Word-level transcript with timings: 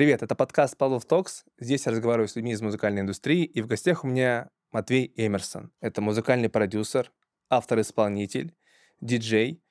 Привет, 0.00 0.22
это 0.22 0.34
подкаст 0.34 0.78
Павлов 0.78 1.04
Talks. 1.04 1.44
Здесь 1.58 1.84
я 1.84 1.92
разговариваю 1.92 2.26
с 2.26 2.34
людьми 2.34 2.52
из 2.52 2.62
музыкальной 2.62 3.02
индустрии, 3.02 3.44
и 3.44 3.60
в 3.60 3.66
гостях 3.66 4.02
у 4.02 4.06
меня 4.06 4.48
Матвей 4.72 5.12
Эмерсон. 5.14 5.72
Это 5.82 6.00
музыкальный 6.00 6.48
продюсер, 6.48 7.12
автор-исполнитель, 7.50 8.54
диджей, 9.02 9.62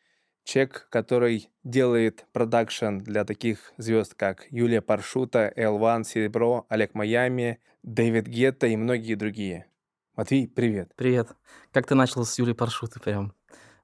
человек, 0.43 0.86
который 0.92 1.50
делает 1.64 2.28
продакшн 2.32 3.00
для 3.00 3.25
таких 3.25 3.73
звезд, 3.78 4.14
как 4.14 4.46
Юлия 4.52 4.82
Паршута, 4.82 5.52
L1, 5.57 6.04
Серебро, 6.04 6.68
Олег 6.70 6.93
Майами, 6.93 7.59
Дэвид 7.82 8.27
Гетта 8.27 8.68
и 8.68 8.75
многие 8.75 9.16
другие. 9.16 9.66
Матвей, 10.16 10.48
привет. 10.48 10.91
Привет. 10.96 11.30
Как 11.71 11.88
ты 11.88 11.96
начал 11.96 12.24
с 12.24 12.38
Юлией 12.38 12.55
Паршуты 12.55 13.00
прям? 13.00 13.33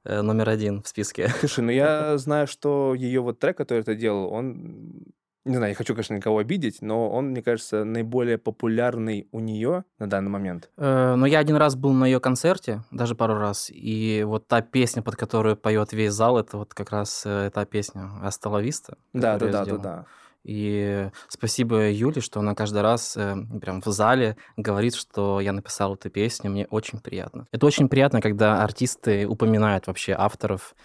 Э, 0.04 0.22
номер 0.22 0.50
один 0.50 0.84
в 0.84 0.88
списке. 0.88 1.28
Слушай, 1.40 1.64
ну 1.64 1.72
я 1.72 2.16
знаю, 2.20 2.46
что 2.46 2.94
ее 2.94 3.22
вот 3.22 3.40
трек, 3.40 3.58
который 3.58 3.82
ты 3.82 3.96
делал, 3.96 4.32
он 4.32 5.06
не 5.46 5.56
знаю, 5.56 5.72
не 5.72 5.76
хочу, 5.76 5.94
конечно, 5.94 6.16
никого 6.16 6.40
обидеть, 6.40 6.82
но 6.82 7.10
он, 7.10 7.28
мне 7.30 7.42
кажется, 7.42 7.84
наиболее 7.84 8.38
популярный 8.38 9.28
у 9.32 9.40
нее 9.40 9.84
на 10.00 10.10
данный 10.10 10.30
момент. 10.30 10.70
Э, 10.78 11.16
но 11.16 11.26
я 11.26 11.40
один 11.40 11.56
раз 11.56 11.76
был 11.76 11.94
на 11.94 12.06
ее 12.06 12.20
концерте, 12.20 12.84
даже 12.92 13.16
пару 13.16 13.36
раз, 13.36 13.70
и 13.72 14.24
вот 14.26 14.48
та 14.48 14.62
песня, 14.62 15.04
под 15.04 15.16
которую 15.16 15.56
поет 15.56 15.94
весь 15.94 16.14
зал, 16.14 16.40
это 16.40 16.58
вот 16.58 16.74
как 16.74 16.90
раз 16.90 17.24
э, 17.26 17.52
та 17.54 17.66
песня 17.66 18.10
«Асталависта». 18.24 18.98
Да, 19.14 19.38
да, 19.38 19.48
да, 19.48 19.66
да, 19.66 19.78
да. 19.78 20.06
И 20.44 21.10
спасибо 21.28 21.90
Юле, 21.90 22.22
что 22.22 22.40
она 22.40 22.54
каждый 22.54 22.84
раз 22.84 23.18
э, 23.18 23.36
прям 23.60 23.82
в 23.82 23.88
зале 23.88 24.38
говорит, 24.58 24.94
что 24.94 25.40
я 25.42 25.52
написал 25.52 25.96
эту 25.96 26.12
песню, 26.12 26.52
мне 26.52 26.68
очень 26.68 27.00
приятно. 27.00 27.48
Это 27.52 27.66
очень 27.66 27.90
приятно, 27.90 28.22
когда 28.22 28.64
артисты 28.64 29.28
упоминают 29.28 29.88
вообще 29.88 30.14
авторов, 30.14 30.76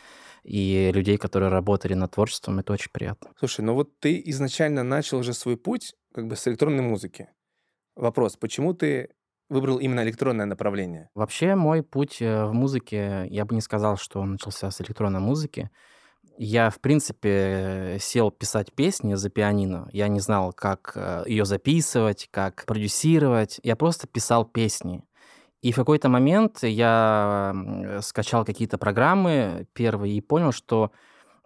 и 0.43 0.91
людей, 0.93 1.17
которые 1.17 1.51
работали 1.51 1.95
над 1.95 2.13
творчеством, 2.13 2.59
это 2.59 2.73
очень 2.73 2.91
приятно. 2.93 3.31
Слушай, 3.39 3.63
ну 3.63 3.75
вот 3.75 3.99
ты 3.99 4.21
изначально 4.27 4.83
начал 4.83 5.19
уже 5.19 5.33
свой 5.33 5.57
путь 5.57 5.95
как 6.15 6.27
бы 6.27 6.37
с 6.37 6.47
электронной 6.49 6.83
музыки. 6.83 7.29
Вопрос, 7.97 8.37
почему 8.37 8.73
ты 8.75 9.11
выбрал 9.49 9.79
именно 9.79 10.03
электронное 10.03 10.47
направление? 10.47 11.11
Вообще 11.15 11.55
мой 11.55 11.83
путь 11.83 12.23
э, 12.23 12.47
в 12.47 12.53
музыке, 12.53 13.27
я 13.29 13.45
бы 13.45 13.55
не 13.55 13.61
сказал, 13.61 13.97
что 13.97 14.21
он 14.21 14.33
начался 14.33 14.71
с 14.71 14.81
электронной 14.81 15.21
музыки. 15.21 15.71
Я, 16.39 16.71
в 16.71 16.81
принципе, 16.81 17.99
сел 18.01 18.31
писать 18.31 18.73
песни 18.73 19.15
за 19.15 19.29
пианино. 19.29 19.91
Я 19.93 20.09
не 20.09 20.21
знал, 20.21 20.53
как 20.53 20.93
э, 20.95 21.25
ее 21.27 21.45
записывать, 21.45 22.29
как 22.31 22.65
продюсировать. 22.65 23.61
Я 23.63 23.77
просто 23.77 24.07
писал 24.07 24.47
песни. 24.47 25.03
И 25.63 25.73
в 25.73 25.77
какой-то 25.77 26.09
момент 26.09 26.63
я 26.63 27.55
скачал 28.01 28.45
какие-то 28.45 28.79
программы 28.79 29.67
первые 29.75 30.17
и 30.17 30.21
понял, 30.23 30.53
что, 30.53 30.91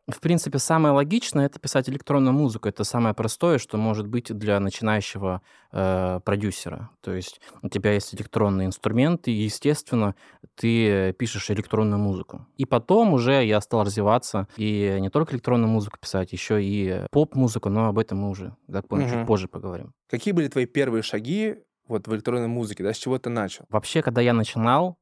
в 0.08 0.20
принципе, 0.20 0.58
самое 0.58 0.94
логичное 0.94 1.46
это 1.46 1.58
писать 1.58 1.88
электронную 1.88 2.32
музыку. 2.32 2.68
Это 2.68 2.84
самое 2.84 3.12
простое, 3.12 3.58
что 3.58 3.76
может 3.76 4.06
быть 4.06 4.32
для 4.32 4.60
начинающего 4.60 5.42
э, 5.72 6.20
продюсера. 6.24 6.90
То 7.00 7.12
есть 7.12 7.40
у 7.62 7.68
тебя 7.68 7.92
есть 7.92 8.14
электронные 8.14 8.66
инструменты, 8.66 9.32
и, 9.32 9.44
естественно, 9.44 10.14
ты 10.54 11.12
пишешь 11.14 11.50
электронную 11.50 11.98
музыку. 11.98 12.46
И 12.56 12.66
потом 12.66 13.14
уже 13.14 13.44
я 13.44 13.60
стал 13.60 13.82
развиваться 13.82 14.46
и 14.56 14.96
не 15.00 15.10
только 15.10 15.34
электронную 15.34 15.70
музыку 15.70 15.98
писать, 16.00 16.32
еще 16.32 16.62
и 16.62 17.06
поп-музыку, 17.10 17.68
но 17.68 17.88
об 17.88 17.98
этом 17.98 18.18
мы 18.18 18.30
уже, 18.30 18.54
так 18.70 18.86
понял, 18.86 19.06
угу. 19.06 19.14
чуть 19.14 19.26
позже 19.26 19.48
поговорим. 19.48 19.92
Какие 20.08 20.32
были 20.32 20.46
твои 20.46 20.66
первые 20.66 21.02
шаги 21.02 21.56
вот 21.88 22.06
в 22.06 22.14
электронной 22.14 22.48
музыке, 22.48 22.82
да, 22.82 22.92
с 22.92 22.96
чего 22.96 23.18
ты 23.18 23.30
начал? 23.30 23.64
Вообще, 23.68 24.02
когда 24.02 24.20
я 24.20 24.32
начинал, 24.32 24.96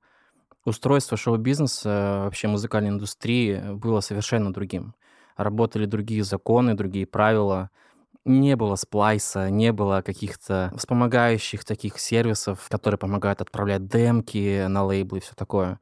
устройство 0.65 1.17
шоу-бизнеса, 1.17 2.23
вообще 2.25 2.49
музыкальной 2.49 2.91
индустрии 2.91 3.61
было 3.75 4.01
совершенно 4.01 4.53
другим. 4.53 4.95
Работали 5.37 5.87
другие 5.87 6.25
законы, 6.25 6.75
другие 6.75 7.07
правила. 7.07 7.71
Не 8.25 8.55
было 8.55 8.77
сплайса, 8.77 9.51
не 9.51 9.73
было 9.73 10.03
каких-то 10.03 10.73
вспомогающих 10.77 11.65
таких 11.65 11.99
сервисов, 11.99 12.69
которые 12.69 12.99
помогают 12.99 13.41
отправлять 13.41 13.89
демки 13.89 14.67
на 14.67 14.85
лейблы 14.85 15.19
и 15.19 15.21
все 15.21 15.35
такое. 15.35 15.81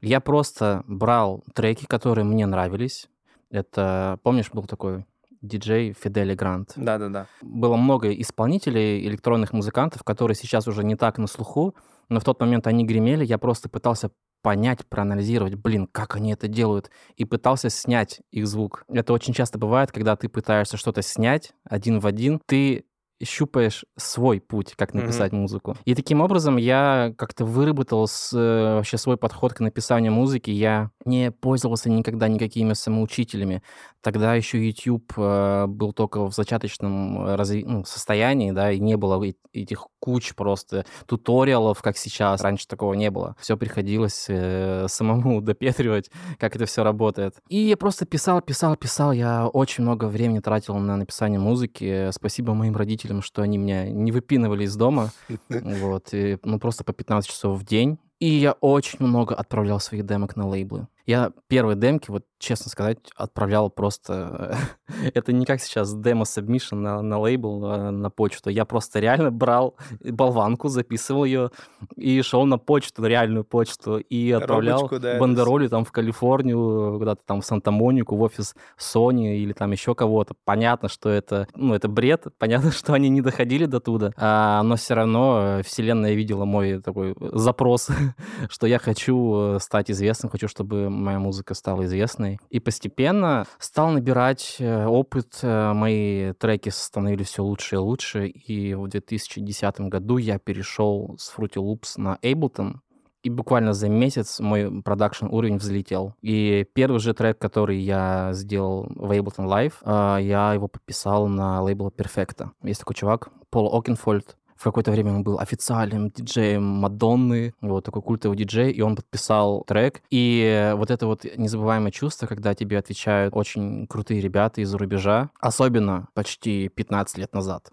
Я 0.00 0.20
просто 0.20 0.82
брал 0.86 1.44
треки, 1.54 1.86
которые 1.86 2.24
мне 2.24 2.46
нравились. 2.46 3.08
Это, 3.50 4.18
помнишь, 4.22 4.50
был 4.52 4.64
такой 4.64 5.06
диджей 5.46 5.92
Фидели 5.92 6.34
Грант. 6.34 6.72
Да-да-да. 6.76 7.26
Было 7.42 7.76
много 7.76 8.12
исполнителей, 8.12 9.06
электронных 9.06 9.52
музыкантов, 9.52 10.02
которые 10.02 10.34
сейчас 10.34 10.68
уже 10.68 10.84
не 10.84 10.96
так 10.96 11.18
на 11.18 11.26
слуху, 11.26 11.74
но 12.08 12.20
в 12.20 12.24
тот 12.24 12.40
момент 12.40 12.66
они 12.66 12.84
гремели, 12.84 13.24
я 13.24 13.38
просто 13.38 13.68
пытался 13.68 14.10
понять, 14.42 14.86
проанализировать, 14.86 15.56
блин, 15.56 15.88
как 15.90 16.14
они 16.14 16.32
это 16.32 16.46
делают, 16.46 16.90
и 17.16 17.24
пытался 17.24 17.68
снять 17.68 18.20
их 18.30 18.46
звук. 18.46 18.84
Это 18.88 19.12
очень 19.12 19.34
часто 19.34 19.58
бывает, 19.58 19.90
когда 19.90 20.14
ты 20.14 20.28
пытаешься 20.28 20.76
что-то 20.76 21.02
снять 21.02 21.52
один 21.64 21.98
в 21.98 22.06
один, 22.06 22.40
ты 22.46 22.84
щупаешь 23.22 23.84
свой 23.96 24.40
путь, 24.40 24.74
как 24.76 24.94
написать 24.94 25.32
mm-hmm. 25.32 25.36
музыку. 25.36 25.76
И 25.84 25.94
таким 25.94 26.20
образом 26.20 26.56
я 26.56 27.14
как-то 27.16 27.44
выработал 27.44 28.06
с, 28.06 28.32
э, 28.32 28.74
вообще 28.76 28.98
свой 28.98 29.16
подход 29.16 29.54
к 29.54 29.60
написанию 29.60 30.12
музыки. 30.12 30.50
Я 30.50 30.90
не 31.04 31.30
пользовался 31.30 31.88
никогда 31.90 32.28
никакими 32.28 32.74
самоучителями. 32.74 33.62
Тогда 34.02 34.34
еще 34.34 34.64
YouTube 34.64 35.12
э, 35.16 35.66
был 35.66 35.92
только 35.92 36.26
в 36.26 36.34
зачаточном 36.34 37.26
э, 37.26 37.34
разви... 37.36 37.64
ну, 37.64 37.84
состоянии, 37.84 38.52
да, 38.52 38.70
и 38.70 38.78
не 38.78 38.96
было 38.96 39.22
этих 39.52 39.88
куч 39.98 40.34
просто 40.34 40.84
туториалов, 41.06 41.82
как 41.82 41.96
сейчас. 41.96 42.40
Раньше 42.42 42.68
такого 42.68 42.94
не 42.94 43.10
было. 43.10 43.34
Все 43.40 43.56
приходилось 43.56 44.26
э, 44.28 44.86
самому 44.88 45.40
допетривать, 45.46 46.10
как 46.38 46.54
это 46.56 46.66
все 46.66 46.84
работает. 46.84 47.36
И 47.48 47.58
я 47.58 47.76
просто 47.76 48.06
писал, 48.06 48.40
писал, 48.42 48.76
писал. 48.76 49.12
Я 49.12 49.46
очень 49.48 49.82
много 49.82 50.06
времени 50.06 50.40
тратил 50.40 50.76
на 50.76 50.96
написание 50.96 51.40
музыки. 51.40 52.10
Спасибо 52.12 52.54
моим 52.54 52.76
родителям 52.76 53.05
родителям, 53.06 53.22
что 53.22 53.42
они 53.42 53.58
меня 53.58 53.88
не 53.88 54.12
выпинывали 54.12 54.64
из 54.64 54.76
дома. 54.76 55.10
Вот, 55.48 56.08
и, 56.12 56.38
ну, 56.42 56.58
просто 56.58 56.84
по 56.84 56.92
15 56.92 57.28
часов 57.28 57.58
в 57.58 57.64
день. 57.64 57.98
И 58.18 58.26
я 58.26 58.52
очень 58.52 58.98
много 59.00 59.34
отправлял 59.34 59.80
своих 59.80 60.06
демок 60.06 60.36
на 60.36 60.46
лейблы. 60.48 60.88
Я 61.06 61.30
первые 61.48 61.76
демки, 61.76 62.10
вот 62.10 62.24
честно 62.38 62.70
сказать, 62.70 62.98
отправлял 63.16 63.70
просто... 63.70 64.56
это 65.14 65.32
не 65.32 65.46
как 65.46 65.60
сейчас 65.60 65.94
demo 65.94 66.17
submission 66.17 66.76
на, 66.76 67.02
на 67.02 67.18
лейбл, 67.18 67.60
на, 67.60 67.90
на 67.90 68.10
почту. 68.10 68.50
Я 68.50 68.64
просто 68.64 68.98
реально 68.98 69.30
брал 69.30 69.76
болванку, 70.00 70.68
записывал 70.68 71.24
ее 71.24 71.50
и 71.96 72.20
шел 72.22 72.44
на 72.44 72.58
почту, 72.58 73.04
реальную 73.04 73.44
почту, 73.44 73.98
и 73.98 74.30
отправлял 74.32 74.88
Коробочку, 74.88 74.98
да, 75.00 75.18
бандероли 75.18 75.68
там 75.68 75.84
в 75.84 75.92
Калифорнию, 75.92 76.98
куда-то 76.98 77.22
там 77.24 77.40
в 77.40 77.46
Санта-Монику, 77.46 78.16
в 78.16 78.22
офис 78.22 78.54
Sony 78.78 79.36
или 79.36 79.52
там 79.52 79.72
еще 79.72 79.94
кого-то. 79.94 80.34
Понятно, 80.44 80.88
что 80.88 81.08
это, 81.08 81.46
ну, 81.54 81.74
это 81.74 81.88
бред, 81.88 82.26
понятно, 82.38 82.70
что 82.70 82.92
они 82.92 83.08
не 83.08 83.20
доходили 83.20 83.66
до 83.66 83.80
туда, 83.80 84.12
а, 84.16 84.62
но 84.62 84.76
все 84.76 84.94
равно 84.94 85.60
вселенная 85.64 86.14
видела 86.14 86.44
мой 86.44 86.82
такой 86.82 87.14
запрос, 87.32 87.88
что 88.48 88.66
я 88.66 88.78
хочу 88.78 89.56
э, 89.56 89.58
стать 89.60 89.90
известным, 89.90 90.30
хочу, 90.30 90.48
чтобы 90.48 90.90
моя 90.96 91.18
музыка 91.18 91.54
стала 91.54 91.84
известной. 91.84 92.38
И 92.50 92.60
постепенно 92.60 93.46
стал 93.58 93.90
набирать 93.90 94.56
э, 94.58 94.86
опыт, 94.86 95.38
э, 95.42 95.72
мои 95.72 96.32
треки 96.32 96.70
становились 96.70 97.28
все 97.28 97.42
лучше 97.42 97.76
и 97.76 97.78
лучше, 97.78 98.26
и 98.28 98.74
в 98.74 98.88
2010 98.88 99.80
году 99.82 100.16
я 100.18 100.38
перешел 100.38 101.16
с 101.18 101.32
Fruity 101.34 101.56
Loops 101.56 101.94
на 101.96 102.18
Ableton, 102.22 102.76
и 103.22 103.30
буквально 103.30 103.72
за 103.72 103.88
месяц 103.88 104.38
мой 104.38 104.82
продакшн 104.82 105.26
уровень 105.26 105.56
взлетел. 105.56 106.14
И 106.22 106.64
первый 106.74 107.00
же 107.00 107.12
трек, 107.12 107.38
который 107.38 107.78
я 107.78 108.30
сделал 108.32 108.86
в 108.94 109.10
Ableton 109.10 109.46
Live, 109.46 109.74
э, 109.82 110.22
я 110.22 110.54
его 110.54 110.68
подписал 110.68 111.26
на 111.26 111.60
лейбл 111.60 111.88
Perfecta. 111.88 112.50
Есть 112.62 112.80
такой 112.80 112.94
чувак, 112.94 113.30
Пол 113.50 113.76
Окенфольд, 113.76 114.36
в 114.56 114.64
какое-то 114.64 114.90
время 114.90 115.12
он 115.12 115.22
был 115.22 115.38
официальным 115.38 116.10
диджеем 116.10 116.62
Мадонны, 116.62 117.54
вот 117.60 117.84
такой 117.84 118.02
культовый 118.02 118.36
диджей, 118.36 118.72
и 118.72 118.80
он 118.80 118.96
подписал 118.96 119.64
трек. 119.64 120.02
И 120.10 120.72
вот 120.76 120.90
это 120.90 121.06
вот 121.06 121.24
незабываемое 121.24 121.90
чувство, 121.90 122.26
когда 122.26 122.54
тебе 122.54 122.78
отвечают 122.78 123.34
очень 123.36 123.86
крутые 123.86 124.20
ребята 124.20 124.60
из-за 124.60 124.78
рубежа, 124.78 125.30
особенно 125.40 126.08
почти 126.14 126.68
15 126.68 127.18
лет 127.18 127.34
назад. 127.34 127.70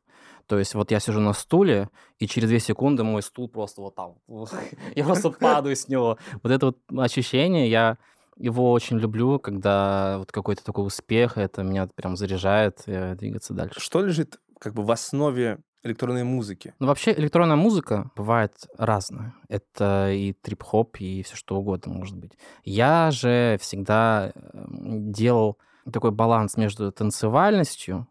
То 0.47 0.59
есть 0.59 0.75
вот 0.75 0.91
я 0.91 0.99
сижу 0.99 1.21
на 1.21 1.33
стуле, 1.33 1.89
и 2.19 2.27
через 2.27 2.49
две 2.49 2.59
секунды 2.59 3.03
мой 3.03 3.21
стул 3.21 3.47
просто 3.47 3.81
вот 3.81 3.95
там. 3.95 4.15
Я 4.95 5.05
просто 5.05 5.31
падаю 5.31 5.75
с 5.75 5.87
него. 5.87 6.17
Вот 6.41 6.51
это 6.51 6.67
вот 6.67 6.77
ощущение, 6.99 7.69
я 7.69 7.97
его 8.37 8.71
очень 8.71 8.97
люблю, 8.97 9.39
когда 9.39 10.17
вот 10.17 10.31
какой-то 10.31 10.63
такой 10.63 10.85
успех, 10.85 11.37
это 11.37 11.63
меня 11.63 11.87
прям 11.95 12.17
заряжает 12.17 12.83
двигаться 12.85 13.53
дальше. 13.53 13.79
Что 13.79 14.01
лежит 14.01 14.39
как 14.59 14.73
бы 14.73 14.83
в 14.83 14.91
основе 14.91 15.59
электронной 15.83 16.23
музыки? 16.23 16.73
Ну, 16.79 16.87
вообще, 16.87 17.13
электронная 17.13 17.55
музыка 17.55 18.09
бывает 18.15 18.53
разная. 18.77 19.33
Это 19.49 20.11
и 20.11 20.33
трип-хоп, 20.33 20.97
и 20.99 21.23
все 21.23 21.35
что 21.35 21.57
угодно 21.57 21.93
может 21.93 22.17
быть. 22.17 22.31
Я 22.63 23.11
же 23.11 23.57
всегда 23.61 24.31
эм, 24.53 25.11
делал 25.11 25.57
такой 25.91 26.11
баланс 26.11 26.57
между 26.57 26.91
танцевальностью 26.91 28.07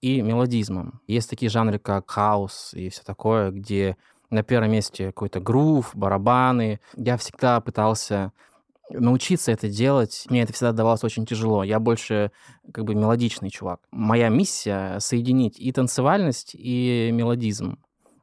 и 0.00 0.20
мелодизмом. 0.20 1.00
Есть 1.06 1.30
такие 1.30 1.48
жанры, 1.48 1.78
как 1.78 2.10
хаос 2.10 2.74
и 2.74 2.90
все 2.90 3.02
такое, 3.02 3.50
где 3.50 3.96
на 4.30 4.42
первом 4.42 4.72
месте 4.72 5.06
какой-то 5.06 5.40
грув, 5.40 5.92
барабаны. 5.94 6.80
Я 6.96 7.16
всегда 7.16 7.60
пытался 7.60 8.32
научиться 8.90 9.52
это 9.52 9.68
делать, 9.68 10.24
мне 10.28 10.42
это 10.42 10.52
всегда 10.52 10.72
давалось 10.72 11.04
очень 11.04 11.26
тяжело. 11.26 11.62
Я 11.64 11.80
больше 11.80 12.30
как 12.72 12.84
бы 12.84 12.94
мелодичный 12.94 13.50
чувак. 13.50 13.80
Моя 13.90 14.28
миссия— 14.28 14.98
соединить 15.00 15.58
и 15.58 15.72
танцевальность, 15.72 16.54
и 16.54 17.10
мелодизм. 17.12 17.78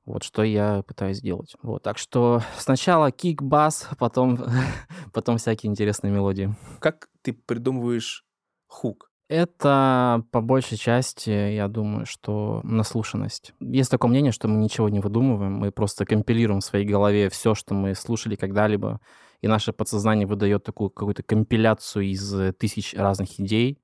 Вот 0.06 0.24
что 0.24 0.44
я 0.44 0.84
пытаюсь 0.88 1.18
сделать. 1.18 1.56
Вот, 1.62 1.84
так 1.84 1.98
что 1.98 2.42
сначала 2.58 3.12
кик, 3.12 3.42
бас, 3.42 3.88
потом, 4.00 4.40
потом 5.14 5.38
всякие 5.38 5.70
интересные 5.70 6.12
мелодии. 6.12 6.56
Как 6.80 7.08
ты 7.22 7.34
придумываешь 7.34 8.26
хук? 8.68 9.12
Это 9.30 10.26
по 10.32 10.42
большей 10.42 10.78
части, 10.78 11.30
я 11.30 11.70
думаю, 11.70 12.06
что 12.06 12.60
наслушанность. 12.64 13.54
Есть 13.62 13.90
такое 13.90 14.12
мнение, 14.12 14.34
что 14.34 14.50
мы 14.50 14.58
ничего 14.58 14.90
не 14.90 15.00
выдумываем, 15.00 15.54
мы 15.54 15.72
просто 15.72 16.06
компилируем 16.06 16.60
в 16.60 16.66
своей 16.66 16.86
голове 16.86 17.30
все, 17.30 17.56
что 17.56 17.74
мы 17.74 17.96
слушали 17.96 18.36
когда-либо, 18.36 19.00
и 19.42 19.48
наше 19.48 19.74
подсознание 19.74 20.28
выдает 20.28 20.64
такую 20.64 20.90
какую-то 20.90 21.24
компиляцию 21.24 22.06
из 22.06 22.34
э, 22.34 22.54
тысяч 22.54 22.94
разных 22.94 23.40
идей. 23.40 23.80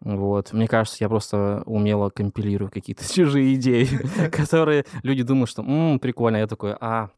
Вот. 0.00 0.52
Мне 0.52 0.66
кажется, 0.66 0.98
я 1.00 1.08
просто 1.08 1.62
умело 1.66 2.10
компилирую 2.10 2.70
какие-то 2.70 3.04
чужие 3.12 3.54
идеи, 3.56 3.88
которые 4.30 4.86
люди 5.02 5.22
думают, 5.22 5.50
что 5.50 5.62
«Ммм, 5.62 5.98
прикольно». 5.98 6.36
Я 6.36 6.46
такой 6.46 6.76
«А, 6.80 7.10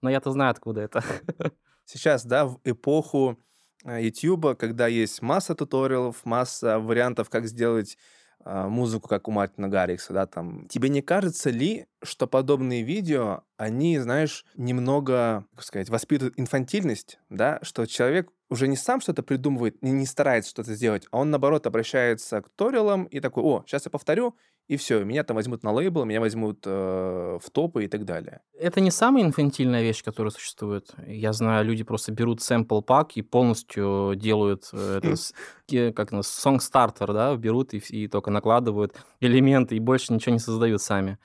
но 0.00 0.08
я-то 0.08 0.30
знаю, 0.30 0.52
откуда 0.52 0.82
это». 0.82 1.04
Сейчас, 1.84 2.24
да, 2.24 2.46
в 2.46 2.60
эпоху 2.64 3.36
YouTube, 3.84 4.56
когда 4.56 4.86
есть 4.86 5.20
масса 5.20 5.56
туториалов, 5.56 6.24
масса 6.24 6.78
вариантов, 6.78 7.28
как 7.28 7.46
сделать 7.46 7.98
музыку, 8.44 9.08
как 9.08 9.28
у 9.28 9.30
Мартина 9.30 9.68
Гаррикса, 9.68 10.12
да, 10.12 10.26
там. 10.26 10.66
Тебе 10.68 10.88
не 10.88 11.02
кажется 11.02 11.50
ли, 11.50 11.86
что 12.02 12.26
подобные 12.26 12.82
видео, 12.82 13.42
они, 13.56 13.98
знаешь, 13.98 14.44
немного, 14.56 15.46
как 15.54 15.64
сказать, 15.64 15.88
воспитывают 15.88 16.38
инфантильность, 16.38 17.18
да, 17.28 17.58
что 17.62 17.86
человек 17.86 18.30
уже 18.48 18.68
не 18.68 18.76
сам 18.76 19.00
что-то 19.00 19.22
придумывает, 19.22 19.82
не, 19.82 19.92
не 19.92 20.06
старается 20.06 20.50
что-то 20.50 20.74
сделать, 20.74 21.06
а 21.10 21.18
он, 21.18 21.30
наоборот, 21.30 21.66
обращается 21.66 22.42
к 22.42 22.48
туториалам 22.50 23.04
и 23.04 23.20
такой, 23.20 23.42
о, 23.42 23.64
сейчас 23.66 23.86
я 23.86 23.90
повторю, 23.90 24.36
и 24.68 24.76
все, 24.76 25.04
меня 25.04 25.24
там 25.24 25.36
возьмут 25.36 25.62
на 25.64 25.72
лейбл, 25.72 26.04
меня 26.04 26.20
возьмут 26.20 26.62
э, 26.66 27.38
в 27.42 27.50
топы 27.50 27.84
и 27.84 27.88
так 27.88 28.04
далее. 28.04 28.40
Это 28.58 28.80
не 28.80 28.90
самая 28.90 29.24
инфантильная 29.24 29.82
вещь, 29.82 30.02
которая 30.02 30.30
существует. 30.30 30.94
Я 31.06 31.32
знаю, 31.32 31.64
люди 31.64 31.84
просто 31.84 32.12
берут 32.12 32.40
сэмпл 32.40 32.80
пак 32.80 33.16
и 33.16 33.22
полностью 33.22 34.14
делают 34.16 34.70
э, 34.72 35.00
это, 35.02 35.92
как 35.94 36.12
на 36.12 36.20
song 36.20 36.58
starter, 36.58 37.12
да, 37.12 37.36
берут 37.36 37.74
и, 37.74 37.78
и 37.78 38.08
только 38.08 38.30
накладывают 38.30 38.94
элементы 39.20 39.76
и 39.76 39.80
больше 39.80 40.12
ничего 40.12 40.32
не 40.32 40.38
создают 40.38 40.80
сами. 40.80 41.18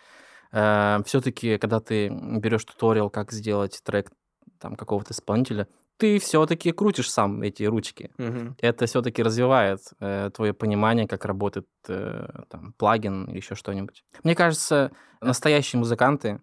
Э, 0.51 0.99
все-таки, 1.05 1.57
когда 1.57 1.79
ты 1.79 2.09
берешь 2.09 2.65
туториал, 2.65 3.09
как 3.09 3.31
сделать 3.31 3.79
трек 3.83 4.11
там 4.59 4.75
какого-то 4.75 5.13
исполнителя, 5.13 5.67
ты 5.97 6.19
все-таки 6.19 6.71
крутишь 6.71 7.11
сам 7.11 7.41
эти 7.41 7.63
ручки. 7.63 8.11
Мгм. 8.17 8.55
Это 8.59 8.85
все-таки 8.85 9.23
развивает 9.23 9.79
э, 9.99 10.29
твое 10.33 10.53
понимание, 10.53 11.07
как 11.07 11.25
работает 11.25 11.67
э, 11.87 12.27
там, 12.49 12.73
плагин 12.73 13.25
или 13.25 13.37
еще 13.37 13.55
что-нибудь. 13.55 14.05
Мне 14.23 14.35
кажется, 14.35 14.91
настоящие 15.21 15.79
музыканты, 15.79 16.41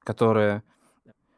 которые 0.00 0.62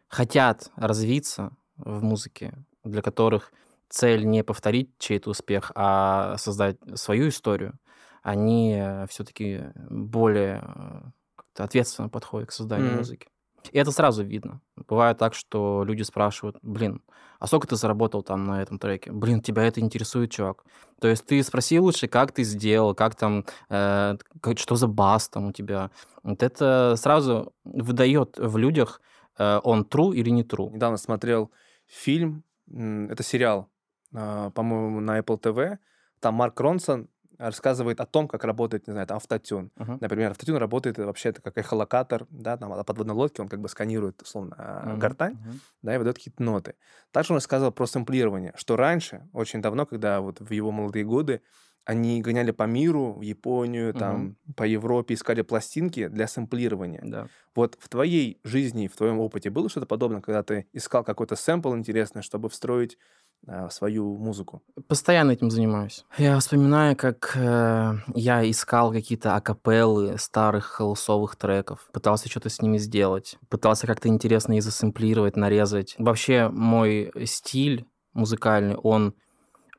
хотят 0.08 0.70
развиться 0.76 1.56
в 1.76 2.02
музыке, 2.02 2.54
для 2.84 3.02
которых 3.02 3.52
цель 3.88 4.24
не 4.26 4.42
повторить 4.44 4.90
чей-то 4.98 5.30
успех, 5.30 5.72
а 5.74 6.36
создать 6.38 6.78
свою 6.94 7.28
историю, 7.28 7.78
они 8.22 8.80
все-таки 9.08 9.64
более 9.90 10.62
э, 10.64 11.62
ответственно 11.62 12.08
подходят 12.08 12.48
к 12.48 12.52
созданию 12.52 12.88
Мгм. 12.88 12.98
музыки. 12.98 13.28
И 13.72 13.78
это 13.78 13.90
сразу 13.90 14.24
видно. 14.24 14.60
Бывает 14.88 15.18
так, 15.18 15.34
что 15.34 15.84
люди 15.84 16.02
спрашивают, 16.02 16.58
блин, 16.62 17.02
а 17.38 17.46
сколько 17.46 17.66
ты 17.66 17.76
заработал 17.76 18.22
там 18.22 18.44
на 18.44 18.62
этом 18.62 18.78
треке? 18.78 19.12
Блин, 19.12 19.40
тебя 19.40 19.64
это 19.64 19.80
интересует, 19.80 20.30
чувак. 20.30 20.64
То 21.00 21.08
есть 21.08 21.26
ты 21.26 21.42
спроси 21.42 21.78
лучше, 21.80 22.06
как 22.06 22.32
ты 22.32 22.44
сделал, 22.44 22.94
как 22.94 23.14
там, 23.14 23.44
э, 23.68 24.16
что 24.56 24.76
за 24.76 24.86
бас 24.86 25.28
там 25.28 25.46
у 25.46 25.52
тебя. 25.52 25.90
Вот 26.22 26.42
это 26.42 26.94
сразу 26.96 27.52
выдает 27.64 28.38
в 28.38 28.56
людях, 28.56 29.00
э, 29.38 29.60
он 29.62 29.82
true 29.82 30.14
или 30.14 30.30
не 30.30 30.42
true. 30.42 30.70
Недавно 30.70 30.96
смотрел 30.96 31.50
фильм, 31.86 32.44
это 32.66 33.22
сериал, 33.22 33.68
а, 34.14 34.50
по-моему, 34.50 35.00
на 35.00 35.18
Apple 35.18 35.40
TV. 35.40 35.78
Там 36.20 36.34
Марк 36.34 36.58
Ронсон 36.60 37.08
рассказывает 37.48 38.00
о 38.00 38.06
том, 38.06 38.28
как 38.28 38.44
работает, 38.44 38.86
не 38.86 38.92
знаю, 38.92 39.06
там 39.06 39.16
автотюн. 39.18 39.70
Мгм. 39.76 40.00
Например, 40.00 40.30
автотюн 40.30 40.56
работает 40.56 40.98
вообще 40.98 41.30
это 41.30 41.42
как 41.42 41.56
эхолокатор, 41.58 42.26
да, 42.30 42.56
там 42.56 42.70
на 42.70 42.84
подводной 42.84 43.14
лодке 43.14 43.42
он 43.42 43.48
как 43.48 43.60
бы 43.60 43.68
сканирует, 43.68 44.22
условно, 44.22 44.54
а, 44.58 44.96
Мгм. 44.96 44.96
гортань, 44.96 45.36
Мгм. 45.36 45.60
да, 45.82 45.94
и 45.94 45.98
выдает 45.98 46.16
какие-то 46.16 46.42
ноты. 46.42 46.74
Также 47.12 47.32
он 47.32 47.36
рассказывал 47.36 47.72
про 47.72 47.86
сэмплирование, 47.86 48.52
что 48.56 48.76
раньше, 48.76 49.28
очень 49.32 49.62
давно, 49.62 49.86
когда 49.86 50.20
вот 50.20 50.40
в 50.40 50.50
его 50.52 50.70
молодые 50.70 51.04
годы, 51.04 51.42
они 51.84 52.22
гоняли 52.22 52.50
по 52.50 52.62
миру, 52.64 53.12
в 53.12 53.20
Японию, 53.22 53.94
там, 53.94 54.36
по 54.56 54.62
Европе, 54.64 55.14
искали 55.14 55.42
пластинки 55.42 56.08
для 56.08 56.26
сэмплирования. 56.28 57.08
Да. 57.10 57.28
Вот 57.54 57.76
в 57.78 57.88
твоей 57.88 58.40
жизни, 58.42 58.88
в 58.88 58.96
твоем 58.96 59.20
опыте 59.20 59.50
было 59.50 59.68
что-то 59.68 59.86
подобное, 59.86 60.20
когда 60.20 60.42
ты 60.42 60.66
искал 60.72 61.04
какой-то 61.04 61.36
сэмпл 61.36 61.74
интересный, 61.76 62.22
чтобы 62.22 62.48
встроить 62.48 62.96
а, 62.96 63.23
свою 63.70 64.16
музыку? 64.16 64.62
Постоянно 64.88 65.32
этим 65.32 65.50
занимаюсь. 65.50 66.04
Я 66.18 66.38
вспоминаю, 66.38 66.96
как 66.96 67.32
э, 67.36 67.94
я 68.14 68.50
искал 68.50 68.92
какие-то 68.92 69.36
акапеллы 69.36 70.18
старых 70.18 70.64
хаусовых 70.64 71.36
треков, 71.36 71.88
пытался 71.92 72.28
что-то 72.28 72.48
с 72.48 72.62
ними 72.62 72.78
сделать, 72.78 73.38
пытался 73.48 73.86
как-то 73.86 74.08
интересно 74.08 74.54
их 74.54 74.62
засэмплировать, 74.62 75.36
нарезать. 75.36 75.94
Вообще 75.98 76.48
мой 76.48 77.12
стиль 77.24 77.86
музыкальный, 78.14 78.76
он 78.76 79.14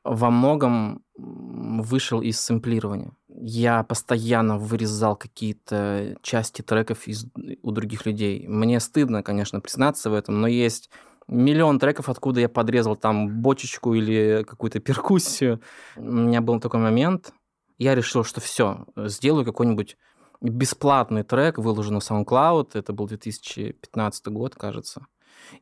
во 0.04 0.30
многом 0.30 1.02
вышел 1.16 2.20
из 2.20 2.40
сэмплирования. 2.40 3.12
Я 3.28 3.82
постоянно 3.82 4.58
вырезал 4.58 5.16
какие-то 5.16 6.16
части 6.22 6.62
треков 6.62 7.08
из, 7.08 7.26
у 7.62 7.70
других 7.70 8.06
людей. 8.06 8.46
Мне 8.46 8.80
стыдно, 8.80 9.22
конечно, 9.22 9.60
признаться 9.60 10.10
в 10.10 10.14
этом, 10.14 10.40
но 10.40 10.46
есть 10.46 10.90
миллион 11.28 11.78
треков, 11.78 12.08
откуда 12.08 12.40
я 12.40 12.48
подрезал 12.48 12.96
там 12.96 13.40
бочечку 13.40 13.94
или 13.94 14.44
какую-то 14.46 14.80
перкуссию. 14.80 15.60
У 15.96 16.02
меня 16.02 16.40
был 16.40 16.60
такой 16.60 16.80
момент, 16.80 17.32
я 17.78 17.94
решил, 17.94 18.24
что 18.24 18.40
все, 18.40 18.86
сделаю 18.96 19.44
какой-нибудь 19.44 19.96
бесплатный 20.40 21.22
трек, 21.22 21.58
выложу 21.58 21.92
на 21.92 21.98
SoundCloud, 21.98 22.70
это 22.74 22.92
был 22.92 23.06
2015 23.06 24.26
год, 24.28 24.54
кажется, 24.54 25.06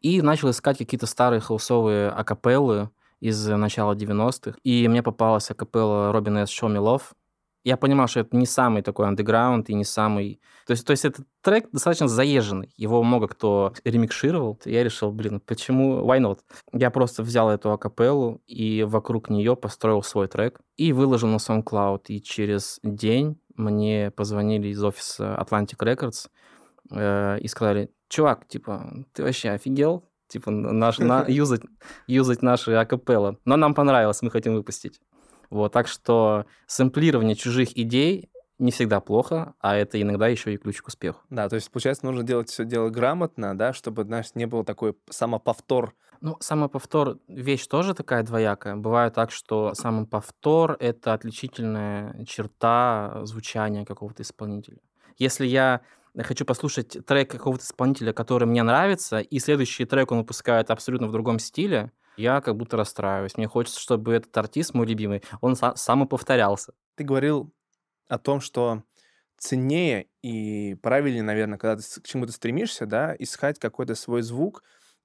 и 0.00 0.22
начал 0.22 0.50
искать 0.50 0.78
какие-то 0.78 1.06
старые 1.06 1.40
хаусовые 1.40 2.08
акапеллы 2.08 2.91
из 3.20 3.46
начала 3.46 3.94
90-х, 3.94 4.58
и 4.62 4.86
мне 4.89 5.03
попалась 5.03 5.50
акапелла 5.50 6.12
Робина 6.12 6.44
Me 6.44 6.79
Love, 6.79 7.03
я 7.65 7.79
понимал, 7.79 8.06
что 8.09 8.21
это 8.21 8.37
не 8.37 8.44
самый 8.44 8.83
такой 8.83 9.09
андеграунд 9.09 9.71
и 9.71 9.75
не 9.75 9.85
самый... 9.85 10.41
То 10.67 10.73
есть, 10.73 10.87
то 10.87 10.91
есть 10.91 11.06
этот 11.06 11.27
трек 11.41 11.71
достаточно 11.73 12.09
заезженный. 12.09 12.73
Его 12.77 13.03
много 13.03 13.27
кто 13.27 13.73
ремикшировал. 13.85 14.61
Я 14.67 14.85
решил, 14.85 15.11
блин, 15.11 15.41
почему... 15.41 16.06
Why 16.06 16.21
not? 16.21 16.41
Я 16.73 16.91
просто 16.91 17.23
взял 17.23 17.49
эту 17.51 17.73
акапеллу 17.73 18.43
и 18.47 18.83
вокруг 18.83 19.31
нее 19.31 19.56
построил 19.56 20.03
свой 20.03 20.29
трек 20.29 20.61
и 20.77 20.93
выложил 20.93 21.29
на 21.29 21.37
SoundCloud. 21.37 22.03
И 22.09 22.21
через 22.21 22.81
день 22.83 23.41
мне 23.56 24.11
позвонили 24.11 24.69
из 24.69 24.85
офиса 24.85 25.35
Atlantic 25.41 25.79
Records 25.79 26.29
э, 26.91 27.39
и 27.41 27.49
сказали, 27.49 27.91
чувак, 28.09 28.47
типа, 28.47 29.06
ты 29.15 29.23
вообще 29.23 29.51
офигел? 29.51 30.05
Типа, 30.29 30.51
наш, 30.51 30.99
на, 30.99 31.25
юзать, 31.29 31.63
юзать 32.06 32.43
наши 32.43 32.73
акапеллы. 32.73 33.39
Но 33.47 33.56
нам 33.56 33.73
понравилось, 33.73 34.21
мы 34.21 34.31
хотим 34.31 34.55
выпустить. 34.55 35.01
Вот, 35.51 35.72
так 35.72 35.89
что 35.89 36.46
сэмплирование 36.67 37.36
чужих 37.36 37.77
идей 37.77 38.31
не 38.58 38.70
всегда 38.70 39.01
плохо, 39.01 39.55
а 39.60 39.77
это 39.77 40.01
иногда 40.01 40.29
еще 40.29 40.55
и 40.55 40.56
ключ 40.56 40.81
к 40.81 40.86
успеху. 40.86 41.20
Да, 41.31 41.48
то 41.48 41.56
есть, 41.56 41.70
получается, 41.70 42.06
нужно 42.06 42.22
делать 42.22 42.48
все 42.48 42.65
дело 42.65 42.89
грамотно, 42.89 43.56
да, 43.56 43.72
чтобы, 43.72 44.05
знаешь, 44.05 44.34
не 44.34 44.46
было 44.46 44.65
такой 44.65 44.96
самоповтор. 45.10 45.94
Ну, 46.20 46.36
самоповтор— 46.41 47.19
вещь 47.29 47.67
тоже 47.67 47.94
такая 47.94 48.22
двоякая. 48.22 48.77
Бывает 48.77 49.15
так, 49.15 49.31
что 49.31 49.74
самоповтор— 49.74 50.77
это 50.81 51.13
отличительная 51.13 52.24
черта 52.24 53.20
звучания 53.24 53.84
какого-то 53.84 54.22
исполнителя. 54.22 54.79
Если 55.19 55.46
я 55.46 55.81
хочу 56.22 56.44
послушать 56.44 56.96
трек 57.05 57.31
какого-то 57.31 57.65
исполнителя, 57.65 58.13
который 58.13 58.46
мне 58.46 58.63
нравится, 58.63 59.19
и 59.19 59.39
следующий 59.39 59.84
трек 59.84 60.13
он 60.13 60.19
выпускает 60.19 60.70
абсолютно 60.70 61.08
в 61.08 61.13
другом 61.13 61.39
стиле, 61.39 61.91
я 62.17 62.41
как 62.41 62.56
будто 62.56 62.77
расстраиваюсь. 62.77 63.37
Мне 63.37 63.49
хочется, 63.49 63.81
чтобы 63.81 64.15
этот 64.15 64.37
артист, 64.37 64.75
мой 64.75 64.87
любимый, 64.87 65.23
он 65.41 65.55
са- 65.55 65.77
самоповторялся. 65.77 66.75
Ты 66.97 67.05
говорил 67.05 67.53
о 68.09 68.19
том, 68.19 68.41
что 68.41 68.85
ценнее 69.39 70.09
и 70.23 70.75
правильнее, 70.77 71.23
наверное, 71.23 71.59
когда 71.59 71.77
ты 71.83 72.01
к 72.01 72.06
чему-то 72.06 72.33
стремишься, 72.33 72.87
да, 72.87 73.15
искать 73.19 73.59
какой-то 73.59 73.94
свой 73.94 74.23
звук 74.23 74.63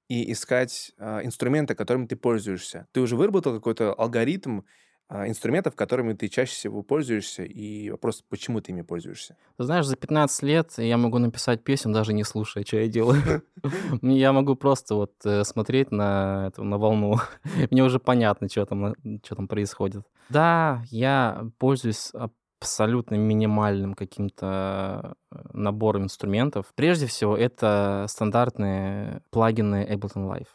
и 0.08 0.32
искать 0.32 0.92
а, 0.98 1.22
инструменты, 1.24 1.74
которыми 1.74 2.06
ты 2.06 2.16
пользуешься. 2.16 2.88
Ты 2.92 3.00
уже 3.00 3.16
выработал 3.16 3.54
какой-то 3.54 3.92
алгоритм, 3.94 4.62
инструментов, 5.10 5.74
которыми 5.74 6.12
ты 6.12 6.28
чаще 6.28 6.52
всего 6.52 6.82
пользуешься, 6.82 7.42
и 7.42 7.90
вопрос, 7.90 8.22
почему 8.28 8.60
ты 8.60 8.72
ими 8.72 8.82
пользуешься? 8.82 9.36
Ты 9.56 9.64
знаешь, 9.64 9.86
за 9.86 9.96
15 9.96 10.42
лет 10.42 10.72
я 10.76 10.96
могу 10.96 11.18
написать 11.18 11.64
песню, 11.64 11.92
даже 11.92 12.12
не 12.12 12.24
слушая, 12.24 12.64
что 12.64 12.78
я 12.78 12.88
делаю. 12.88 13.42
Я 14.02 14.32
могу 14.32 14.54
просто 14.54 14.94
вот 14.94 15.12
э, 15.24 15.44
смотреть 15.44 15.90
на 15.90 16.52
на 16.56 16.78
волну. 16.78 17.16
Мне 17.70 17.84
уже 17.84 17.98
понятно, 17.98 18.48
что 18.48 18.64
там, 18.64 18.94
что 19.22 19.34
там 19.34 19.48
происходит. 19.48 20.04
Да, 20.28 20.82
я 20.90 21.44
пользуюсь 21.58 22.12
абсолютно 22.60 23.14
минимальным 23.16 23.94
каким-то 23.94 25.16
э, 25.32 25.36
набором 25.52 26.04
инструментов. 26.04 26.66
Прежде 26.74 27.06
всего, 27.06 27.36
это 27.36 28.06
стандартные 28.08 29.22
плагины 29.30 29.86
Ableton 29.90 30.28
Live. 30.28 30.48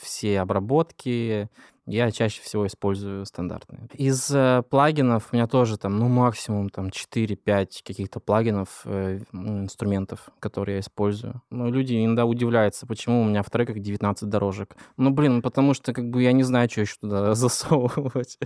Все 0.00 0.40
обработки, 0.40 1.48
я 1.90 2.10
чаще 2.10 2.40
всего 2.42 2.66
использую 2.66 3.26
стандартные. 3.26 3.88
Из 3.94 4.30
э, 4.30 4.62
плагинов 4.70 5.28
у 5.32 5.36
меня 5.36 5.46
тоже 5.46 5.76
там, 5.76 5.98
ну, 5.98 6.08
максимум 6.08 6.70
там 6.70 6.88
4-5 6.88 7.82
каких-то 7.84 8.20
плагинов, 8.20 8.82
э, 8.84 9.20
ну, 9.32 9.64
инструментов, 9.64 10.30
которые 10.38 10.76
я 10.76 10.80
использую. 10.80 11.42
Ну, 11.50 11.70
люди 11.70 12.02
иногда 12.04 12.26
удивляются, 12.26 12.86
почему 12.86 13.22
у 13.22 13.24
меня 13.24 13.42
в 13.42 13.50
треках 13.50 13.80
19 13.80 14.28
дорожек. 14.28 14.76
Ну, 14.96 15.10
блин, 15.10 15.42
потому 15.42 15.74
что 15.74 15.92
как 15.92 16.08
бы 16.10 16.22
я 16.22 16.32
не 16.32 16.44
знаю, 16.44 16.70
что 16.70 16.82
еще 16.82 16.94
туда 17.00 17.34
засовывать. 17.34 18.38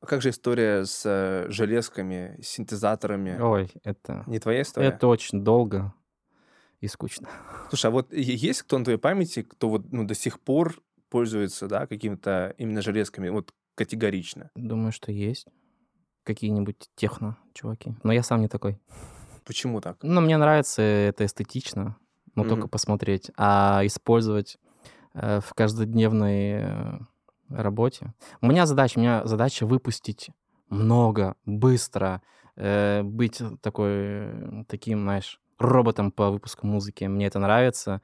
А 0.00 0.06
как 0.06 0.22
же 0.22 0.30
история 0.30 0.84
с 0.84 1.02
э, 1.04 1.50
железками, 1.50 2.38
синтезаторами? 2.42 3.40
Ой, 3.40 3.70
это... 3.82 4.22
Не 4.26 4.38
твоя 4.38 4.62
история? 4.62 4.88
Это 4.88 5.08
очень 5.08 5.42
долго 5.42 5.92
и 6.82 6.88
скучно. 6.88 7.28
Слушай, 7.70 7.86
а 7.86 7.90
вот 7.90 8.12
есть 8.12 8.62
кто 8.62 8.76
на 8.78 8.84
твоей 8.84 8.98
памяти, 8.98 9.42
кто 9.42 9.70
вот 9.70 9.90
ну, 9.90 10.04
до 10.04 10.14
сих 10.14 10.40
пор 10.40 10.82
пользуется, 11.08 11.68
да, 11.68 11.86
какими-то 11.86 12.54
именно 12.58 12.82
железками, 12.82 13.30
вот 13.30 13.54
категорично? 13.74 14.50
Думаю, 14.54 14.92
что 14.92 15.12
есть 15.12 15.46
какие-нибудь 16.24 16.88
техно-чуваки. 16.94 17.94
Но 18.02 18.12
я 18.12 18.22
сам 18.22 18.40
не 18.40 18.48
такой. 18.48 18.78
Почему 19.44 19.80
так? 19.80 19.98
Ну, 20.02 20.20
мне 20.20 20.36
нравится 20.36 20.82
это 20.82 21.24
эстетично, 21.24 21.96
но 22.34 22.44
mm-hmm. 22.44 22.48
только 22.48 22.68
посмотреть. 22.68 23.30
А 23.36 23.82
использовать 23.84 24.58
э, 25.14 25.40
в 25.40 25.52
каждодневной 25.54 26.50
э, 26.62 26.98
работе. 27.48 28.14
У 28.40 28.46
меня 28.46 28.66
задача, 28.66 28.98
у 28.98 29.02
меня 29.02 29.24
задача 29.24 29.66
выпустить 29.66 30.30
много, 30.68 31.34
быстро, 31.44 32.22
э, 32.54 33.02
быть 33.02 33.42
такой, 33.60 34.64
таким, 34.68 35.02
знаешь, 35.02 35.40
роботом 35.64 36.10
по 36.10 36.30
выпуску 36.30 36.66
музыки. 36.66 37.04
Мне 37.04 37.26
это 37.26 37.38
нравится. 37.38 38.00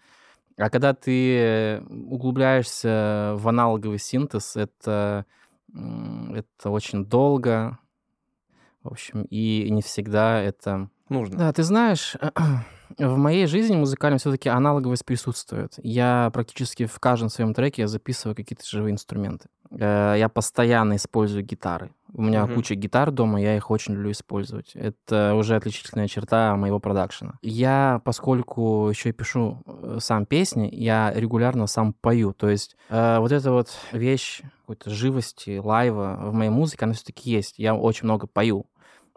А 0.57 0.71
когда 0.71 0.93
ты 0.93 1.83
углубляешься 1.89 3.35
в 3.37 3.49
аналоговый 3.49 3.99
синтез, 3.99 4.57
это, 4.57 5.25
это 5.73 6.71
очень 6.71 7.05
долго, 7.05 7.79
в 8.83 8.89
общем, 8.89 9.23
и 9.23 9.69
не 9.71 9.83
всегда 9.83 10.41
это... 10.41 10.91
Нужно. 11.09 11.39
Да, 11.39 11.53
ты 11.53 11.63
знаешь, 11.63 12.17
в 12.97 13.17
моей 13.17 13.47
жизни 13.47 13.77
музыкальной 13.77 14.19
все-таки 14.19 14.49
аналоговость 14.49 15.05
присутствует. 15.05 15.75
Я 15.83 16.31
практически 16.33 16.87
в 16.87 16.99
каждом 16.99 17.29
своем 17.29 17.55
треке 17.55 17.87
записываю 17.87 18.35
какие-то 18.35 18.65
живые 18.67 18.93
инструменты. 18.93 19.49
Э, 19.71 20.15
я 20.17 20.29
постоянно 20.29 20.97
использую 20.97 21.45
гитары. 21.45 21.91
У 22.15 22.23
меня 22.23 22.45
угу. 22.45 22.55
куча 22.55 22.75
гитар 22.75 23.11
дома, 23.11 23.41
я 23.41 23.57
их 23.57 23.71
очень 23.71 23.95
люблю 23.95 24.11
использовать. 24.13 24.71
Это 24.75 25.35
уже 25.35 25.57
отличительная 25.57 26.09
черта 26.09 26.57
моего 26.57 26.81
продакшена. 26.81 27.35
Я, 27.43 28.01
поскольку 28.05 28.89
еще 28.89 29.11
и 29.11 29.13
пишу 29.13 29.63
э, 29.67 29.99
сам 30.01 30.25
песни, 30.25 30.69
я 30.73 31.13
регулярно 31.15 31.67
сам 31.67 31.93
пою. 31.93 32.33
То 32.33 32.49
есть 32.49 32.77
э, 32.89 33.19
вот 33.19 33.33
эта 33.33 33.53
вот 33.53 33.69
вещь 33.93 34.43
какой-то 34.61 34.91
живости, 34.91 35.59
лайва 35.63 36.19
в 36.21 36.33
моей 36.33 36.51
музыке, 36.51 36.85
она 36.85 36.95
все-таки 36.95 37.31
есть. 37.31 37.59
Я 37.59 37.75
очень 37.75 38.05
много 38.05 38.27
пою. 38.27 38.67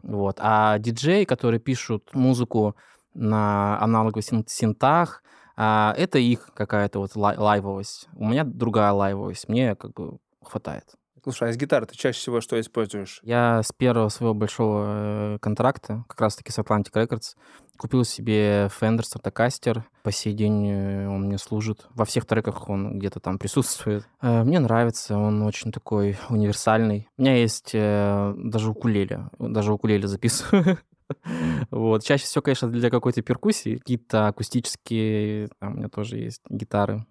Вот. 0.03 0.37
А 0.39 0.79
диджей, 0.79 1.25
которые 1.25 1.59
пишут 1.59 2.09
музыку 2.13 2.75
на 3.13 3.79
аналоговых 3.81 4.23
синтах, 4.47 5.23
а, 5.55 5.93
это 5.97 6.17
их 6.17 6.49
какая-то 6.53 6.99
вот 6.99 7.15
лай- 7.15 7.37
лайвовость. 7.37 8.09
У 8.15 8.27
меня 8.27 8.43
другая 8.43 8.91
лайвовость. 8.91 9.47
Мне 9.49 9.75
как 9.75 9.93
бы 9.93 10.17
хватает. 10.41 10.85
Слушай, 11.23 11.49
а 11.49 11.51
из 11.51 11.57
гитары 11.57 11.85
ты 11.85 11.95
чаще 11.95 12.17
всего 12.17 12.41
что 12.41 12.59
используешь? 12.59 13.19
Я 13.21 13.61
с 13.61 13.71
первого 13.71 14.09
своего 14.09 14.33
большого 14.33 15.35
э, 15.35 15.37
контракта, 15.39 16.03
как 16.07 16.19
раз-таки 16.19 16.51
с 16.51 16.57
Atlantic 16.57 16.93
Records, 16.95 17.35
купил 17.77 18.03
себе 18.05 18.71
Fender 18.81 19.01
Stratocaster. 19.01 19.83
По 20.01 20.11
сей 20.11 20.33
день 20.33 20.67
э, 20.67 21.07
он 21.07 21.25
мне 21.27 21.37
служит. 21.37 21.85
Во 21.91 22.05
всех 22.05 22.25
треках 22.25 22.67
он 22.69 22.97
где-то 22.97 23.19
там 23.19 23.37
присутствует. 23.37 24.09
Э, 24.19 24.43
мне 24.43 24.59
нравится, 24.59 25.15
он 25.15 25.43
очень 25.43 25.71
такой 25.71 26.17
универсальный. 26.29 27.07
У 27.17 27.21
меня 27.21 27.35
есть 27.35 27.73
даже 27.73 28.71
укулеле. 28.71 29.29
Даже 29.37 29.73
укулеле 29.73 30.07
записываю. 30.07 30.79
Вот. 31.71 32.03
Чаще 32.03 32.25
всего, 32.25 32.41
конечно, 32.41 32.69
для 32.69 32.89
какой-то 32.89 33.21
перкуссии. 33.21 33.77
Какие-то 33.77 34.27
акустические, 34.27 35.49
там 35.59 35.73
у 35.73 35.77
меня 35.77 35.89
тоже 35.89 36.17
есть 36.17 36.41
гитары. 36.49 37.05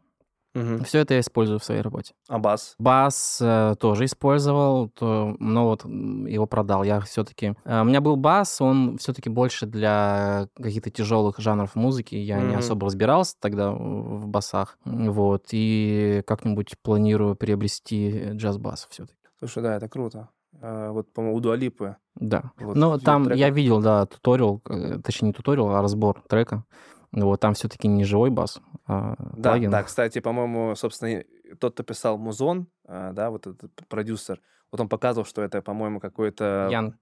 Угу. 0.54 0.84
Все 0.84 0.98
это 0.98 1.14
я 1.14 1.20
использую 1.20 1.60
в 1.60 1.64
своей 1.64 1.80
работе. 1.80 2.14
А 2.28 2.38
бас? 2.38 2.74
Бас 2.78 3.38
э, 3.40 3.76
тоже 3.78 4.06
использовал, 4.06 4.88
то, 4.88 5.36
но 5.38 5.66
вот 5.66 5.84
его 5.84 6.46
продал. 6.46 6.82
Я 6.82 7.00
все-таки... 7.00 7.54
Э, 7.64 7.82
у 7.82 7.84
меня 7.84 8.00
был 8.00 8.16
бас, 8.16 8.60
он 8.60 8.98
все-таки 8.98 9.28
больше 9.28 9.66
для 9.66 10.48
каких-то 10.56 10.90
тяжелых 10.90 11.38
жанров 11.38 11.76
музыки. 11.76 12.16
Я 12.16 12.38
угу. 12.38 12.46
не 12.46 12.54
особо 12.56 12.86
разбирался 12.86 13.36
тогда 13.38 13.70
в 13.70 14.26
басах. 14.26 14.78
Вот. 14.84 15.46
И 15.52 16.22
как-нибудь 16.26 16.74
планирую 16.82 17.36
приобрести 17.36 18.30
джаз-бас 18.32 18.88
все-таки. 18.90 19.18
Слушай, 19.38 19.62
да, 19.62 19.76
это 19.76 19.88
круто. 19.88 20.30
А, 20.60 20.92
вот, 20.92 21.12
по-моему, 21.12 21.36
у 21.36 21.40
Дуалипы. 21.40 21.96
Да. 22.14 22.52
Вот, 22.58 22.76
ну, 22.76 22.98
там 22.98 23.24
трека. 23.24 23.38
я 23.38 23.50
видел, 23.50 23.80
да, 23.80 24.06
туториал, 24.06 24.60
э, 24.68 24.98
точнее, 25.02 25.28
не 25.28 25.32
туториал, 25.32 25.70
а 25.70 25.82
разбор 25.82 26.22
трека. 26.28 26.64
Вот 27.12 27.40
там 27.40 27.54
все-таки 27.54 27.88
не 27.88 28.04
живой 28.04 28.30
бас, 28.30 28.60
а 28.86 29.16
да, 29.36 29.50
плагин. 29.50 29.70
Да, 29.70 29.82
кстати, 29.82 30.20
по-моему, 30.20 30.76
собственно, 30.76 31.24
тот, 31.58 31.74
кто 31.74 31.82
писал 31.82 32.18
Музон, 32.18 32.68
а, 32.86 33.12
да, 33.12 33.30
вот 33.30 33.46
этот 33.46 33.72
продюсер, 33.88 34.40
вот 34.70 34.80
он 34.80 34.88
показывал, 34.88 35.26
что 35.26 35.42
это, 35.42 35.62
по-моему, 35.62 35.98
какой-то... 35.98 36.68
Ян 36.70 36.96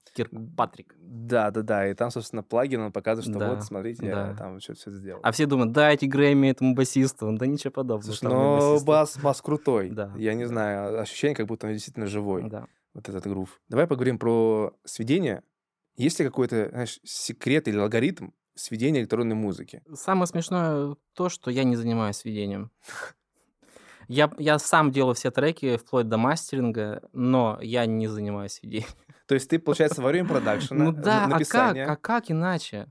Патрик. 0.56 0.96
Да, 0.98 1.50
да, 1.50 1.62
да. 1.62 1.86
И 1.86 1.94
там, 1.94 2.10
собственно, 2.10 2.42
плагин, 2.42 2.80
он 2.80 2.92
показывает, 2.92 3.30
что 3.30 3.38
да, 3.38 3.54
вот, 3.54 3.62
смотрите, 3.62 4.02
да. 4.10 4.28
я 4.28 4.34
там 4.34 4.58
что 4.60 4.74
все 4.74 4.90
сделал. 4.90 5.20
А 5.22 5.32
все 5.32 5.44
думают, 5.44 5.72
дайте 5.72 6.06
Грэмми 6.06 6.48
этому 6.48 6.74
басисту. 6.74 7.30
Да 7.32 7.46
ничего 7.46 7.70
подобного. 7.70 8.06
Слушай, 8.06 8.32
но 8.32 8.80
бас, 8.80 9.18
бас 9.18 9.42
крутой. 9.42 9.90
Да. 9.90 10.10
Я 10.16 10.32
не 10.32 10.46
знаю, 10.46 10.98
ощущение, 10.98 11.36
как 11.36 11.46
будто 11.46 11.66
он 11.66 11.74
действительно 11.74 12.06
живой. 12.06 12.48
Да. 12.48 12.66
Вот 12.94 13.08
этот 13.08 13.26
грув. 13.26 13.60
Давай 13.68 13.86
поговорим 13.86 14.18
про 14.18 14.74
сведение. 14.84 15.42
Есть 15.96 16.18
ли 16.20 16.26
какой-то, 16.26 16.68
знаешь, 16.70 17.00
секрет 17.04 17.68
или 17.68 17.78
алгоритм, 17.78 18.30
сведения 18.54 19.00
электронной 19.00 19.36
музыки. 19.36 19.82
Самое 19.94 20.26
смешное 20.26 20.96
то, 21.14 21.28
что 21.28 21.50
я 21.50 21.64
не 21.64 21.76
занимаюсь 21.76 22.16
сведением. 22.16 22.70
Я, 24.08 24.32
я 24.38 24.58
сам 24.58 24.90
делаю 24.90 25.14
все 25.14 25.30
треки 25.30 25.76
вплоть 25.76 26.08
до 26.08 26.16
мастеринга, 26.16 27.02
но 27.12 27.58
я 27.60 27.84
не 27.84 28.08
занимаюсь 28.08 28.52
сведением. 28.52 28.88
То 29.26 29.34
есть 29.34 29.50
ты, 29.50 29.58
получается, 29.58 30.00
во 30.00 30.08
время 30.08 30.26
продакшена, 30.26 30.84
Ну 30.86 30.92
да, 30.92 31.26
а 31.26 31.44
как, 31.44 31.76
а 31.76 31.96
как 31.96 32.30
иначе? 32.30 32.90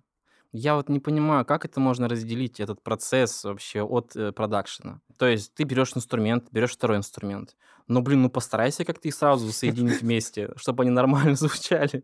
Я 0.57 0.75
вот 0.75 0.89
не 0.89 0.99
понимаю, 0.99 1.45
как 1.45 1.65
это 1.65 1.79
можно 1.79 2.09
разделить, 2.09 2.59
этот 2.59 2.81
процесс 2.81 3.43
вообще 3.43 3.83
от 3.83 4.15
э, 4.15 4.31
продакшена. 4.31 5.01
То 5.17 5.27
есть 5.27 5.53
ты 5.53 5.65
берешь 5.65 5.95
инструмент, 5.95 6.47
берешь 6.51 6.71
второй 6.71 6.97
инструмент. 6.97 7.55
Но, 7.87 8.01
блин, 8.01 8.23
ну 8.23 8.29
постарайся 8.31 8.83
как-то 8.83 9.07
их 9.07 9.13
сразу 9.13 9.51
соединить 9.51 10.01
вместе, 10.01 10.49
чтобы 10.55 10.81
они 10.81 10.89
нормально 10.89 11.35
звучали. 11.35 12.03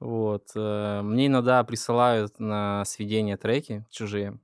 Вот. 0.00 0.50
Э, 0.54 1.00
мне 1.02 1.28
иногда 1.28 1.64
присылают 1.64 2.38
на 2.38 2.84
сведение 2.84 3.38
треки 3.38 3.86
чужие. 3.90 4.38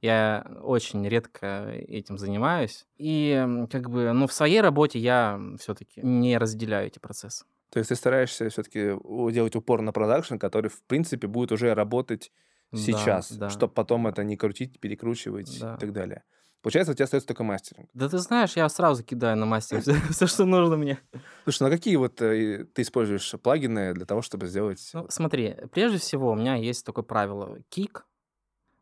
Я 0.00 0.46
очень 0.62 1.04
редко 1.08 1.72
этим 1.88 2.16
занимаюсь. 2.16 2.86
И 2.96 3.66
как 3.72 3.90
бы, 3.90 4.12
ну, 4.12 4.28
в 4.28 4.32
своей 4.32 4.60
работе 4.60 5.00
я 5.00 5.40
все-таки 5.58 6.00
не 6.00 6.38
разделяю 6.38 6.86
эти 6.86 7.00
процессы. 7.00 7.44
То 7.70 7.78
есть 7.78 7.88
ты 7.88 7.96
стараешься 7.96 8.48
все-таки 8.50 8.96
делать 9.32 9.56
упор 9.56 9.80
на 9.80 9.92
продакшн, 9.92 10.36
который, 10.36 10.70
в 10.70 10.80
принципе, 10.84 11.26
будет 11.26 11.50
уже 11.50 11.74
работать 11.74 12.30
сейчас, 12.72 13.32
да, 13.32 13.46
да. 13.46 13.50
чтобы 13.50 13.72
потом 13.72 14.06
это 14.06 14.24
не 14.24 14.36
крутить, 14.36 14.80
перекручивать 14.80 15.60
да. 15.60 15.74
и 15.74 15.78
так 15.78 15.92
далее. 15.92 16.24
Получается, 16.62 16.92
у 16.92 16.94
тебя 16.94 17.04
остается 17.04 17.28
только 17.28 17.44
мастеринг. 17.44 17.90
Да 17.92 18.08
ты 18.08 18.16
знаешь, 18.16 18.56
я 18.56 18.66
сразу 18.70 19.04
кидаю 19.04 19.36
на 19.36 19.44
мастер 19.44 19.82
все, 20.10 20.26
что 20.26 20.46
нужно 20.46 20.78
мне. 20.78 20.98
Слушай, 21.42 21.64
ну 21.64 21.68
какие 21.68 21.96
вот 21.96 22.22
э, 22.22 22.64
ты 22.64 22.80
используешь 22.80 23.34
плагины 23.42 23.92
для 23.92 24.06
того, 24.06 24.22
чтобы 24.22 24.46
сделать... 24.46 24.90
Ну, 24.94 25.06
смотри, 25.10 25.56
прежде 25.72 25.98
всего 25.98 26.30
у 26.30 26.34
меня 26.34 26.54
есть 26.54 26.86
такое 26.86 27.04
правило. 27.04 27.58
Кик 27.68 28.06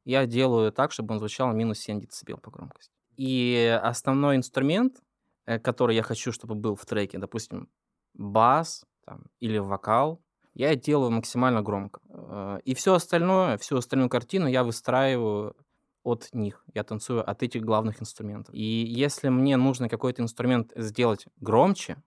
я 0.05 0.27
делаю 0.27 0.73
так, 0.73 0.93
чтобы 0.93 1.15
он 1.15 1.19
звучал 1.19 1.53
минус 1.53 1.81
7 1.81 2.01
дБ 2.01 2.41
по 2.41 2.51
громкости. 2.53 2.93
И 3.17 3.79
основной 3.83 4.37
инструмент, 4.37 5.03
э, 5.47 5.59
который 5.59 5.97
я 5.97 6.03
хочу, 6.03 6.31
чтобы 6.31 6.55
был 6.55 6.77
в 6.77 6.87
треке, 6.87 7.19
допустим, 7.19 7.69
бас 8.15 8.85
там, 9.05 9.25
или 9.41 9.59
вокал, 9.59 10.23
я 10.55 10.75
делаю 10.77 11.11
максимально 11.11 11.63
громко. 11.63 12.01
Э, 12.09 12.59
и 12.65 12.75
все 12.75 12.95
остальное, 12.95 13.59
всю 13.59 13.77
остальную 13.77 14.09
картину 14.09 14.47
я 14.47 14.65
выстраиваю 14.65 15.57
от 16.05 16.29
них. 16.33 16.65
Я 16.75 16.85
танцую 16.85 17.29
от 17.29 17.43
этих 17.43 17.63
главных 17.63 18.03
инструментов. 18.03 18.55
И 18.55 18.63
если 18.63 19.29
мне 19.29 19.57
нужно 19.57 19.89
какой-то 19.89 20.23
инструмент 20.23 20.73
сделать 20.77 21.27
громче, 21.41 22.03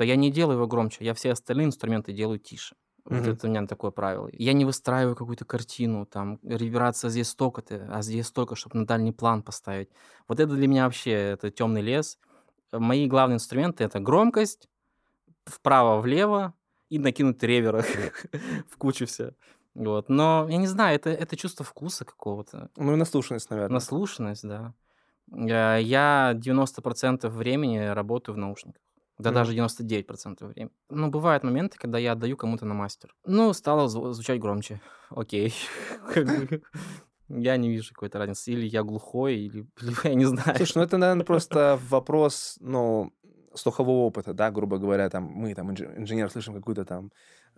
что 0.00 0.04
я 0.04 0.16
не 0.16 0.30
делаю 0.30 0.56
его 0.56 0.66
громче, 0.66 1.04
я 1.04 1.12
все 1.12 1.32
остальные 1.32 1.66
инструменты 1.66 2.14
делаю 2.14 2.38
тише. 2.38 2.74
Вот 3.04 3.20
Мгм. 3.20 3.32
это 3.32 3.46
у 3.46 3.50
меня 3.50 3.66
такое 3.66 3.90
правило. 3.90 4.30
Я 4.32 4.54
не 4.54 4.64
выстраиваю 4.64 5.14
какую-то 5.14 5.44
картину, 5.44 6.06
там, 6.06 6.38
реверация 6.42 7.10
здесь 7.10 7.28
столько-то, 7.28 7.86
а 7.92 8.00
здесь 8.00 8.26
столько, 8.28 8.56
чтобы 8.56 8.78
на 8.78 8.86
дальний 8.86 9.12
план 9.12 9.42
поставить. 9.42 9.90
Вот 10.26 10.40
это 10.40 10.54
для 10.54 10.66
меня 10.66 10.84
вообще, 10.84 11.10
это 11.10 11.50
темный 11.50 11.82
лес. 11.82 12.18
Мои 12.72 13.06
главные 13.06 13.36
инструменты– 13.36 13.84
это 13.84 14.00
громкость, 14.00 14.70
вправо-влево 15.44 16.54
и 16.90 16.98
накинуть 16.98 17.42
ревера 17.42 17.82
в 18.68 18.76
кучу 18.76 19.06
все. 19.06 19.32
Вот. 19.74 20.08
Но 20.08 20.46
я 20.50 20.56
не 20.58 20.66
знаю, 20.66 20.96
это, 20.96 21.10
это 21.10 21.36
чувство 21.36 21.64
вкуса 21.64 22.04
какого-то. 22.04 22.68
Ну 22.76 22.92
и 22.92 22.96
наслушанность, 22.96 23.50
наверное. 23.50 23.74
Наслушанность, 23.74 24.46
да. 24.46 24.74
Э, 25.32 25.80
Я 25.80 26.32
90% 26.34 27.28
времени 27.28 27.78
работаю 27.78 28.34
в 28.34 28.38
наушниках. 28.38 28.82
Да 29.18 29.30
Мгм. 29.30 29.34
даже 29.34 29.52
99% 29.54 30.48
времени. 30.48 30.72
Ну, 30.88 31.08
бывают 31.08 31.44
моменты, 31.44 31.78
когда 31.78 31.98
я 31.98 32.12
отдаю 32.12 32.36
кому-то 32.36 32.64
на 32.66 32.74
мастер. 32.74 33.14
Ну, 33.26 33.52
стало 33.52 33.86
зву- 33.86 34.12
звучать 34.12 34.40
громче. 34.40 34.80
Окей. 35.10 35.54
Я 37.28 37.56
не 37.58 37.68
вижу 37.68 37.94
какой-то 37.94 38.18
разницы. 38.18 38.50
Или 38.50 38.66
я 38.66 38.82
глухой, 38.82 39.36
или, 39.36 39.60
или 39.82 39.94
я 40.08 40.14
не 40.14 40.24
знаю. 40.24 40.56
Слушай, 40.56 40.78
ну 40.78 40.82
это, 40.82 40.96
наверное, 40.98 41.24
просто 41.24 41.78
вопрос, 41.88 42.56
ну, 42.60 43.12
слухового 43.54 44.06
опыта, 44.06 44.34
да, 44.34 44.50
грубо 44.50 44.78
говоря, 44.78 45.08
там, 45.10 45.24
мы, 45.24 45.54
там, 45.54 45.70
инж- 45.70 45.96
инженер, 45.98 46.30
слышим 46.30 46.54
какую-то 46.54 46.84
там 46.84 47.10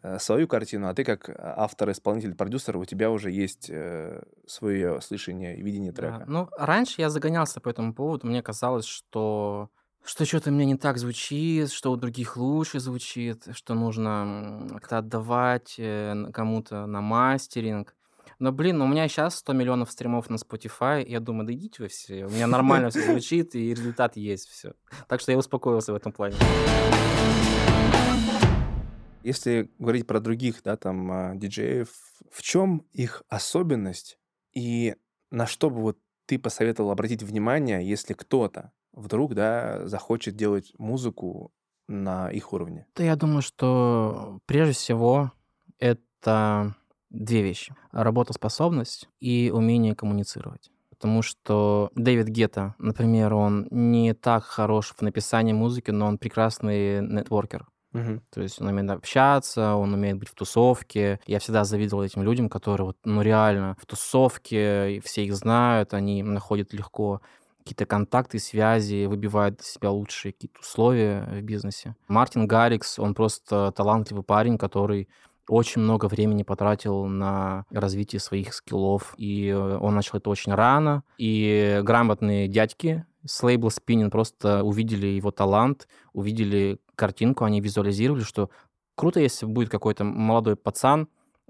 э, 0.03 0.19
свою 0.19 0.49
картину, 0.49 0.89
а 0.89 0.95
ты 0.95 1.05
как 1.05 1.29
автор, 1.39 1.91
исполнитель, 1.91 2.35
продюсер, 2.35 2.77
у 2.77 2.85
тебя 2.85 3.11
уже 3.11 3.31
есть 3.31 3.69
э, 3.71 4.23
свое 4.47 5.01
слышание 5.01 5.57
и 5.59 5.63
видение 5.63 5.93
Да. 5.93 6.19
трека. 6.19 6.25
Ну, 6.27 6.49
раньше 6.59 7.01
я 7.01 7.11
загонялся 7.11 7.61
по 7.61 7.69
этому 7.69 7.95
поводу. 7.95 8.27
Мне 8.27 8.43
казалось, 8.43 8.85
что 8.87 9.69
что 10.05 10.25
что-то 10.25 10.51
мне 10.51 10.65
не 10.65 10.77
так 10.77 10.99
звучит, 10.99 11.71
что 11.71 11.93
у 11.93 11.97
других 11.97 12.37
лучше 12.37 12.81
звучит, 12.81 13.47
что 13.53 13.75
нужно 13.75 14.67
как-то 14.71 14.99
отдавать 14.99 15.77
э, 15.79 16.15
кому-то 16.33 16.87
на 16.87 17.01
мастеринг. 17.01 17.95
Но, 18.43 18.51
блин, 18.51 18.83
у 18.83 18.89
меня 18.89 19.07
сейчас 19.07 19.37
100 19.37 19.53
миллионов 19.53 19.93
стримов 19.93 20.29
на 20.29 20.35
Spotify, 20.35 21.09
я 21.09 21.21
думаю, 21.21 21.47
да 21.47 21.53
идите 21.53 21.85
вы 21.85 21.89
все, 21.89 22.25
у 22.25 22.29
меня 22.29 22.49
нормально 22.49 22.91
все 22.91 23.03
звучит, 23.03 23.55
и 23.55 23.71
результат 23.71 24.17
есть, 24.17 24.49
все. 24.49 24.73
Так 25.07 25.21
что 25.21 25.31
я 25.31 25.39
успокоился 25.39 25.93
в 25.93 25.95
этом 25.95 26.11
плане. 26.11 26.35
Если 29.23 29.71
говорить 29.79 30.09
про 30.09 30.19
других, 30.19 30.61
да, 30.65 30.77
там, 30.77 31.13
а, 31.13 31.37
диджеев, 31.37 31.89
в 32.33 32.43
чем 32.43 32.85
их 32.93 33.23
особенность 33.29 34.19
и 34.53 34.97
на 35.31 35.47
что 35.47 35.71
бы 35.71 35.81
вот 35.81 35.99
ты 36.27 36.37
посоветовал 36.37 36.91
обратить 36.91 37.23
внимание, 37.23 37.89
если 37.89 38.13
кто-то 38.13 38.73
вдруг, 38.93 39.35
да, 39.35 39.87
захочет 39.87 40.35
делать 40.35 40.73
музыку 40.79 41.53
на 41.87 42.29
их 42.33 42.53
уровне? 42.53 42.89
Да 42.97 43.05
я 43.05 43.15
думаю, 43.15 43.43
что 43.43 44.41
прежде 44.47 44.75
всего 44.75 45.31
это 45.79 46.75
две 47.13 47.43
вещи. 47.43 47.75
Работоспособность 47.93 49.09
и 49.21 49.51
умение 49.55 49.95
коммуницировать. 49.95 50.71
Потому 50.91 51.23
что 51.23 51.91
Дэвид 51.95 52.29
Гетта, 52.29 52.75
например, 52.79 53.35
он 53.35 53.67
не 53.71 54.15
так 54.15 54.45
хорош 54.45 54.95
в 54.97 55.03
написании 55.03 55.53
музыки, 55.53 55.91
но 55.91 56.07
он 56.07 56.19
прекрасный 56.19 57.01
нетворкер. 57.01 57.67
Мгм. 57.93 58.23
То 58.33 58.41
есть 58.41 58.61
он 58.61 58.69
умеет 58.69 58.91
общаться, 58.91 59.75
он 59.75 59.93
умеет 59.93 60.19
быть 60.19 60.29
в 60.29 60.35
тусовке. 60.35 61.21
Я 61.27 61.41
всегда 61.41 61.65
завидовал 61.65 62.05
этим 62.05 62.23
людям, 62.23 62.49
которые 62.49 62.87
вот, 62.87 62.97
ну, 63.05 63.21
реально 63.21 63.77
в 63.81 63.87
тусовке, 63.87 65.01
все 65.05 65.25
их 65.25 65.35
знают, 65.35 65.93
они 65.93 66.23
находят 66.23 66.73
легко 66.73 67.21
какие-то 67.59 67.87
контакты, 67.87 68.39
связи, 68.39 69.07
выбивают 69.07 69.57
для 69.57 69.65
себя 69.65 69.91
лучшие 69.91 70.33
какие-то 70.33 70.61
условия 70.61 71.29
в 71.31 71.43
бизнесе. 71.43 71.95
Мартин 72.09 72.47
Гаррикс, 72.47 72.99
он 72.99 73.15
просто 73.15 73.73
талантливый 73.77 74.25
парень, 74.25 74.59
который 74.59 75.09
очень 75.49 75.83
много 75.83 76.07
времени 76.07 76.43
потратил 76.43 77.05
на 77.07 77.65
развитие 77.71 78.21
своих 78.21 78.55
скиллов, 78.55 79.15
и 79.17 79.49
э, 79.49 79.79
он 79.79 79.95
начал 79.95 80.19
это 80.19 80.31
очень 80.31 80.55
рано, 80.55 81.05
и 81.19 81.81
грамотные 81.83 82.49
дядьки 82.49 83.05
с 83.25 83.43
лейбла 83.43 83.69
Spinning 83.69 84.11
просто 84.11 84.63
увидели 84.65 85.07
его 85.07 85.31
талант, 85.31 85.89
увидели 86.13 86.79
картинку, 86.97 87.45
они 87.45 87.61
визуализировали, 87.61 88.23
что 88.23 88.51
круто, 88.95 89.21
если 89.21 89.47
будет 89.47 89.69
какой-то 89.69 90.05
молодой 90.05 90.57
пацан 90.57 91.09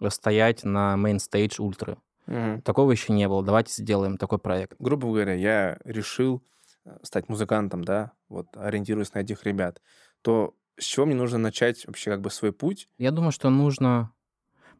стоять 0.08 0.64
на 0.64 0.96
main 0.96 1.25
stage 1.25 1.60
Ultra'ы. 1.60 1.98
Мгм. 2.26 2.62
Такого 2.62 2.92
еще 2.92 3.12
не 3.12 3.28
было. 3.28 3.42
Давайте 3.42 3.72
сделаем 3.72 4.16
такой 4.16 4.38
проект. 4.38 4.76
Грубо 4.78 5.08
говоря, 5.08 5.34
я 5.34 5.78
решил 5.84 6.42
э, 6.84 6.96
стать 7.02 7.28
музыкантом, 7.28 7.84
да, 7.84 8.12
вот 8.28 8.46
ориентируясь 8.54 9.12
на 9.14 9.20
этих 9.20 9.44
ребят, 9.44 9.80
то 10.22 10.54
с 10.78 10.84
чего 10.84 11.06
мне 11.06 11.14
нужно 11.14 11.38
начать 11.38 11.86
вообще 11.86 12.10
как 12.10 12.20
бы 12.20 12.30
свой 12.30 12.52
путь? 12.52 12.88
Я 12.98 13.10
думаю, 13.10 13.32
что 13.32 13.50
нужно 13.50 14.12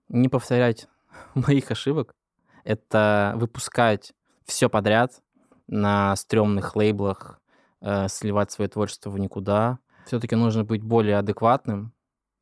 не 0.08 0.28
повторять 0.28 0.88
моих 1.34 1.70
ошибок. 1.70 2.14
Это 2.64 3.34
выпускать 3.36 4.12
все 4.44 4.68
подряд 4.68 5.22
на 5.66 6.14
стрёмных 6.16 6.76
лейблах, 6.76 7.40
э, 7.80 8.08
сливать 8.08 8.52
свое 8.52 8.68
творчество 8.68 9.10
в 9.10 9.18
никуда. 9.18 9.78
Все-таки 10.06 10.34
нужно 10.36 10.64
быть 10.64 10.82
более 10.82 11.18
адекватным 11.18 11.92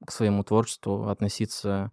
к 0.05 0.13
своему 0.13 0.45
творчеству, 0.45 1.09
относиться 1.09 1.93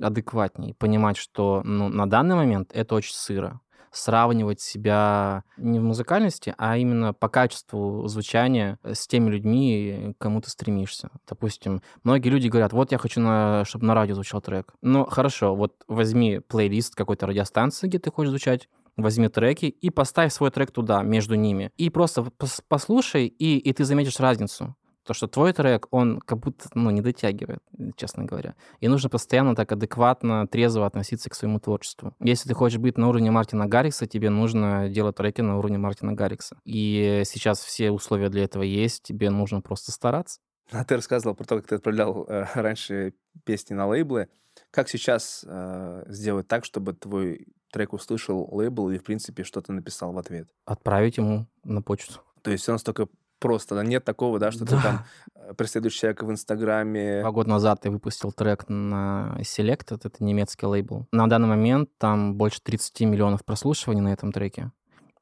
адекватнее, 0.00 0.74
понимать, 0.74 1.16
что 1.16 1.62
ну, 1.64 1.88
на 1.88 2.08
данный 2.08 2.36
момент 2.36 2.70
это 2.72 2.94
очень 2.94 3.14
сыро. 3.14 3.60
Сравнивать 3.90 4.60
себя 4.60 5.44
не 5.56 5.78
в 5.78 5.82
музыкальности, 5.82 6.54
а 6.58 6.76
именно 6.76 7.14
по 7.14 7.28
качеству 7.28 8.06
звучания 8.06 8.78
с 8.84 9.06
теми 9.06 9.30
людьми, 9.30 10.14
к 10.18 10.22
кому 10.22 10.40
ты 10.40 10.50
стремишься. 10.50 11.10
Допустим, 11.28 11.80
многие 12.04 12.28
люди 12.28 12.48
говорят, 12.48 12.72
вот 12.72 12.92
я 12.92 12.98
хочу, 12.98 13.20
на, 13.20 13.64
чтобы 13.64 13.86
на 13.86 13.94
радио 13.94 14.14
звучал 14.14 14.40
трек. 14.40 14.74
Ну, 14.82 15.04
хорошо, 15.04 15.54
вот 15.54 15.74
возьми 15.88 16.38
плейлист 16.40 16.94
какой-то 16.94 17.26
радиостанции, 17.26 17.88
где 17.88 17.98
ты 17.98 18.10
хочешь 18.10 18.30
звучать, 18.30 18.68
возьми 18.96 19.28
треки 19.28 19.66
и 19.66 19.90
поставь 19.90 20.32
свой 20.32 20.50
трек 20.50 20.70
туда, 20.70 21.02
между 21.02 21.34
ними. 21.34 21.70
И 21.76 21.88
просто 21.88 22.22
пос- 22.38 22.62
послушай, 22.68 23.26
и, 23.26 23.58
и 23.58 23.72
ты 23.72 23.84
заметишь 23.84 24.20
разницу. 24.20 24.74
То, 25.08 25.14
что 25.14 25.26
твой 25.26 25.54
трек, 25.54 25.86
он 25.90 26.20
как 26.20 26.38
будто 26.40 26.68
ну, 26.74 26.90
не 26.90 27.00
дотягивает, 27.00 27.60
честно 27.96 28.24
говоря. 28.24 28.54
И 28.80 28.88
нужно 28.88 29.08
постоянно 29.08 29.56
так 29.56 29.72
адекватно, 29.72 30.46
трезво 30.46 30.84
относиться 30.84 31.30
к 31.30 31.34
своему 31.34 31.60
творчеству. 31.60 32.14
Если 32.20 32.46
ты 32.46 32.54
хочешь 32.54 32.78
быть 32.78 32.98
на 32.98 33.08
уровне 33.08 33.30
Мартина 33.30 33.64
Гаррикса, 33.66 34.06
тебе 34.06 34.28
нужно 34.28 34.90
делать 34.90 35.16
треки 35.16 35.40
на 35.40 35.56
уровне 35.56 35.78
Мартина 35.78 36.12
Гаррикса. 36.12 36.58
И 36.66 37.22
сейчас 37.24 37.60
все 37.60 37.90
условия 37.90 38.28
для 38.28 38.44
этого 38.44 38.62
есть, 38.62 39.02
тебе 39.02 39.30
нужно 39.30 39.62
просто 39.62 39.92
стараться. 39.92 40.40
А 40.72 40.84
ты 40.84 40.96
рассказывал 40.96 41.34
про 41.34 41.44
то, 41.44 41.56
как 41.56 41.68
ты 41.68 41.76
отправлял 41.76 42.26
э, 42.28 42.44
раньше 42.52 43.14
песни 43.46 43.72
на 43.72 43.86
лейблы. 43.86 44.28
Как 44.70 44.90
сейчас 44.90 45.42
э, 45.48 46.04
сделать 46.08 46.48
так, 46.48 46.66
чтобы 46.66 46.92
твой 46.92 47.46
трек 47.72 47.94
услышал 47.94 48.46
лейбл 48.54 48.90
и, 48.90 48.98
в 48.98 49.04
принципе, 49.04 49.42
что-то 49.42 49.72
написал 49.72 50.12
в 50.12 50.18
ответ? 50.18 50.50
Отправить 50.66 51.16
ему 51.16 51.46
на 51.64 51.80
почту. 51.80 52.20
То 52.42 52.50
есть 52.50 52.64
все 52.64 52.72
настолько 52.72 53.08
просто, 53.38 53.74
да? 53.74 53.84
Нет 53.84 54.04
такого, 54.04 54.38
да, 54.38 54.50
что 54.50 54.64
ты 54.64 54.72
Да. 54.76 54.82
там 54.82 55.04
э, 55.34 55.54
преследуешь 55.54 55.94
человека 55.94 56.24
в 56.24 56.30
Инстаграме. 56.30 57.20
Два 57.20 57.30
года 57.32 57.50
назад 57.50 57.84
я 57.84 57.90
выпустил 57.90 58.32
трек 58.32 58.68
на 58.68 59.36
Selected, 59.40 60.00
это 60.04 60.24
немецкий 60.24 60.66
лейбл. 60.66 61.06
На 61.12 61.28
данный 61.28 61.48
момент 61.48 61.90
там 61.98 62.34
больше 62.36 62.60
30 62.62 63.00
миллионов 63.02 63.44
прослушиваний 63.44 64.02
на 64.02 64.12
этом 64.12 64.32
треке. 64.32 64.72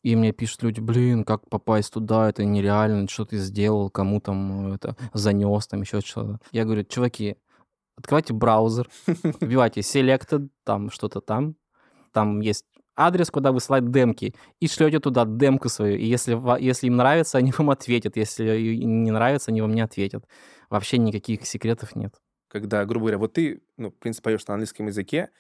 И 0.03 0.15
мне 0.15 0.31
пишут 0.33 0.63
люди, 0.63 0.79
блин, 0.79 1.25
как 1.25 1.49
попасть 1.49 1.93
туда, 1.93 2.29
это 2.29 2.45
нереально, 2.45 3.09
что 3.09 3.25
ты 3.25 3.39
сделал, 3.39 3.91
кому 3.91 4.21
там 4.21 4.73
это 4.73 4.97
занес, 5.13 5.67
там 5.67 5.81
еще 5.81 6.01
что-то. 6.01 6.39
Я 6.53 6.65
говорю, 6.65 6.85
чуваки, 6.85 7.37
открывайте 7.97 8.33
браузер, 8.33 8.89
вбивайте 9.41 9.81
Selected, 9.81 10.49
там 10.65 10.91
что-то 10.91 11.21
там, 11.21 11.57
там 12.13 12.41
есть 12.41 12.65
адрес, 12.97 13.31
куда 13.31 13.53
высылать 13.53 13.91
демки, 13.91 14.35
и 14.59 14.69
шлете 14.69 14.99
туда 14.99 15.25
демку 15.25 15.69
свою. 15.69 15.99
И 15.99 16.07
если, 16.07 16.41
если 16.63 16.87
им 16.87 16.97
нравится, 16.97 17.39
они 17.39 17.53
вам 17.57 17.71
ответят. 17.71 18.17
Если 18.17 18.45
им 18.59 19.05
не 19.05 19.11
нравится, 19.11 19.51
они 19.51 19.61
вам 19.61 19.75
не 19.75 19.83
ответят. 19.83 20.27
Вообще 20.71 20.99
никаких 20.99 21.47
секретов 21.47 21.95
нет. 21.95 22.15
Когда, 22.49 22.85
грубо 22.85 23.05
говоря, 23.05 23.19
вот 23.19 23.35
ты, 23.35 23.63
ну, 23.77 23.91
в 23.91 23.95
принципе, 23.95 24.25
поешь 24.25 24.47
на 24.47 24.55
английском 24.55 24.87
языке, 24.87 25.31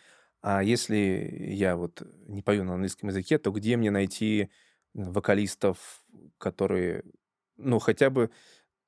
а 0.43 0.63
если 0.63 1.49
я 1.49 1.77
вот 1.77 2.03
не 2.29 2.43
пою 2.43 2.65
на 2.65 2.75
английском 2.75 3.09
языке, 3.09 3.39
то 3.39 3.51
где 3.51 3.77
мне 3.77 3.91
найти 3.91 4.51
вокалистов, 4.95 6.05
которые, 6.39 7.05
ну, 7.57 7.79
хотя 7.79 8.11
бы 8.11 8.31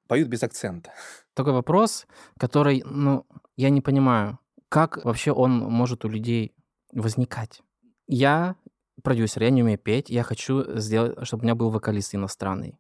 поют 0.07 0.29
без 0.29 0.43
акцента? 0.43 0.93
Такой 1.35 1.53
вопрос, 1.53 2.07
который, 2.39 2.83
ну, 2.85 3.27
я 3.57 3.71
не 3.71 3.81
понимаю, 3.81 4.39
как 4.69 5.05
вообще 5.05 5.33
он 5.33 5.59
может 5.59 6.05
у 6.05 6.09
людей 6.09 6.55
возникать. 6.93 7.63
Я 8.09 8.57
продюсер, 9.03 9.43
я 9.43 9.51
не 9.51 9.63
умею 9.63 9.79
петь, 9.79 10.09
я 10.11 10.23
хочу 10.23 10.65
сделать, 10.79 11.27
чтобы 11.27 11.43
у 11.43 11.45
меня 11.45 11.55
был 11.55 11.69
вокалист 11.69 12.15
иностранный. 12.15 12.79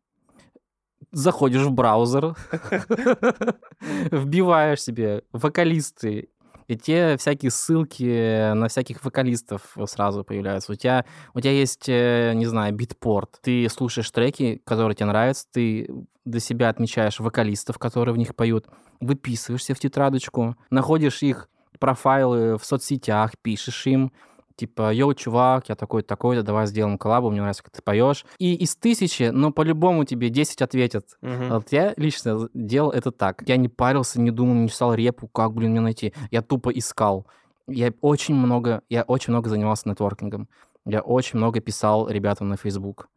Заходишь 1.12 1.62
в 1.62 1.70
браузер, 1.70 2.34
вбиваешь 4.10 4.82
себе 4.82 5.22
вокалисты 5.32 6.28
И 6.66 6.76
те 6.76 7.16
всякие 7.16 7.50
ссылки 7.50 8.52
на 8.52 8.68
всяких 8.68 9.04
вокалистов 9.04 9.76
сразу 9.86 10.24
появляются. 10.24 10.72
У 10.72 10.74
тебя, 10.74 11.04
у 11.34 11.40
тебя 11.40 11.52
есть, 11.52 11.88
э, 11.88 12.32
не 12.34 12.46
знаю, 12.46 12.74
битпорт. 12.74 13.38
Ты 13.42 13.68
слушаешь 13.68 14.10
треки, 14.10 14.60
которые 14.64 14.96
тебе 14.96 15.06
нравятся, 15.06 15.46
ты 15.52 15.88
для 16.24 16.40
себя 16.40 16.68
отмечаешь 16.68 17.20
вокалистов, 17.20 17.78
которые 17.78 18.14
в 18.14 18.18
них 18.18 18.34
поют, 18.34 18.66
выписываешься 19.00 19.74
в 19.74 19.78
тетрадочку, 19.78 20.56
находишь 20.70 21.22
их 21.22 21.48
профайлы 21.78 22.58
в 22.58 22.64
соцсетях, 22.64 23.32
пишешь 23.40 23.86
им, 23.86 24.12
типа, 24.58 24.92
йоу, 24.92 25.14
чувак, 25.14 25.68
я 25.68 25.74
такой-то, 25.74 26.08
такой-то, 26.08 26.42
давай 26.42 26.66
сделаем 26.66 26.98
коллабу, 26.98 27.30
мне 27.30 27.40
нравится, 27.40 27.62
как 27.62 27.72
ты 27.72 27.82
поешь. 27.82 28.26
И 28.38 28.54
из 28.54 28.74
тысячи, 28.76 29.30
но 29.30 29.52
по-любому 29.52 30.04
тебе 30.04 30.28
10 30.28 30.62
ответят. 30.62 31.16
Мгм. 31.22 31.48
Вот 31.50 31.72
я 31.72 31.94
лично 31.96 32.48
делал 32.54 32.90
это 32.90 33.12
так. 33.12 33.42
Я 33.46 33.56
не 33.56 33.68
парился, 33.68 34.20
не 34.20 34.30
думал, 34.30 34.54
не 34.54 34.68
читал 34.68 34.94
репу, 34.94 35.28
как, 35.28 35.52
блин, 35.52 35.70
мне 35.70 35.80
найти. 35.80 36.12
Я 36.30 36.42
тупо 36.42 36.70
искал. 36.70 37.26
Я 37.68 37.92
очень 38.00 38.34
много, 38.34 38.82
я 38.88 39.02
очень 39.02 39.32
много 39.32 39.48
занимался 39.48 39.88
нетворкингом. 39.88 40.48
Я 40.84 41.00
очень 41.02 41.38
много 41.38 41.60
писал 41.60 42.08
ребятам 42.08 42.48
на 42.48 42.56
Facebook. 42.56 43.08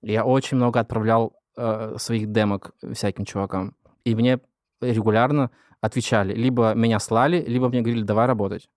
Я 0.00 0.24
очень 0.24 0.56
много 0.56 0.80
отправлял 0.80 1.34
э, 1.56 1.96
своих 1.98 2.32
демок 2.32 2.70
всяким 2.92 3.24
чувакам. 3.24 3.74
И 4.04 4.14
мне 4.14 4.38
регулярно 4.80 5.50
отвечали. 5.80 6.34
Либо 6.34 6.74
меня 6.74 6.98
слали, 7.00 7.44
либо 7.46 7.68
мне 7.68 7.82
говорили, 7.82 8.02
давай 8.02 8.26
работать. 8.26 8.68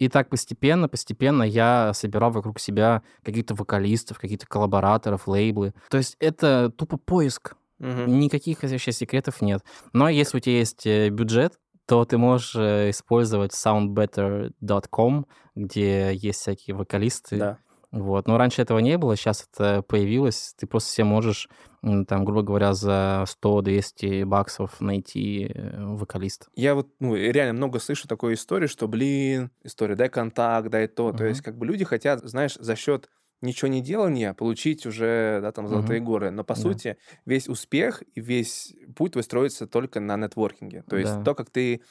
И 0.00 0.08
так 0.08 0.30
постепенно, 0.30 0.88
постепенно 0.88 1.42
я 1.42 1.92
собирал 1.94 2.30
вокруг 2.30 2.58
себя 2.58 3.02
каких-то 3.22 3.54
вокалистов, 3.54 4.18
каких-то 4.18 4.46
коллабораторов, 4.46 5.28
лейблы. 5.28 5.74
То 5.90 5.98
есть 5.98 6.16
это 6.18 6.70
тупо 6.70 6.96
поиск. 6.96 7.54
Мгм. 7.78 8.18
Никаких 8.18 8.62
вообще 8.62 8.92
секретов 8.92 9.42
нет. 9.42 9.62
Но 9.92 10.08
если 10.08 10.38
у 10.38 10.40
тебя 10.40 10.56
есть 10.56 10.86
э, 10.86 11.10
бюджет, 11.10 11.58
то 11.86 12.04
ты 12.06 12.16
можешь 12.16 12.54
э, 12.56 12.90
использовать 12.90 13.52
soundbetter.com, 13.52 15.26
где 15.54 16.14
есть 16.14 16.40
всякие 16.40 16.76
вокалисты. 16.76 17.36
Да. 17.36 17.58
Вот. 17.92 18.28
Но 18.28 18.38
раньше 18.38 18.62
этого 18.62 18.78
не 18.78 18.96
было, 18.98 19.16
сейчас 19.16 19.48
это 19.52 19.82
появилось. 19.82 20.54
Ты 20.56 20.66
просто 20.66 20.90
себе 20.92 21.04
можешь, 21.04 21.48
там, 21.82 22.24
грубо 22.24 22.42
говоря, 22.42 22.72
за 22.74 23.24
100-200 23.26 24.22
баксов 24.24 24.80
найти 24.80 25.50
э, 25.52 25.84
вокалиста. 25.84 26.50
Я 26.56 26.74
вот, 26.74 26.88
ну, 26.98 27.14
реально 27.14 27.54
много 27.54 27.78
слышу 27.78 28.08
такой 28.08 28.34
истории, 28.34 28.66
что, 28.66 28.88
блин, 28.88 29.50
история, 29.62 29.94
дай 29.94 30.08
контакт, 30.08 30.68
дай 30.68 30.88
то. 30.88 31.12
То 31.12 31.24
Мгм. 31.24 31.24
есть, 31.24 31.42
как 31.42 31.56
бы 31.56 31.64
люди 31.66 31.84
хотят, 31.84 32.20
знаешь, 32.24 32.54
за 32.56 32.74
счет 32.76 33.08
ничего 33.40 33.68
не 33.68 33.80
делания 33.80 34.34
получить 34.34 34.84
уже, 34.84 35.38
да, 35.40 35.52
там, 35.52 35.68
золотые 35.68 36.00
Мгм. 36.00 36.00
горы. 36.00 36.30
Но, 36.30 36.44
по 36.44 36.54
Да. 36.54 36.56
сути, 36.56 36.98
весь 37.24 37.48
успех 37.48 38.02
и 38.14 38.20
весь 38.20 38.74
путь 38.96 39.12
твой 39.12 39.22
строится 39.22 39.66
только 39.66 40.00
на 40.00 40.16
нетворкинге. 40.16 40.82
То 40.88 40.96
есть 40.96 41.22
Да. 41.22 41.22
то, 41.22 41.34
как 41.34 41.50
ты 41.50 41.82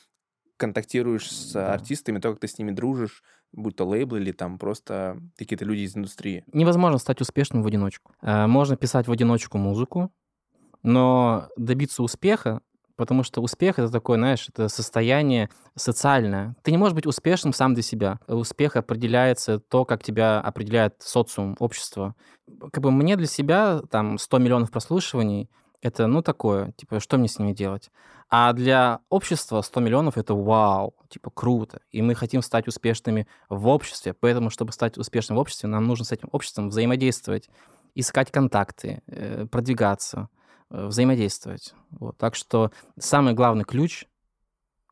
контактируешь 0.60 1.32
с 1.32 1.54
Да. 1.54 1.74
артистами, 1.74 2.20
то, 2.20 2.30
как 2.32 2.40
ты 2.40 2.48
с 2.48 2.58
ними 2.60 2.72
дружишь, 2.72 3.24
будь 3.52 3.76
то 3.76 3.86
лейблы 3.88 4.20
или 4.20 4.32
там 4.32 4.60
просто 4.60 5.18
какие-то 5.38 5.66
люди 5.66 5.80
из 5.80 5.96
индустрии. 5.98 6.44
Невозможно 6.54 7.00
стать 7.00 7.22
успешным 7.22 7.64
в 7.64 7.68
одиночку. 7.68 8.14
Э, 8.22 8.46
Можно 8.46 8.76
писать 8.78 9.08
в 9.08 9.12
одиночку 9.12 9.58
музыку, 9.58 10.12
но 10.84 11.48
добиться 11.58 12.04
успеха, 12.04 12.62
потому 12.96 13.24
что 13.24 13.42
успех 13.42 13.80
это 13.80 13.90
такое, 13.92 14.18
знаешь, 14.18 14.48
это 14.50 14.68
состояние 14.68 15.50
социальное. 15.76 16.56
Ты 16.64 16.72
не 16.72 16.78
можешь 16.78 16.94
быть 16.96 17.06
успешным 17.08 17.54
сам 17.54 17.74
для 17.74 17.84
себя. 17.84 18.20
Успех 18.28 18.76
определяется 18.76 19.60
то, 19.60 19.86
как 19.86 20.04
тебя 20.04 20.40
определяет 20.42 20.96
социум, 21.00 21.56
общество. 21.60 22.16
Как 22.72 22.84
бы 22.84 22.92
мне 22.92 23.16
для 23.16 23.28
себя 23.28 23.82
там 23.90 24.18
100 24.18 24.38
миллионов 24.40 24.72
прослушиваний 24.72 25.50
это, 25.82 26.08
ну, 26.08 26.22
такое, 26.22 26.72
типа, 26.74 27.00
что 27.00 27.18
мне 27.18 27.28
с 27.28 27.40
ними 27.40 27.54
делать? 27.54 27.90
А 28.30 28.54
для 28.54 29.00
общества 29.10 29.62
100 29.62 29.80
миллионов 29.80 30.18
это 30.18 30.36
вау, 30.36 30.94
типа, 31.10 31.32
круто. 31.32 31.82
И 31.90 32.02
мы 32.02 32.16
хотим 32.16 32.42
стать 32.42 32.68
успешными 32.68 33.28
в 33.50 33.68
обществе. 33.68 34.14
Поэтому, 34.14 34.50
чтобы 34.50 34.72
стать 34.72 34.98
успешным 34.98 35.38
в 35.38 35.42
обществе, 35.42 35.70
нам 35.70 35.86
нужно 35.86 36.06
с 36.06 36.12
этим 36.12 36.30
обществом 36.32 36.70
взаимодействовать, 36.70 37.50
искать 37.96 38.32
контакты, 38.32 39.02
э, 39.08 39.46
продвигаться, 39.48 40.30
э, 40.70 40.86
взаимодействовать. 40.86 41.74
Вот. 41.92 42.18
Так 42.18 42.36
что 42.36 42.72
самый 43.00 43.34
главный 43.34 43.64
ключ 43.64 44.06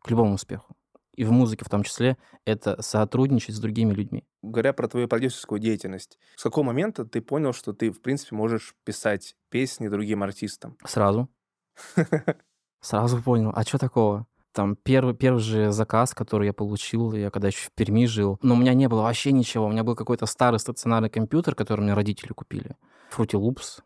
к 0.01 0.09
любому 0.09 0.35
успеху, 0.35 0.76
и 1.17 1.25
в 1.25 1.31
музыке 1.31 1.65
в 1.65 1.69
том 1.69 1.83
числе, 1.83 2.15
это 2.45 2.81
сотрудничать 2.81 3.55
с 3.55 3.59
другими 3.59 3.91
людьми. 3.91 4.23
Говоря 4.41 4.71
про 4.71 4.87
твою 4.87 5.07
продюсерскую 5.07 5.59
деятельность, 5.59 6.17
с 6.35 6.43
какого 6.43 6.63
момента 6.63 7.03
ты 7.03 7.21
понял, 7.21 7.53
что 7.53 7.73
ты, 7.73 7.91
в 7.91 8.01
принципе, 8.01 8.35
можешь 8.35 8.75
писать 8.85 9.35
песни 9.49 9.89
другим 9.89 10.23
артистам? 10.23 10.77
Сразу. 10.85 11.27
Сразу 12.81 13.21
понял. 13.21 13.51
А 13.53 13.63
что 13.63 13.79
такого? 13.79 14.27
Там 14.53 14.75
первый, 14.75 15.13
первый 15.13 15.39
же 15.39 15.71
заказ, 15.71 16.13
который 16.13 16.47
я 16.47 16.53
получил, 16.53 17.13
я 17.13 17.29
когда 17.29 17.47
еще 17.47 17.67
в 17.67 17.71
Перми 17.73 18.05
жил, 18.05 18.39
но 18.41 18.55
у 18.55 18.57
меня 18.57 18.73
не 18.73 18.87
было 18.87 19.01
вообще 19.01 19.31
ничего. 19.31 19.65
У 19.65 19.71
меня 19.71 19.83
был 19.83 19.95
какой-то 19.95 20.25
старый 20.25 20.59
стационарный 20.59 21.09
компьютер, 21.09 21.55
который 21.55 21.81
мне 21.81 21.93
родители 21.93 22.33
купили. 22.33 22.75
Fruity 23.15 23.39
Loops. 23.39 23.81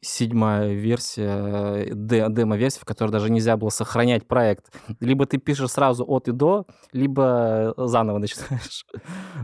Седьмая 0.00 0.72
версия, 0.74 1.84
э, 1.86 1.90
де- 1.94 2.26
демо-версия, 2.28 2.80
в 2.80 2.84
которой 2.84 3.10
даже 3.10 3.30
нельзя 3.30 3.56
было 3.56 3.68
сохранять 3.70 4.26
проект. 4.26 4.72
Либо 5.00 5.26
ты 5.26 5.38
пишешь 5.38 5.70
сразу 5.70 6.04
от 6.06 6.28
и 6.28 6.32
до, 6.32 6.66
либо 6.92 7.74
заново 7.76 8.18
начинаешь. 8.18 8.84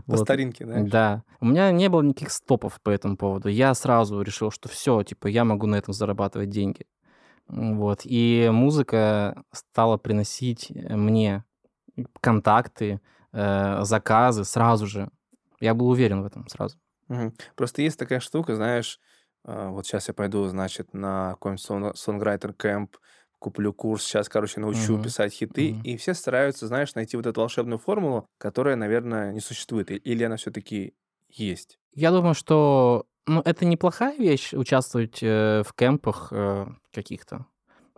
По 0.07 0.17
Вот. 0.17 0.21
старинке, 0.21 0.65
знаешь? 0.65 0.91
Да. 0.91 1.23
У 1.41 1.47
меня 1.47 1.71
не 1.71 1.89
было 1.89 2.03
никаких 2.03 2.31
стопов 2.31 2.81
по 2.83 2.91
этому 2.91 3.17
поводу. 3.17 3.49
Я 3.49 3.75
сразу 3.75 4.21
решил, 4.23 4.51
что 4.51 4.69
все, 4.69 5.03
типа, 5.03 5.27
я 5.29 5.45
могу 5.45 5.67
на 5.67 5.77
этом 5.77 5.95
зарабатывать 5.95 6.51
деньги. 6.51 6.87
Вот. 7.49 8.01
И 8.05 8.49
музыка 8.53 9.43
стала 9.53 9.97
приносить 9.97 10.71
э, 10.71 10.97
мне 10.97 11.45
контакты, 12.21 13.01
э, 13.33 13.85
заказы 13.85 14.45
сразу 14.45 14.87
же. 14.87 15.11
Я 15.61 15.75
был 15.75 15.89
уверен 15.89 16.23
в 16.23 16.27
этом 16.27 16.47
сразу. 16.49 16.77
Просто 17.57 17.83
есть 17.83 17.99
такая 17.99 18.21
штука, 18.21 18.55
знаешь, 18.55 19.01
а, 19.51 19.71
вот 19.71 19.87
сейчас 19.87 20.09
я 20.09 20.15
пойду, 20.15 20.47
значит, 20.47 20.93
на 20.93 21.31
какой-нибудь 21.33 21.63
сон- 21.65 21.95
сонграйтер 21.95 22.53
кэмп, 22.53 22.97
куплю 23.39 23.73
курс, 23.73 24.05
сейчас, 24.05 24.29
короче, 24.29 24.61
научу 24.61 24.95
Мгм. 24.95 25.03
писать 25.05 25.33
хиты, 25.33 25.71
Мгм. 25.73 25.83
и 25.83 25.97
все 25.97 26.13
стараются, 26.13 26.67
знаешь, 26.67 26.95
найти 26.95 27.17
вот 27.17 27.25
эту 27.27 27.41
волшебную 27.41 27.79
формулу, 27.79 28.27
которая, 28.37 28.77
наверное, 28.77 29.33
не 29.33 29.41
существует, 29.41 29.91
или 29.91 30.25
она 30.25 30.37
все-таки 30.37 30.93
есть. 31.31 31.79
Я 31.95 32.11
думаю, 32.11 32.35
что 32.35 33.07
ну, 33.27 33.41
это 33.45 33.65
неплохая 33.65 34.17
вещь 34.17 34.53
участвовать 34.55 35.23
э, 35.23 35.63
в 35.67 35.73
кемпах 35.75 36.29
э, 36.31 36.67
каких-то. 36.93 37.47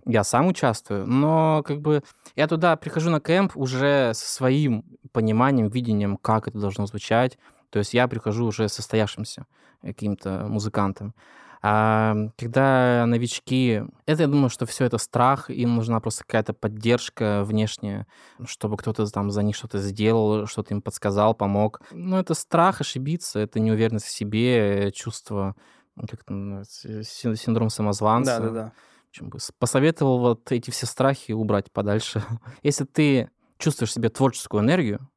Я 0.07 0.25
сам 0.25 0.47
участвую, 0.47 1.07
но 1.07 1.63
как 1.65 1.81
бы 1.81 2.03
я 2.37 2.47
туда 2.49 2.77
прихожу 2.77 3.11
на 3.11 3.21
кемп 3.21 3.57
уже 3.57 4.13
со 4.15 4.29
своим 4.29 4.85
пониманием, 5.13 5.69
видением, 5.69 6.17
как 6.17 6.49
это 6.49 6.59
должно 6.59 6.87
звучать. 6.87 7.39
То 7.71 7.79
есть 7.79 7.95
я 7.95 8.09
прихожу 8.09 8.47
уже 8.47 8.69
состоявшимся 8.69 9.47
э, 9.83 9.89
каким-то 9.89 10.47
музыкантом. 10.49 11.15
А 11.63 12.15
когда 12.39 13.05
новички, 13.07 13.83
это 14.07 14.23
я 14.23 14.29
думаю, 14.29 14.49
что 14.49 14.65
все 14.65 14.87
это 14.87 14.97
страх, 14.99 15.51
им 15.51 15.77
нужна 15.77 16.01
просто 16.01 16.25
какая-то 16.25 16.55
поддержка 16.55 17.45
внешняя, 17.45 18.07
чтобы 18.47 18.79
кто-то 18.79 19.07
там 19.07 19.31
за 19.31 19.43
них 19.43 19.57
что-то 19.57 19.79
сделал, 19.79 20.47
что-то 20.47 20.73
им 20.73 20.81
подсказал, 20.81 21.35
помог. 21.35 21.83
Ну, 21.91 22.17
это 22.17 22.35
страх 22.35 22.81
ошибиться, 22.81 23.39
это 23.41 23.61
неуверенность 23.61 24.07
в 24.07 24.11
себе, 24.11 24.89
э, 24.89 24.91
чувство, 24.91 25.55
как 25.97 26.23
это 26.23 26.33
называется, 26.33 27.03
син- 27.05 27.37
синдром 27.37 27.69
самозванца. 27.69 28.41
Да-да-да. 28.41 28.73
Бы 29.21 29.39
посоветовал 29.59 30.19
вот 30.19 30.53
эти 30.53 30.71
все 30.71 30.87
страхи 30.87 31.33
убрать 31.33 31.71
подальше. 31.71 32.23
Если 32.63 32.85
ты 32.85 33.31
чувствуешь 33.59 33.91
в 33.91 33.95
себе 33.95 34.09
творческую 34.09 34.63
энергию, 34.63 35.11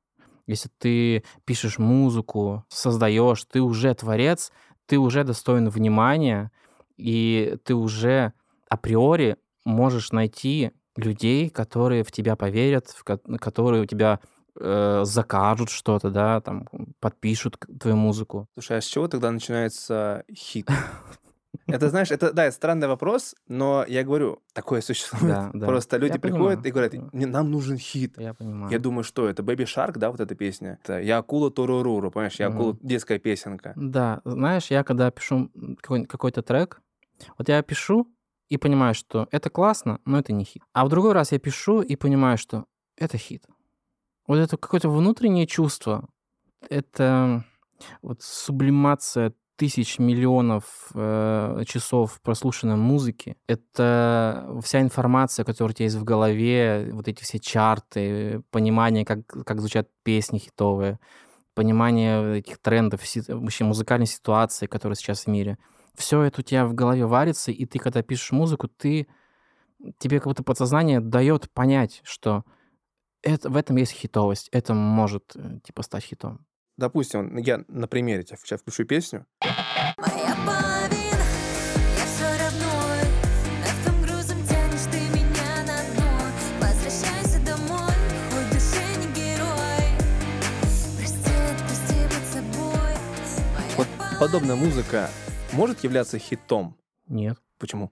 если 0.46 0.70
ты 0.78 1.24
пишешь 1.46 1.78
музыку, 1.78 2.66
создаешь, 2.68 3.46
ты 3.46 3.62
уже 3.62 3.94
творец, 3.96 4.52
ты 4.86 4.98
уже 4.98 5.24
достоин 5.24 5.70
внимания, 5.70 6.52
и 6.98 7.58
ты 7.64 7.76
уже 7.76 8.34
априори 8.70 9.38
можешь 9.66 10.12
найти 10.12 10.72
людей, 10.96 11.50
которые 11.50 12.04
в 12.04 12.12
тебя 12.12 12.36
поверят, 12.36 12.90
в 12.90 13.04
ко- 13.04 13.38
которые 13.40 13.84
у 13.84 13.86
тебя 13.86 14.20
э, 14.60 15.02
закажут 15.06 15.70
что-то, 15.70 16.10
да, 16.12 16.42
там 16.42 16.68
подпишут 17.00 17.58
твою 17.80 17.98
музыку. 17.98 18.48
Слушай, 18.54 18.78
а 18.78 18.82
с 18.82 18.86
чего 18.86 19.08
тогда 19.08 19.32
начинается 19.32 20.24
хит? 20.32 20.70
Это, 21.68 21.90
знаешь, 21.90 22.12
это, 22.12 22.34
да, 22.34 22.46
это 22.46 22.56
странный 22.56 22.88
вопрос, 22.88 23.36
но 23.48 23.86
я 23.88 24.04
говорю, 24.04 24.42
такое 24.54 24.82
существует. 24.82 25.34
Да, 25.34 25.52
да. 25.54 25.66
Просто 25.68 25.98
люди 25.98 26.14
Я 26.14 26.20
приходят 26.20 26.64
понимаю. 26.64 26.68
и 26.68 26.72
говорят, 26.72 27.14
«Не, 27.14 27.26
нам 27.26 27.52
нужен 27.52 27.78
хит. 27.78 28.16
Я 28.18 28.34
понимаю. 28.34 28.72
Я 28.72 28.80
думаю, 28.80 29.04
что 29.04 29.28
это 29.30 29.44
Baby 29.44 29.66
Shark, 29.66 29.98
да, 29.98 30.10
вот 30.12 30.20
эта 30.20 30.36
песня? 30.36 30.80
Это 30.84 31.00
Я 31.00 31.20
акула 31.20 31.52
Тороруру, 31.52 32.12
понимаешь? 32.12 32.40
Я 32.40 32.48
акула, 32.48 32.72
Мгм. 32.74 32.80
детская 32.82 33.20
песенка. 33.20 33.74
Да, 33.76 34.22
знаешь, 34.26 34.72
я 34.72 34.84
когда 34.84 35.12
пишу 35.12 35.52
какой-то 36.08 36.42
трек, 36.42 36.82
вот 37.38 37.50
я 37.50 37.62
пишу 37.62 38.08
и 38.50 38.58
понимаю, 38.58 38.94
что 38.96 39.28
это 39.32 39.50
классно, 39.50 40.00
но 40.06 40.20
это 40.20 40.34
не 40.34 40.44
хит. 40.46 40.64
А 40.74 40.86
в 40.86 40.90
другой 40.90 41.14
раз 41.14 41.32
я 41.32 41.40
пишу 41.40 41.82
и 41.82 41.96
понимаю, 41.96 42.38
что 42.38 42.66
это 42.98 43.18
хит. 43.18 43.46
Вот 44.28 44.38
это 44.38 44.58
какое-то 44.58 44.90
внутреннее 44.90 45.46
чувство, 45.48 46.08
это 46.70 47.44
вот 48.02 48.22
сублимация 48.22 49.34
тысяч 49.56 50.00
миллионов 50.00 50.90
э, 50.94 51.64
часов 51.68 52.20
прослушанной 52.22 52.76
музыки. 52.76 53.38
Это 53.48 54.60
вся 54.64 54.82
информация, 54.82 55.46
которая 55.46 55.72
у 55.72 55.76
тебя 55.76 55.86
есть 55.86 55.98
в 55.98 56.04
голове, 56.04 56.90
вот 56.92 57.08
эти 57.08 57.24
все 57.24 57.40
чарты, 57.40 58.42
понимание, 58.52 59.06
как, 59.06 59.26
как 59.26 59.60
звучат 59.60 59.90
песни 60.04 60.40
хитовые, 60.40 61.00
понимание 61.54 62.40
этих 62.40 62.58
трендов, 62.58 63.02
вообще 63.28 63.64
музыкальной 63.64 64.08
ситуации, 64.08 64.66
которая 64.66 64.96
сейчас 64.96 65.26
в 65.26 65.28
мире. 65.28 65.58
Все 65.96 66.22
это 66.24 66.42
у 66.42 66.44
тебя 66.44 66.66
в 66.66 66.74
голове 66.74 67.06
варится, 67.06 67.52
и 67.52 67.66
ты, 67.66 67.78
когда 67.78 68.02
пишешь 68.02 68.32
музыку, 68.32 68.68
ты 68.68 69.08
тебе 70.00 70.20
как 70.20 70.28
будто 70.28 70.44
подсознание 70.44 71.00
дает 71.00 71.52
понять, 71.52 72.02
что 72.04 72.44
это, 73.22 73.50
в 73.50 73.56
этом 73.56 73.78
есть 73.78 73.92
хитовость, 73.92 74.50
это 74.52 74.74
может 74.74 75.36
э, 75.36 75.60
типа 75.64 75.84
стать 75.84 76.04
хитом. 76.04 76.46
Допустим, 76.78 77.38
я 77.38 77.64
на 77.68 77.88
примере 77.88 78.24
тебе 78.24 78.38
сейчас 78.44 78.62
включу 78.62 78.86
песню. 78.86 79.26
Моя 79.98 80.36
половина, 80.44 81.26
я 81.98 82.06
все 82.06 82.26
равно 82.42 82.72
Над 83.62 84.02
грузом 84.02 84.38
тянешь 84.48 84.88
ты 84.92 84.98
меня 85.16 85.64
на 85.68 85.94
дно 85.94 86.10
Возвращайся 86.60 87.46
домой, 87.46 87.94
хоть 88.32 88.50
душе 88.52 88.84
не 88.98 89.14
герой 89.14 89.86
Прости, 90.98 91.32
отпусти 91.52 92.04
быть 92.06 92.28
собой 92.34 92.96
Вот 93.78 93.88
подобная 94.20 94.56
музыка 94.56 95.10
может 95.52 95.84
являться 95.84 96.18
хитом? 96.18 96.76
Нет. 97.08 97.38
Почему? 97.60 97.92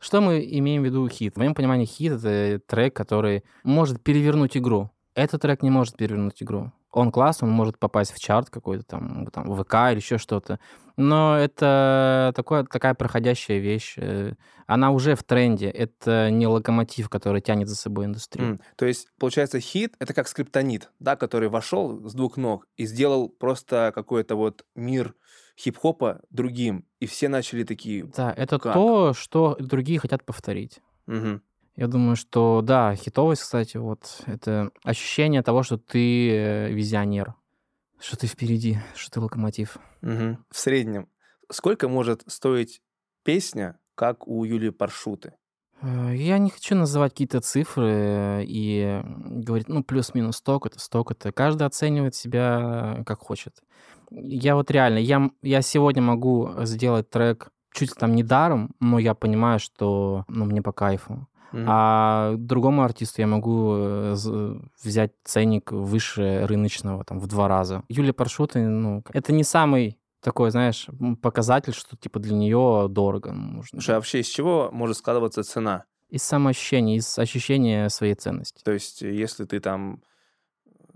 Что 0.00 0.20
мы 0.20 0.44
имеем 0.44 0.82
в 0.82 0.84
виду 0.84 1.08
хит? 1.08 1.34
В 1.34 1.38
моем 1.38 1.54
понимании 1.54 1.86
хит— 1.86 2.12
это 2.24 2.60
трек, 2.66 2.96
который 2.96 3.44
может 3.62 4.02
перевернуть 4.02 4.56
игру. 4.56 4.90
Этот 5.14 5.42
трек 5.42 5.62
не 5.62 5.70
может 5.70 5.96
перевернуть 5.96 6.42
игру 6.42 6.72
он 6.96 7.12
класс, 7.12 7.42
он 7.42 7.50
может 7.50 7.78
попасть 7.78 8.12
в 8.12 8.18
чарт 8.18 8.48
какой-то 8.48 8.82
там, 8.82 9.26
там 9.26 9.54
ВК 9.54 9.74
или 9.90 9.96
еще 9.96 10.16
что-то. 10.16 10.58
Но 10.96 11.36
это 11.36 12.32
такое, 12.34 12.64
такая 12.64 12.94
проходящая 12.94 13.58
вещь. 13.58 13.96
Э, 13.98 14.32
она 14.66 14.90
уже 14.90 15.14
в 15.14 15.22
тренде. 15.22 15.68
Это 15.68 16.30
не 16.30 16.46
локомотив, 16.46 17.10
который 17.10 17.42
тянет 17.42 17.68
за 17.68 17.76
собой 17.76 18.06
индустрию. 18.06 18.54
Mm. 18.54 18.60
То 18.76 18.86
есть, 18.86 19.08
получается, 19.18 19.60
хит— 19.60 19.94
это 19.98 20.14
как 20.14 20.26
скриптонит, 20.26 20.90
да, 20.98 21.16
который 21.16 21.50
вошел 21.50 22.08
с 22.08 22.14
двух 22.14 22.38
ног 22.38 22.66
и 22.78 22.86
сделал 22.86 23.28
просто 23.28 23.92
какой-то 23.94 24.34
вот 24.34 24.64
мир 24.74 25.14
хип-хопа 25.58 26.22
другим. 26.30 26.86
И 26.98 27.06
все 27.06 27.28
начали 27.28 27.64
такие... 27.64 28.04
Да, 28.04 28.32
это 28.34 28.58
как? 28.58 28.72
то, 28.72 29.12
что 29.12 29.56
другие 29.60 29.98
хотят 29.98 30.24
повторить. 30.24 30.80
Угу. 31.06 31.40
Я 31.76 31.88
думаю, 31.88 32.16
что 32.16 32.62
да, 32.62 32.94
хитовость, 32.94 33.42
кстати, 33.42 33.76
вот 33.76 34.22
это 34.26 34.70
ощущение 34.82 35.42
того, 35.42 35.62
что 35.62 35.76
ты 35.76 36.30
э, 36.30 36.72
визионер, 36.72 37.34
что 38.00 38.16
ты 38.16 38.26
впереди, 38.26 38.78
что 38.94 39.10
ты 39.10 39.20
локомотив. 39.20 39.76
Угу. 40.02 40.38
В 40.50 40.58
среднем 40.58 41.08
сколько 41.50 41.88
может 41.88 42.22
стоить 42.26 42.80
песня, 43.24 43.78
как 43.94 44.26
у 44.26 44.44
Юлии 44.44 44.70
Паршуты? 44.70 45.34
Э, 45.82 46.12
я 46.14 46.38
не 46.38 46.50
хочу 46.50 46.74
называть 46.74 47.12
какие-то 47.12 47.40
цифры 47.40 48.44
и 48.46 49.02
говорить, 49.04 49.68
ну, 49.68 49.82
плюс-минус 49.82 50.36
столько-то, 50.36 50.78
столько-то. 50.78 51.32
Каждый 51.32 51.66
оценивает 51.66 52.14
себя 52.14 53.02
как 53.06 53.20
хочет. 53.20 53.60
Я 54.10 54.54
вот 54.54 54.70
реально, 54.70 54.98
я, 54.98 55.30
я 55.42 55.62
сегодня 55.62 56.02
могу 56.02 56.50
сделать 56.60 57.10
трек 57.10 57.50
чуть 57.72 57.94
там 57.94 58.14
не 58.14 58.22
даром, 58.22 58.74
но 58.80 58.98
я 58.98 59.14
понимаю, 59.14 59.58
что 59.58 60.24
ну, 60.28 60.44
мне 60.44 60.62
по 60.62 60.72
кайфу. 60.72 61.26
Mm-hmm. 61.52 61.64
А 61.68 62.34
другому 62.36 62.82
артисту 62.82 63.20
я 63.20 63.26
могу 63.26 63.74
э, 63.76 64.14
взять 64.82 65.12
ценник 65.24 65.72
выше 65.72 66.46
рыночного, 66.46 67.04
там, 67.04 67.18
в 67.18 67.26
два 67.26 67.48
раза. 67.48 67.82
Юлия 67.88 68.12
Паршута, 68.12 68.58
ну, 68.58 69.02
это 69.12 69.32
не 69.32 69.44
самый 69.44 69.98
такой, 70.20 70.50
знаешь, 70.50 70.88
показатель, 71.22 71.72
что, 71.72 71.96
типа, 71.96 72.18
для 72.18 72.34
нее 72.34 72.88
дорого. 72.90 73.32
Можно. 73.32 73.80
Слушай, 73.80 73.92
а 73.92 73.98
вообще 73.98 74.20
из 74.20 74.26
чего 74.26 74.70
может 74.72 74.96
складываться 74.96 75.44
цена? 75.44 75.84
Из 76.08 76.22
самоощущения, 76.22 76.96
из 76.96 77.18
ощущения 77.18 77.88
своей 77.90 78.14
ценности. 78.14 78.60
То 78.64 78.72
есть, 78.72 79.02
если 79.02 79.44
ты 79.44 79.60
там 79.60 80.02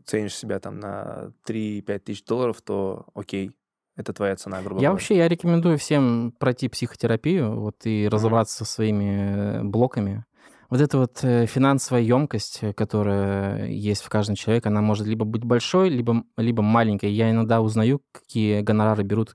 ценишь 0.05 0.35
себя 0.35 0.59
там 0.59 0.81
на 0.81 1.33
3-5 1.47 1.99
тысяч 2.01 2.25
долларов, 2.25 2.61
то 2.63 3.07
окей, 3.15 3.53
это 3.97 4.13
твоя 4.13 4.35
цена, 4.35 4.59
грубо 4.61 4.77
говоря. 4.77 4.89
Я 4.89 4.93
вообще, 4.93 5.17
я 5.17 5.29
рекомендую 5.29 5.79
всем 5.79 6.33
пройти 6.39 6.69
психотерапию, 6.69 7.61
вот, 7.61 7.85
и 7.85 8.09
разобраться 8.09 8.65
mm-hmm. 8.65 8.67
со 8.67 8.73
своими 8.73 9.63
блоками, 9.63 10.25
вот 10.71 10.81
эта 10.81 10.99
вот 10.99 11.19
э, 11.25 11.47
финансовая 11.47 12.03
емкость, 12.03 12.61
э, 12.63 12.73
которая 12.73 13.67
есть 13.67 14.03
в 14.03 14.09
каждом 14.09 14.37
человеке, 14.37 14.69
она 14.69 14.81
может 14.81 15.05
либо 15.07 15.25
быть 15.25 15.45
большой, 15.45 15.89
либо, 15.89 16.23
либо 16.37 16.63
маленькой. 16.63 17.11
Я 17.13 17.31
иногда 17.31 17.61
узнаю, 17.61 18.01
какие 18.13 18.61
гонорары 18.61 19.03
берут 19.03 19.35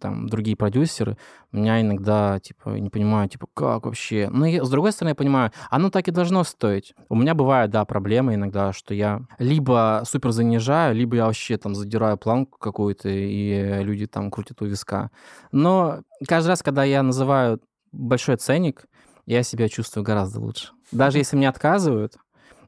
там 0.00 0.28
другие 0.28 0.56
продюсеры. 0.56 1.18
Меня 1.52 1.82
иногда, 1.82 2.40
типа, 2.40 2.70
не 2.70 2.88
понимаю, 2.88 3.28
типа, 3.28 3.48
как 3.52 3.84
вообще? 3.84 4.30
Но 4.32 4.46
я, 4.46 4.64
с 4.64 4.70
другой 4.70 4.92
стороны, 4.92 5.10
я 5.10 5.14
понимаю, 5.14 5.52
оно 5.68 5.90
так 5.90 6.08
и 6.08 6.10
должно 6.10 6.42
стоить. 6.42 6.94
У 7.10 7.16
меня 7.16 7.34
бывают, 7.34 7.70
да, 7.70 7.84
проблемы 7.84 8.34
иногда, 8.34 8.72
что 8.72 8.94
я 8.94 9.20
либо 9.38 10.02
супер 10.06 10.30
занижаю, 10.30 10.94
либо 10.94 11.16
я 11.16 11.26
вообще 11.26 11.58
там 11.58 11.74
задираю 11.74 12.16
планку 12.16 12.58
какую-то, 12.58 13.10
и 13.10 13.82
люди 13.82 14.06
там 14.06 14.30
крутят 14.30 14.62
у 14.62 14.64
виска. 14.64 15.10
Но 15.52 16.00
каждый 16.26 16.48
раз, 16.48 16.62
когда 16.62 16.82
я 16.82 17.02
называю 17.02 17.60
большой 17.92 18.36
ценник, 18.36 18.86
я 19.32 19.42
себя 19.42 19.68
чувствую 19.68 20.04
гораздо 20.04 20.40
лучше. 20.40 20.72
Даже 20.90 21.18
если 21.18 21.36
мне 21.36 21.48
отказывают, 21.48 22.16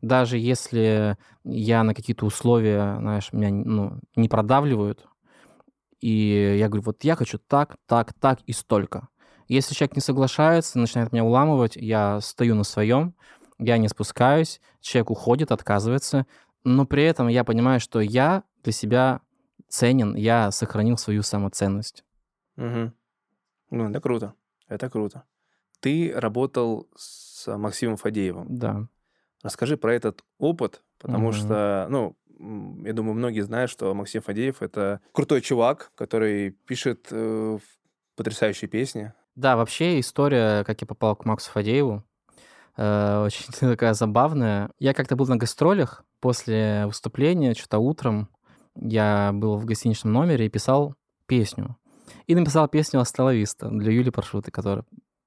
даже 0.02 0.38
если 0.38 1.16
я 1.44 1.82
на 1.82 1.94
какие-то 1.94 2.26
условия, 2.26 2.96
знаешь, 2.98 3.32
меня 3.32 3.50
ну, 3.50 4.00
не 4.16 4.28
продавливают, 4.28 5.06
и 6.00 6.56
я 6.58 6.68
говорю, 6.68 6.82
вот 6.82 7.04
я 7.04 7.16
хочу 7.16 7.38
так, 7.38 7.76
так, 7.86 8.12
так 8.14 8.40
и 8.42 8.52
столько. 8.52 9.08
Если 9.48 9.74
человек 9.74 9.96
не 9.96 10.02
соглашается, 10.02 10.78
начинает 10.78 11.12
меня 11.12 11.24
уламывать, 11.24 11.76
я 11.76 12.20
стою 12.20 12.54
на 12.54 12.64
своем, 12.64 13.14
я 13.58 13.78
не 13.78 13.88
спускаюсь, 13.88 14.60
человек 14.80 15.10
уходит, 15.10 15.52
отказывается, 15.52 16.26
но 16.64 16.86
при 16.86 17.04
этом 17.04 17.28
я 17.28 17.44
понимаю, 17.44 17.80
что 17.80 18.00
я 18.00 18.42
для 18.62 18.72
себя 18.72 19.20
ценен, 19.68 20.14
я 20.14 20.50
сохранил 20.50 20.96
свою 20.96 21.22
самоценность. 21.22 22.04
Угу. 22.56 22.92
Ну, 23.70 23.90
это 23.90 24.00
круто. 24.00 24.34
Это 24.68 24.88
круто. 24.88 25.24
Ты 25.84 26.14
работал 26.16 26.88
с 26.96 27.46
Максимом 27.58 27.98
Фадеевым. 27.98 28.46
Да. 28.48 28.86
Расскажи 29.42 29.76
про 29.76 29.92
этот 29.92 30.24
опыт, 30.38 30.82
потому 30.98 31.28
угу. 31.28 31.34
что, 31.34 31.86
ну, 31.90 32.16
я 32.86 32.94
думаю, 32.94 33.12
многие 33.12 33.42
знают, 33.42 33.70
что 33.70 33.92
Максим 33.92 34.22
Фадеев 34.22 34.62
это 34.62 35.02
крутой 35.12 35.42
чувак, 35.42 35.92
который 35.94 36.52
пишет 36.52 37.08
э, 37.10 37.58
потрясающие 38.16 38.66
песни. 38.66 39.12
Да, 39.34 39.56
вообще 39.56 40.00
история, 40.00 40.64
как 40.64 40.80
я 40.80 40.86
попал 40.86 41.16
к 41.16 41.26
Максу 41.26 41.50
Фадееву, 41.50 42.02
э, 42.78 43.22
очень 43.22 43.52
такая 43.60 43.92
забавная. 43.92 44.70
Я 44.78 44.94
как-то 44.94 45.16
был 45.16 45.26
на 45.26 45.36
гастролях 45.36 46.02
после 46.20 46.86
выступления, 46.86 47.52
что-то 47.52 47.76
утром. 47.76 48.30
Я 48.74 49.32
был 49.34 49.58
в 49.58 49.66
гостиничном 49.66 50.14
номере 50.14 50.46
и 50.46 50.48
писал 50.48 50.94
песню. 51.26 51.76
И 52.26 52.34
написал 52.34 52.68
песню 52.68 53.00
«Асталависта» 53.00 53.68
для 53.68 53.92
Юли 53.92 54.08
Паршуты, 54.08 54.50
которая 54.50 54.86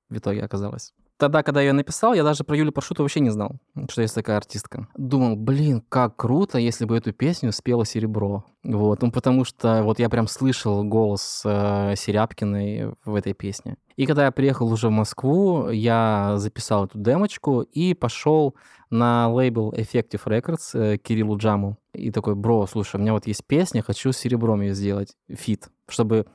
в 0.10 0.18
итоге 0.18 0.44
оказалось. 0.44 0.94
Тогда, 1.18 1.42
когда 1.42 1.62
я 1.62 1.74
написал, 1.74 2.14
я 2.14 2.24
даже 2.24 2.44
про 2.44 2.56
Юлю 2.56 2.72
Паршуту 2.72 3.02
вообще 3.02 3.22
не 3.22 3.32
знал, 3.32 3.56
что 3.90 4.04
есть 4.04 4.14
такая 4.14 4.38
артистка. 4.38 4.88
Думал, 4.96 5.36
блин, 5.36 5.82
как 5.90 6.16
круто, 6.16 6.60
если 6.60 6.86
бы 6.86 6.96
эту 6.96 7.12
песню 7.12 7.52
спела 7.52 7.86
Серебро. 7.86 8.46
Вот, 8.64 9.02
ну 9.02 9.12
потому 9.12 9.44
что 9.44 9.82
вот 9.84 9.98
я 9.98 10.10
прям 10.10 10.28
слышал 10.28 10.84
голос 10.84 11.42
э, 11.44 11.96
Серябкиной 11.96 12.94
в 13.04 13.16
этой 13.16 13.34
песне. 13.34 13.78
И 13.96 14.06
когда 14.06 14.26
я 14.26 14.32
приехал 14.32 14.72
уже 14.72 14.90
в 14.90 14.92
Москву, 14.92 15.70
я 15.70 16.36
записал 16.38 16.86
эту 16.86 17.00
демочку 17.00 17.62
и 17.62 17.96
пошел 17.96 18.56
на 18.92 19.28
лейбл 19.28 19.74
Effective 19.74 20.22
Records 20.26 20.80
э, 20.80 20.98
Кириллу 20.98 21.38
Джаму. 21.38 21.80
И 21.94 22.12
такой, 22.12 22.36
бро, 22.36 22.68
слушай, 22.68 22.98
у 22.98 23.00
меня 23.00 23.14
вот 23.14 23.26
есть 23.26 23.44
песня, 23.48 23.82
хочу 23.82 24.12
с 24.12 24.18
серебром 24.18 24.62
ее 24.62 24.76
сделать, 24.76 25.16
feat, 25.28 25.70
чтобы 25.90 26.28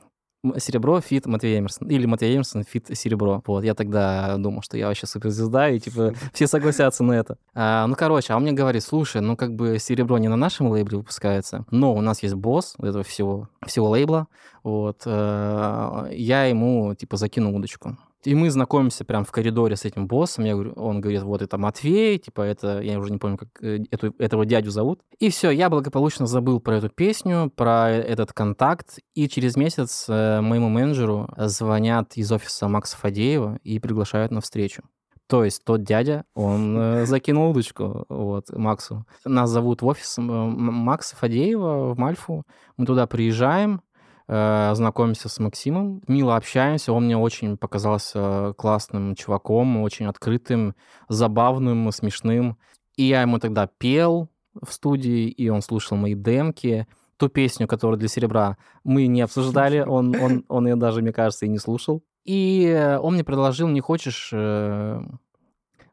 Серебро, 0.57 0.99
feat 0.99 1.25
Матвей 1.25 1.59
Эмерсон. 1.59 1.87
Или 1.87 2.05
Матвей 2.05 2.35
Эмерсон, 2.35 2.63
feat 2.63 2.87
Серебро. 2.93 3.41
Вот, 3.47 3.63
я 3.63 3.73
тогда 3.73 4.35
думал, 4.37 4.61
что 4.61 4.77
я 4.77 4.87
вообще 4.87 5.07
суперзвезда, 5.07 5.69
и, 5.69 5.79
типа, 5.79 6.13
все 6.33 6.47
согласятся 6.47 7.03
на 7.03 7.13
это. 7.13 7.37
А, 7.53 7.87
ну, 7.87 7.95
короче, 7.95 8.33
а 8.33 8.37
он 8.37 8.43
мне 8.43 8.51
говорит, 8.51 8.83
слушай, 8.83 9.21
ну, 9.21 9.37
как 9.37 9.55
бы 9.55 9.79
Серебро 9.79 10.17
не 10.17 10.27
на 10.27 10.35
нашем 10.35 10.67
лейбле 10.67 10.97
выпускается, 10.97 11.65
но 11.71 11.93
у 11.93 12.01
нас 12.01 12.21
есть 12.23 12.35
босс 12.35 12.75
этого 12.79 13.03
всего, 13.03 13.47
всего 13.65 13.89
лейбла, 13.89 14.27
вот, 14.63 15.03
а, 15.05 16.09
я 16.11 16.45
ему, 16.45 16.93
типа, 16.93 17.15
закину 17.15 17.55
удочку. 17.55 17.97
И 18.25 18.35
мы 18.35 18.49
знакомимся 18.49 19.05
прям 19.05 19.25
в 19.25 19.31
коридоре 19.31 19.75
с 19.75 19.85
этим 19.85 20.07
боссом. 20.07 20.45
Я 20.45 20.53
говорю, 20.53 20.73
он 20.73 21.01
говорит, 21.01 21.23
вот 21.23 21.41
это 21.41 21.57
Матвей, 21.57 22.17
типа 22.17 22.41
это, 22.41 22.81
я 22.81 22.99
уже 22.99 23.11
не 23.11 23.17
помню, 23.17 23.37
как 23.37 23.49
э, 23.61 23.79
эту, 23.91 24.13
этого 24.17 24.45
дядю 24.45 24.71
зовут. 24.71 25.01
И 25.19 25.29
все, 25.29 25.51
я 25.51 25.69
благополучно 25.69 26.25
забыл 26.25 26.59
про 26.59 26.77
эту 26.77 26.89
песню, 26.89 27.51
про 27.55 27.89
этот 27.89 28.33
контакт. 28.33 28.99
И 29.13 29.27
через 29.27 29.55
месяц 29.55 30.05
э, 30.07 30.41
моему 30.41 30.69
менеджеру 30.69 31.29
звонят 31.37 32.13
из 32.15 32.31
офиса 32.31 32.67
Макса 32.67 32.97
Фадеева 32.97 33.59
и 33.63 33.79
приглашают 33.79 34.31
на 34.31 34.41
встречу. 34.41 34.83
То 35.27 35.43
есть 35.45 35.63
тот 35.63 35.83
дядя, 35.83 36.25
он 36.35 36.77
э, 36.77 37.05
закинул 37.07 37.51
удочку 37.51 38.05
вот, 38.09 38.49
Максу. 38.51 39.05
Нас 39.25 39.49
зовут 39.49 39.81
в 39.81 39.87
офис 39.87 40.15
Макса 40.17 41.15
Фадеева 41.15 41.93
в 41.93 41.97
Мальфу. 41.97 42.43
Мы 42.77 42.85
туда 42.85 43.07
приезжаем, 43.07 43.81
знакомимся 44.27 45.27
с 45.27 45.39
Максимом, 45.39 46.01
мило 46.07 46.35
общаемся, 46.37 46.93
он 46.93 47.05
мне 47.05 47.17
очень 47.17 47.57
показался 47.57 48.53
классным 48.57 49.15
чуваком, 49.15 49.81
очень 49.81 50.05
открытым, 50.05 50.75
забавным, 51.09 51.91
смешным. 51.91 52.57
И 52.95 53.03
я 53.03 53.21
ему 53.21 53.39
тогда 53.39 53.67
пел 53.67 54.29
в 54.61 54.71
студии, 54.71 55.27
и 55.27 55.49
он 55.49 55.61
слушал 55.61 55.97
мои 55.97 56.15
демки. 56.15 56.87
Ту 57.17 57.29
песню, 57.29 57.67
которую 57.67 57.97
для 57.97 58.07
серебра 58.07 58.57
мы 58.83 59.07
не 59.07 59.21
обсуждали, 59.21 59.79
он, 59.81 60.15
он, 60.15 60.45
он 60.47 60.67
ее 60.67 60.75
даже, 60.75 61.01
мне 61.01 61.13
кажется, 61.13 61.45
и 61.45 61.49
не 61.49 61.59
слушал. 61.59 62.03
И 62.25 62.97
он 63.01 63.15
мне 63.15 63.23
предложил, 63.23 63.67
не 63.67 63.81
хочешь 63.81 64.29
э, 64.33 65.01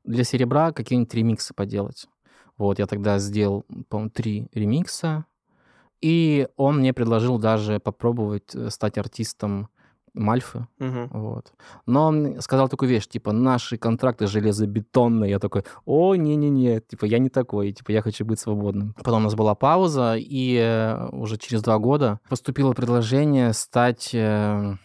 для 0.04 0.24
серебра 0.24 0.72
какие-нибудь 0.72 1.12
ремиксы 1.14 1.54
поделать? 1.54 2.06
Вот, 2.56 2.78
я 2.78 2.86
тогда 2.86 3.18
сделал, 3.18 3.64
по-моему, 3.88 4.10
три 4.10 4.48
ремикса. 4.52 5.24
И 6.00 6.48
он 6.56 6.78
мне 6.78 6.92
предложил 6.92 7.38
даже 7.38 7.78
попробовать 7.78 8.54
э, 8.54 8.70
стать 8.70 8.98
артистом 8.98 9.68
Мальфы. 10.14 10.66
Мгм. 10.78 11.08
Вот. 11.12 11.52
Но 11.86 12.06
он 12.06 12.40
сказал 12.40 12.68
такую 12.68 12.88
вещь, 12.88 13.06
типа, 13.06 13.32
наши 13.32 13.76
контракты 13.76 14.26
железобетонные. 14.26 15.30
Я 15.30 15.38
такой, 15.38 15.64
о, 15.84 16.14
не-не-не, 16.16 16.80
типа, 16.80 17.04
я 17.04 17.18
не 17.18 17.28
такой, 17.28 17.72
типа, 17.72 17.92
я 17.92 18.02
хочу 18.02 18.24
быть 18.24 18.40
свободным. 18.40 18.94
Потом 18.96 19.20
у 19.20 19.24
нас 19.24 19.34
была 19.34 19.54
пауза, 19.54 20.16
и 20.16 20.56
э, 20.56 21.08
уже 21.12 21.36
через 21.36 21.62
два 21.62 21.78
года 21.78 22.18
поступило 22.28 22.72
предложение 22.72 23.52
стать 23.52 24.10
э, 24.12 24.76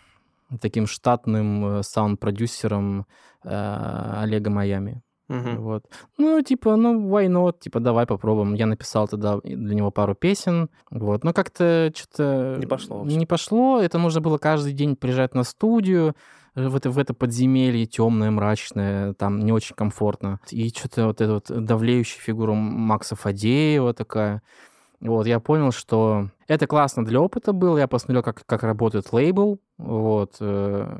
таким 0.61 0.85
штатным 0.85 1.81
саунд-продюсером 1.81 3.07
э, 3.43 4.19
Олега 4.21 4.51
Майами. 4.51 5.01
Мгм. 5.27 5.61
Вот. 5.61 5.85
Ну, 6.17 6.41
типа, 6.41 6.75
ну, 6.75 7.09
why 7.09 7.27
not? 7.27 7.59
Типа, 7.59 7.79
давай 7.79 8.05
попробуем. 8.05 8.53
Я 8.53 8.67
написал 8.67 9.07
тогда 9.07 9.39
для 9.43 9.75
него 9.75 9.91
пару 9.91 10.13
песен. 10.15 10.69
Вот. 10.91 11.23
Но 11.23 11.33
как-то 11.33 11.91
что-то... 11.95 12.57
Не 12.59 12.67
пошло 12.67 12.99
вообще. 12.99 13.15
Не 13.17 13.25
пошло. 13.25 13.81
Это 13.81 13.97
нужно 13.97 14.21
было 14.21 14.37
каждый 14.37 14.73
день 14.73 14.95
приезжать 14.95 15.33
на 15.33 15.43
студию 15.43 16.15
э, 16.53 16.67
в 16.67 16.75
это, 16.75 16.91
в 16.91 16.99
это 16.99 17.13
подземелье 17.13 17.85
темное, 17.87 18.29
мрачное, 18.29 19.13
там 19.13 19.39
не 19.39 19.51
очень 19.51 19.75
комфортно. 19.75 20.39
И 20.51 20.69
что-то 20.69 21.07
вот 21.07 21.21
эта 21.21 21.33
вот 21.33 21.45
давлеющая 21.47 22.21
фигура 22.21 22.53
Макса 22.53 23.15
Фадеева 23.15 23.93
такая. 23.93 24.43
Вот, 25.07 25.27
я 25.27 25.39
понял, 25.39 25.71
что 25.71 26.29
это 26.47 26.67
классно 26.67 27.05
для 27.05 27.21
опыта 27.21 27.53
было. 27.53 27.77
Я 27.77 27.87
посмотрел, 27.87 28.23
как, 28.23 28.45
как 28.45 28.63
работает 28.63 29.13
лейбл. 29.13 29.59
Вот, 29.77 30.37
э, 30.39 30.99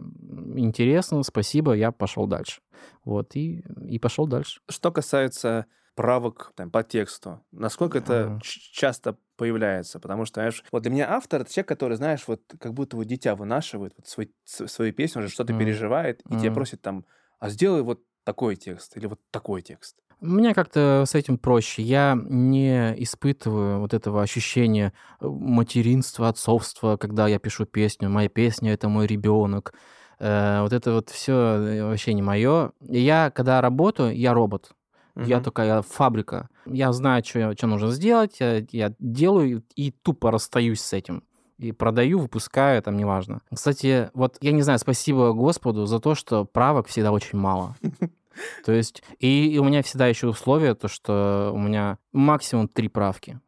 интересно, 0.56 1.24
спасибо, 1.24 1.74
я 1.74 1.92
пошел 1.92 2.28
дальше. 2.28 2.62
Вот, 3.04 3.36
и, 3.36 3.64
и 3.88 4.00
пошел 4.00 4.28
дальше. 4.28 4.62
Что 4.70 4.92
касается 4.92 5.66
правок 5.96 6.52
там, 6.56 6.70
по 6.70 6.84
тексту, 6.84 7.42
насколько 7.52 7.98
это 7.98 8.40
ч- 8.44 8.60
часто 8.74 9.18
появляется? 9.38 10.00
Потому 10.00 10.26
что, 10.26 10.42
знаешь, 10.42 10.64
вот 10.72 10.84
для 10.84 10.92
меня 10.92 11.10
автор— 11.12 11.42
это 11.44 11.52
человек, 11.52 11.70
который, 11.70 11.98
знаешь, 11.98 12.26
вот 12.28 12.42
как 12.60 12.74
будто 12.74 12.98
вот 12.98 13.06
дитя 13.06 13.36
вынашивает 13.36 13.94
вот 13.98 14.08
свой, 14.08 14.32
свою 14.44 14.94
песню, 14.94 15.22
уже 15.22 15.30
что-то 15.32 15.54
Мгм. 15.54 15.60
переживает, 15.62 16.22
и 16.30 16.36
тебя 16.36 16.50
Мгм. 16.50 16.54
просит 16.56 16.82
там, 16.82 17.06
а 17.40 17.50
сделай 17.50 17.82
вот 17.82 18.02
такой 18.24 18.56
текст 18.56 18.98
или 18.98 19.06
вот 19.08 19.20
такой 19.32 19.62
текст. 19.62 19.98
Меня 20.22 20.54
как-то 20.54 21.04
с 21.06 21.14
этим 21.16 21.38
проще. 21.38 21.82
Я 21.84 22.18
не 22.30 22.94
испытываю 23.04 23.80
вот 23.80 23.94
этого 23.94 24.22
ощущения 24.22 24.94
э, 25.20 25.28
материнства, 25.28 26.30
отцовства, 26.30 26.98
когда 26.98 27.28
я 27.28 27.38
пишу 27.40 27.66
песню. 27.66 28.10
Моя 28.10 28.30
песня 28.30 28.74
это 28.74 28.88
мой 28.90 29.08
ребенок. 29.08 29.74
Э, 30.20 30.62
вот 30.62 30.74
это 30.74 30.94
вот 30.94 31.10
все 31.10 31.84
вообще 31.84 32.14
не 32.14 32.22
мое. 32.22 32.72
Я, 32.80 33.30
когда 33.30 33.62
работаю, 33.62 34.18
я 34.18 34.34
робот. 34.34 34.72
Я 35.16 35.38
Мгм. 35.38 35.44
такая 35.46 35.82
фабрика. 35.82 36.50
Я 36.66 36.92
знаю, 36.92 37.24
что, 37.24 37.54
что 37.56 37.68
нужно 37.68 37.92
сделать, 37.92 38.38
я, 38.40 38.66
я 38.72 38.94
делаю 39.00 39.64
и 39.76 39.92
тупо 39.92 40.32
расстаюсь 40.32 40.82
с 40.82 40.92
этим. 40.94 41.24
И 41.58 41.72
продаю, 41.72 42.20
выпускаю, 42.20 42.82
там 42.82 42.98
неважно. 42.98 43.40
Кстати, 43.54 44.10
вот 44.14 44.38
я 44.42 44.52
не 44.52 44.62
знаю, 44.62 44.78
спасибо 44.80 45.32
Господу 45.32 45.86
за 45.86 46.00
то, 46.00 46.16
что 46.16 46.44
правок 46.44 46.88
всегда 46.88 47.12
очень 47.12 47.40
мало. 47.40 47.76
То 48.66 48.72
есть, 48.72 49.04
и, 49.20 49.54
и 49.54 49.58
у 49.60 49.64
меня 49.64 49.82
всегда 49.82 50.08
еще 50.08 50.28
условие, 50.28 50.76
то, 50.76 50.88
что 50.88 51.52
у 51.54 51.58
меня 51.58 51.98
максимум 52.12 52.68
три 52.68 52.88
правки. 52.90 53.40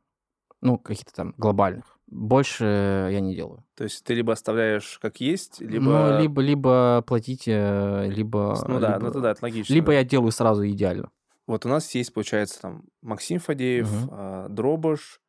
Ну, 0.62 0.78
каких-то 0.78 1.14
там 1.14 1.36
глобальных. 1.38 1.98
Больше 2.08 3.10
я 3.12 3.20
не 3.20 3.36
делаю. 3.36 3.64
То 3.76 3.84
есть 3.84 4.04
ты 4.04 4.14
либо 4.14 4.34
оставляешь 4.34 4.98
как 5.02 5.20
есть, 5.20 5.60
либо... 5.62 5.84
Ну, 5.86 6.20
либо, 6.22 6.42
либо 6.42 7.04
платите, 7.06 8.06
либо... 8.08 8.56
с- 8.56 8.68
Ну 8.68 8.80
да, 8.80 8.94
либо, 8.96 9.08
ну 9.08 9.12
тогда 9.12 9.32
это 9.32 9.44
логично. 9.44 9.74
либо 9.74 9.92
я 9.94 10.04
делаю 10.04 10.32
сразу 10.32 10.68
идеально. 10.68 11.12
Вот 11.48 11.66
у 11.66 11.70
нас 11.70 11.94
есть, 11.96 12.14
получается, 12.14 12.62
там 12.62 12.84
Максим 13.02 13.40
Фадеев, 13.40 13.90
а, 14.10 14.48
Дробыш, 14.50 15.20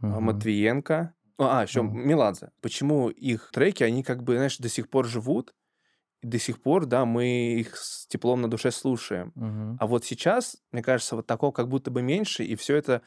а, 0.00 0.06
Мгм. 0.06 0.24
Матвиенко. 0.24 1.14
А, 1.38 1.62
еще 1.62 1.82
Мгм. 1.82 2.08
Меладзе. 2.08 2.50
Почему 2.60 3.08
их 3.08 3.50
треки, 3.52 3.82
они 3.82 4.02
как 4.02 4.22
бы, 4.22 4.34
знаешь, 4.36 4.58
до 4.58 4.68
сих 4.68 4.88
пор 4.88 5.06
живут, 5.06 5.52
и 6.22 6.26
до 6.26 6.38
сих 6.38 6.62
пор, 6.62 6.86
да, 6.86 7.04
мы 7.04 7.54
их 7.54 7.76
с 7.76 8.06
теплом 8.06 8.40
на 8.40 8.48
душе 8.48 8.70
слушаем. 8.70 9.32
Мгм. 9.34 9.76
А 9.80 9.86
вот 9.86 10.04
сейчас, 10.04 10.56
мне 10.70 10.82
кажется, 10.82 11.16
вот 11.16 11.26
такого 11.26 11.50
как 11.52 11.68
будто 11.68 11.90
бы 11.90 12.00
меньше, 12.00 12.44
и 12.44 12.54
все 12.54 12.76
это 12.76 13.02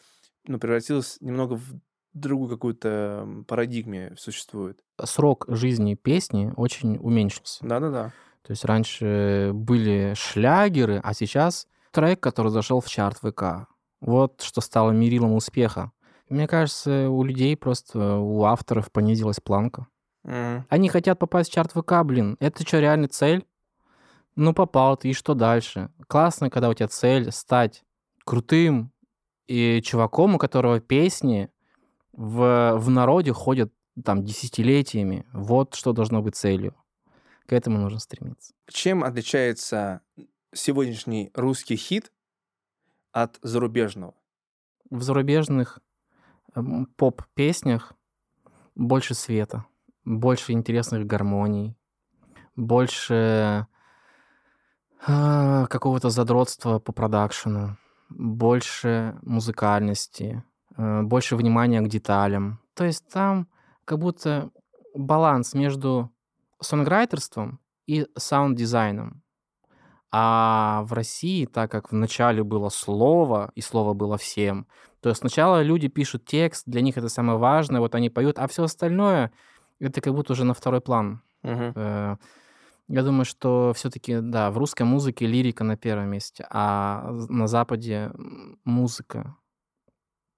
ну, 0.48 0.60
превратилось 0.60 1.18
немного 1.22 1.56
в 1.56 1.80
другую 2.14 2.50
какую-то 2.50 3.28
парадигме 3.48 4.14
существует. 4.18 4.80
Срок 5.04 5.46
жизни 5.48 5.96
песни 5.96 6.54
очень 6.56 6.98
уменьшился. 6.98 7.66
Да-да-да. 7.66 8.14
То 8.42 8.52
есть 8.52 8.64
раньше 8.64 9.52
были 9.54 10.14
шлягеры, 10.16 11.02
а 11.04 11.14
сейчас 11.14 11.68
трек, 11.92 12.20
который 12.20 12.52
зашел 12.52 12.80
в 12.80 12.88
чарт 12.88 13.18
ВК. 13.18 13.68
Вот 14.02 14.42
что 14.42 14.62
стало 14.62 14.92
мерилом 14.92 15.34
успеха. 15.34 15.92
Мне 16.30 16.48
кажется, 16.48 17.10
у 17.10 17.24
людей 17.24 17.56
просто, 17.56 18.18
у 18.18 18.44
авторов 18.44 18.92
понизилась 18.92 19.40
планка. 19.40 19.88
Мгм. 20.26 20.66
Они 20.70 20.90
хотят 20.90 21.20
попасть 21.20 21.52
в 21.52 21.54
чарт 21.54 21.72
ВК, 21.72 22.04
блин. 22.04 22.36
Это 22.40 22.68
что, 22.68 22.80
реально 22.80 23.08
цель? 23.08 23.46
Ну, 24.36 24.54
попал 24.54 24.98
ты, 24.98 25.10
и 25.10 25.14
что 25.14 25.34
дальше? 25.34 25.92
Классно, 26.08 26.50
когда 26.50 26.70
у 26.70 26.74
тебя 26.74 26.88
цель 26.88 27.32
стать 27.32 27.86
крутым 28.26 28.92
и 29.48 29.82
чуваком, 29.84 30.36
у 30.36 30.38
которого 30.40 30.80
песни 30.80 31.50
в, 32.12 32.76
в 32.76 32.90
народе 32.90 33.32
ходят 33.32 33.72
там 34.04 34.24
десятилетиями. 34.24 35.26
Вот 35.32 35.76
что 35.76 35.94
должно 35.94 36.22
быть 36.22 36.36
целью. 36.36 36.76
К 37.46 37.54
этому 37.54 37.78
нужно 37.78 38.00
стремиться. 38.00 38.54
Чем 38.68 39.04
отличается 39.04 40.02
сегодняшний 40.52 41.30
русский 41.36 41.76
хит 41.76 42.12
от 43.12 43.38
зарубежного? 43.44 44.16
В 44.90 45.04
зарубежных 45.04 45.80
эм, 46.56 46.88
поп-песнях 46.98 47.94
больше 48.74 49.14
света, 49.14 49.66
больше 50.06 50.54
интересных 50.54 51.06
гармоний, 51.06 51.76
больше 52.56 53.68
а, 55.06 55.66
какого-то 55.68 56.10
задротства 56.10 56.80
по 56.80 56.92
продакшену, 56.92 57.78
больше 58.10 59.18
музыкальности, 59.24 60.44
э, 60.78 61.02
больше 61.02 61.36
внимания 61.36 61.82
к 61.82 61.88
деталям. 61.88 62.60
То 62.76 62.86
есть 62.86 63.08
там 63.10 63.48
как 63.84 64.00
будто 64.00 64.52
баланс 64.94 65.54
между 65.54 66.12
сонграйтерством 66.62 67.60
и 67.88 68.08
саунд-дизайном. 68.16 69.22
А 70.12 70.84
в 70.86 70.94
России, 70.94 71.46
так 71.46 71.70
как 71.70 71.92
вначале 71.92 72.44
было 72.44 72.70
слово, 72.70 73.52
и 73.56 73.62
слово 73.62 73.94
было 73.94 74.18
всем, 74.18 74.68
то 75.02 75.14
сначала 75.14 75.62
люди 75.62 75.88
пишут 75.88 76.26
текст, 76.26 76.64
для 76.66 76.82
них 76.82 76.98
это 76.98 77.10
самое 77.10 77.38
важное, 77.38 77.82
вот 77.82 77.96
они 77.96 78.10
поют, 78.10 78.40
а 78.40 78.48
все 78.48 78.64
остальное 78.64 79.32
это 79.80 80.02
как 80.02 80.14
будто 80.14 80.34
уже 80.34 80.44
на 80.46 80.54
второй 80.54 80.82
план. 80.82 81.22
Э, 81.44 82.16
Я 82.88 83.04
думаю, 83.04 83.26
что 83.26 83.74
все-таки, 83.76 84.20
да, 84.22 84.52
в 84.52 84.58
русской 84.58 84.84
музыке 84.84 85.26
лирика 85.28 85.64
на 85.64 85.76
первом 85.78 86.10
месте, 86.10 86.46
а 86.50 87.12
на 87.30 87.48
Западе 87.48 88.12
музыка 88.64 89.36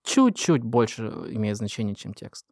чуть-чуть 0.04 0.64
больше 0.64 1.08
имеет 1.32 1.58
значение, 1.58 1.96
чем 1.96 2.14
текст. 2.14 2.46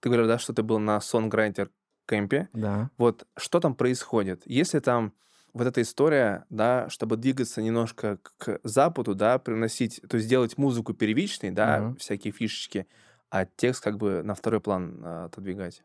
Ты 0.00 0.08
говорил, 0.08 0.26
да, 0.26 0.38
что 0.38 0.52
ты 0.52 0.62
был 0.62 0.78
на 0.78 1.00
сонграйтер 1.00 1.70
кемпе. 2.08 2.48
Да. 2.52 2.90
Вот 2.98 3.26
что 3.36 3.60
там 3.60 3.74
происходит? 3.74 4.42
Если 4.46 4.80
там 4.80 5.12
вот 5.52 5.66
эта 5.66 5.82
история, 5.82 6.46
да, 6.50 6.88
чтобы 6.88 7.16
двигаться 7.16 7.62
немножко 7.62 8.18
к 8.38 8.58
западу, 8.64 9.14
да, 9.14 9.38
приносить, 9.38 10.00
то 10.08 10.16
есть 10.16 10.26
сделать 10.26 10.56
музыку 10.58 10.94
первичной, 10.94 11.50
да, 11.50 11.80
Мгм. 11.80 11.96
всякие 11.96 12.32
фишечки, 12.32 12.86
а 13.30 13.44
текст 13.44 13.82
как 13.84 13.98
бы 13.98 14.22
на 14.22 14.34
второй 14.34 14.60
план 14.60 15.00
а, 15.04 15.24
отодвигать. 15.26 15.84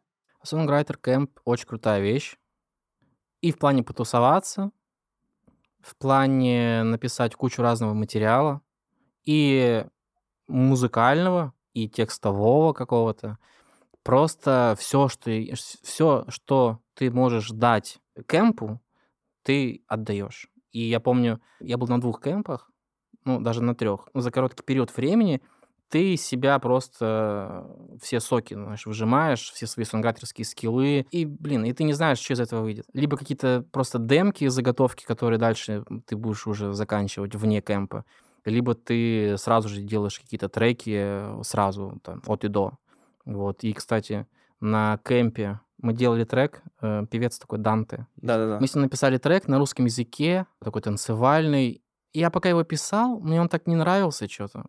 Songwriter 0.51 0.95
Camp 1.01 1.29
очень 1.45 1.67
крутая 1.67 2.01
вещь. 2.01 2.37
И 3.41 3.51
в 3.51 3.57
плане 3.57 3.83
потусоваться, 3.83 4.71
в 5.79 5.95
плане 5.95 6.83
написать 6.83 7.35
кучу 7.35 7.61
разного 7.61 7.93
материала, 7.93 8.61
и 9.23 9.85
музыкального, 10.47 11.53
и 11.73 11.89
текстового 11.89 12.73
какого-то. 12.73 13.37
Просто 14.03 14.75
все, 14.79 15.09
что, 15.09 15.31
все, 15.83 16.25
что 16.29 16.79
ты 16.93 17.11
можешь 17.11 17.49
дать 17.49 17.99
кемпу, 18.27 18.81
ты 19.43 19.83
отдаешь. 19.87 20.49
И 20.71 20.81
я 20.81 20.99
помню, 20.99 21.41
я 21.59 21.77
был 21.77 21.87
на 21.87 21.99
двух 21.99 22.21
кемпах, 22.21 22.71
ну, 23.25 23.41
даже 23.41 23.61
на 23.61 23.75
трех, 23.75 24.07
за 24.13 24.31
короткий 24.31 24.63
период 24.63 24.95
времени 24.95 25.41
ты 25.89 26.13
из 26.13 26.25
себя 26.25 26.59
просто 26.59 27.65
все 28.01 28.19
соки, 28.19 28.53
знаешь, 28.53 28.85
выжимаешь, 28.85 29.51
все 29.51 29.67
свои 29.67 29.85
сонгратерские 29.85 30.45
скиллы, 30.45 31.05
и, 31.11 31.25
блин, 31.25 31.65
и 31.65 31.73
ты 31.73 31.83
не 31.83 31.93
знаешь, 31.93 32.19
что 32.19 32.33
из 32.33 32.39
этого 32.39 32.61
выйдет. 32.61 32.85
Либо 32.93 33.17
какие-то 33.17 33.65
просто 33.71 33.99
демки, 33.99 34.47
заготовки, 34.47 35.05
которые 35.05 35.39
дальше 35.39 35.83
ты 36.05 36.15
будешь 36.15 36.47
уже 36.47 36.73
заканчивать 36.73 37.35
вне 37.35 37.61
кемпа, 37.61 38.05
либо 38.45 38.75
ты 38.75 39.37
сразу 39.37 39.69
же 39.69 39.81
делаешь 39.81 40.19
какие-то 40.19 40.49
треки 40.49 41.43
сразу, 41.43 41.99
там, 42.03 42.21
от 42.25 42.45
и 42.45 42.47
до. 42.47 42.73
Вот. 43.25 43.63
И, 43.63 43.73
кстати, 43.73 44.25
на 44.59 44.99
кемпе 45.05 45.59
мы 45.79 45.93
делали 45.93 46.23
трек, 46.23 46.63
э, 46.81 47.05
певец 47.09 47.37
такой 47.37 47.59
Данте. 47.59 48.07
Да-да-да. 48.15 48.59
Мы 48.59 48.67
с 48.67 48.73
ним 48.73 48.83
написали 48.83 49.17
трек 49.17 49.47
на 49.47 49.57
русском 49.57 49.85
языке, 49.85 50.47
такой 50.63 50.81
танцевальный. 50.81 51.81
Я 52.13 52.31
пока 52.31 52.49
его 52.49 52.63
писал, 52.63 53.19
мне 53.19 53.39
он 53.39 53.49
так 53.49 53.67
не 53.67 53.75
нравился 53.75 54.27
что-то. 54.27 54.65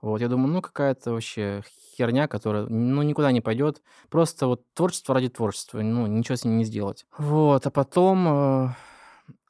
Вот, 0.00 0.20
я 0.20 0.28
думаю, 0.28 0.48
ну 0.52 0.62
какая-то 0.62 1.12
вообще 1.12 1.62
херня, 1.96 2.28
которая, 2.28 2.66
ну, 2.66 3.02
никуда 3.02 3.32
не 3.32 3.40
пойдет. 3.40 3.82
Просто 4.08 4.46
вот 4.46 4.62
творчество 4.74 5.14
ради 5.14 5.28
творчества, 5.28 5.80
ну, 5.80 6.06
ничего 6.06 6.36
с 6.36 6.44
ним 6.44 6.58
не 6.58 6.64
сделать. 6.64 7.06
Вот, 7.18 7.66
а 7.66 7.70
потом 7.70 8.28
э, 8.28 8.68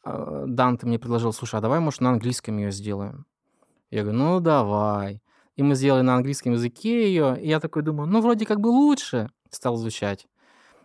э, 0.04 0.44
Данте 0.46 0.86
мне 0.86 0.98
предложил, 0.98 1.32
слушай, 1.32 1.56
а 1.56 1.60
давай, 1.60 1.80
может, 1.80 2.00
на 2.00 2.10
английском 2.10 2.56
ее 2.56 2.70
сделаем? 2.70 3.26
Я 3.90 4.02
говорю, 4.02 4.18
ну, 4.18 4.40
давай. 4.40 5.22
И 5.56 5.62
мы 5.62 5.74
сделали 5.74 6.02
на 6.02 6.14
английском 6.14 6.52
языке 6.52 7.08
ее, 7.08 7.36
и 7.40 7.48
я 7.48 7.60
такой 7.60 7.82
думаю, 7.82 8.08
ну, 8.08 8.20
вроде 8.20 8.46
как 8.46 8.60
бы 8.60 8.68
лучше 8.68 9.30
стал 9.50 9.76
звучать. 9.76 10.26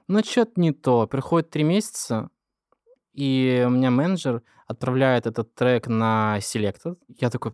Но 0.08 0.22
что-то 0.22 0.60
не 0.60 0.72
то. 0.72 1.08
Приходит 1.08 1.50
три 1.50 1.64
месяца, 1.64 2.30
и 3.14 3.64
у 3.66 3.70
меня 3.70 3.92
менеджер 3.92 4.42
отправляет 4.68 5.28
этот 5.28 5.54
трек 5.56 5.88
на 5.88 6.38
Selected. 6.40 6.98
Я 7.08 7.30
такой, 7.30 7.54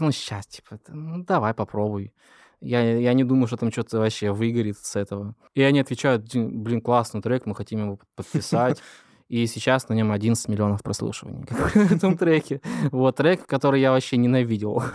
ну, 0.00 0.10
сейчас, 0.12 0.46
типа, 0.46 0.78
ну, 0.88 1.24
давай 1.24 1.54
попробуй. 1.54 2.12
Я, 2.60 2.98
я 2.98 3.12
не 3.12 3.24
думаю, 3.24 3.48
что 3.48 3.56
там 3.56 3.72
что-то 3.72 3.98
вообще 3.98 4.30
выгорит 4.30 4.78
с 4.78 4.94
этого. 4.94 5.34
И 5.54 5.62
они 5.62 5.80
отвечают, 5.80 6.32
блин, 6.34 6.80
классный 6.80 7.20
трек, 7.20 7.44
мы 7.46 7.54
хотим 7.54 7.80
его 7.80 7.98
подписать. 8.14 8.80
И 9.28 9.46
сейчас 9.46 9.88
на 9.88 9.94
нем 9.94 10.12
11 10.12 10.48
миллионов 10.48 10.82
прослушиваний 10.82 11.44
в 11.48 11.92
этом 11.92 12.18
треке. 12.18 12.60
Вот, 12.90 13.16
трек, 13.16 13.46
который 13.46 13.80
я 13.80 13.90
вообще 13.90 14.16
ненавидел. 14.16 14.82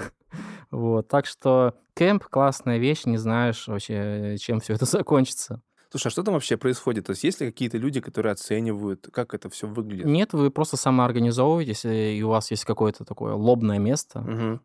Вот, 0.70 1.08
так 1.08 1.26
что 1.26 1.76
кемп— 1.96 2.26
классная 2.30 2.78
вещь, 2.78 3.06
не 3.06 3.16
знаешь 3.16 3.70
вообще, 3.70 4.36
чем 4.38 4.60
все 4.60 4.74
это 4.74 4.84
закончится. 4.84 5.62
Слушай, 5.90 6.08
а 6.08 6.10
что 6.10 6.24
там 6.24 6.34
вообще 6.34 6.58
происходит? 6.58 7.06
То 7.06 7.12
есть 7.12 7.24
есть 7.24 7.40
ли 7.40 7.48
какие-то 7.48 7.78
люди, 7.78 8.02
которые 8.02 8.34
оценивают, 8.34 9.08
как 9.14 9.34
это 9.34 9.50
все 9.50 9.68
выглядит? 9.68 10.06
Нет, 10.06 10.34
вы 10.34 10.52
просто 10.52 10.76
самоорганизовываетесь, 10.76 11.86
и 11.86 12.22
у 12.22 12.30
вас 12.30 12.52
есть 12.52 12.66
какое-то 12.66 13.06
такое 13.06 13.34
лобное 13.34 13.80
место. 13.80 14.20
Угу. 14.20 14.60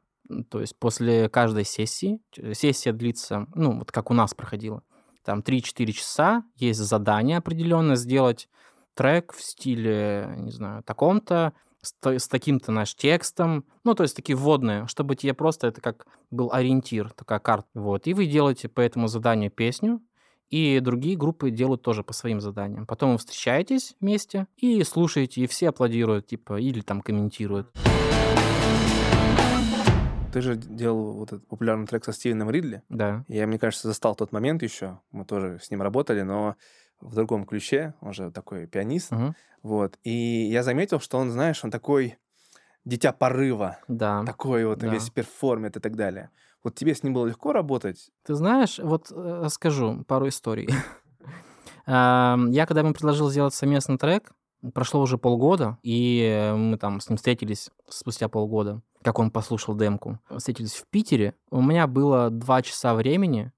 То 0.50 0.60
есть 0.60 0.78
после 0.78 1.28
каждой 1.28 1.64
сессии, 1.64 2.20
сессия 2.52 2.92
длится, 2.92 3.46
ну, 3.54 3.78
вот 3.78 3.92
как 3.92 4.10
у 4.10 4.14
нас 4.14 4.34
проходила, 4.34 4.82
там 5.24 5.40
3-4 5.40 5.92
часа, 5.92 6.44
есть 6.56 6.80
задание 6.80 7.38
определенное 7.38 7.96
сделать 7.96 8.48
трек 8.94 9.32
в 9.32 9.42
стиле, 9.42 10.34
не 10.38 10.50
знаю, 10.50 10.82
таком-то, 10.82 11.52
с, 11.82 11.94
с 12.04 12.28
таким-то 12.28 12.72
наш 12.72 12.94
текстом, 12.94 13.64
ну, 13.84 13.94
то 13.94 14.04
есть 14.04 14.14
такие 14.14 14.36
вводные, 14.36 14.86
чтобы 14.86 15.16
тебе 15.16 15.34
просто 15.34 15.66
это 15.66 15.80
как 15.80 16.06
был 16.30 16.52
ориентир, 16.52 17.10
такая 17.10 17.40
карта. 17.40 17.68
Вот, 17.74 18.06
и 18.06 18.14
вы 18.14 18.26
делаете 18.26 18.68
по 18.68 18.80
этому 18.80 19.08
заданию 19.08 19.50
песню, 19.50 20.00
и 20.48 20.80
другие 20.80 21.16
группы 21.16 21.50
делают 21.50 21.82
тоже 21.82 22.04
по 22.04 22.12
своим 22.12 22.40
заданиям. 22.40 22.86
Потом 22.86 23.12
вы 23.12 23.18
встречаетесь 23.18 23.96
вместе 24.00 24.46
и 24.56 24.82
слушаете, 24.84 25.40
и 25.40 25.46
все 25.46 25.70
аплодируют, 25.70 26.26
типа, 26.26 26.60
или 26.60 26.82
там 26.82 27.00
комментируют. 27.00 27.68
Ты 30.32 30.40
же 30.40 30.56
делал 30.56 31.12
вот 31.12 31.32
этот 31.32 31.46
популярный 31.46 31.86
трек 31.86 32.04
со 32.04 32.12
Стивеном 32.12 32.50
Ридли. 32.50 32.82
Да. 32.88 33.24
Я, 33.28 33.46
мне 33.46 33.58
кажется, 33.58 33.88
застал 33.88 34.14
тот 34.14 34.32
момент 34.32 34.62
еще. 34.62 34.98
Мы 35.10 35.24
тоже 35.26 35.58
с 35.62 35.70
ним 35.70 35.82
работали, 35.82 36.22
но 36.22 36.56
в 37.00 37.14
другом 37.14 37.44
ключе. 37.44 37.94
Он 38.00 38.14
же 38.14 38.30
такой 38.30 38.66
пианист. 38.66 39.12
Угу. 39.12 39.34
Вот. 39.62 39.98
И 40.04 40.10
я 40.50 40.62
заметил, 40.62 41.00
что 41.00 41.18
он, 41.18 41.30
знаешь, 41.30 41.62
он 41.64 41.70
такой 41.70 42.16
дитя 42.86 43.12
порыва. 43.12 43.78
Да. 43.88 44.24
Такой 44.24 44.64
вот 44.64 44.78
Да. 44.78 44.88
весь 44.88 45.10
перформит 45.10 45.76
и 45.76 45.80
так 45.80 45.96
далее. 45.96 46.30
Вот 46.64 46.76
тебе 46.76 46.94
с 46.94 47.02
ним 47.02 47.12
было 47.12 47.26
легко 47.26 47.52
работать? 47.52 48.10
Ты 48.24 48.34
знаешь, 48.34 48.78
вот 48.78 49.10
э, 49.10 49.40
расскажу 49.44 50.02
пару 50.08 50.28
историй. 50.28 50.68
Я, 51.86 52.64
когда 52.66 52.80
ему 52.80 52.92
предложил 52.94 53.28
сделать 53.28 53.54
совместный 53.54 53.98
трек, 53.98 54.32
прошло 54.72 55.02
уже 55.02 55.18
полгода, 55.18 55.78
и 55.82 56.54
мы 56.56 56.78
там 56.78 57.00
с 57.00 57.08
ним 57.08 57.16
встретились 57.16 57.70
спустя 57.88 58.28
полгода, 58.28 58.80
как 59.02 59.18
он 59.18 59.30
послушал 59.30 59.76
демку. 59.76 60.18
Встретились 60.36 60.74
в 60.74 60.86
Питере. 60.88 61.34
У 61.50 61.62
меня 61.62 61.86
было 61.86 62.30
два 62.30 62.62
часа 62.62 62.94
времени 62.94 63.52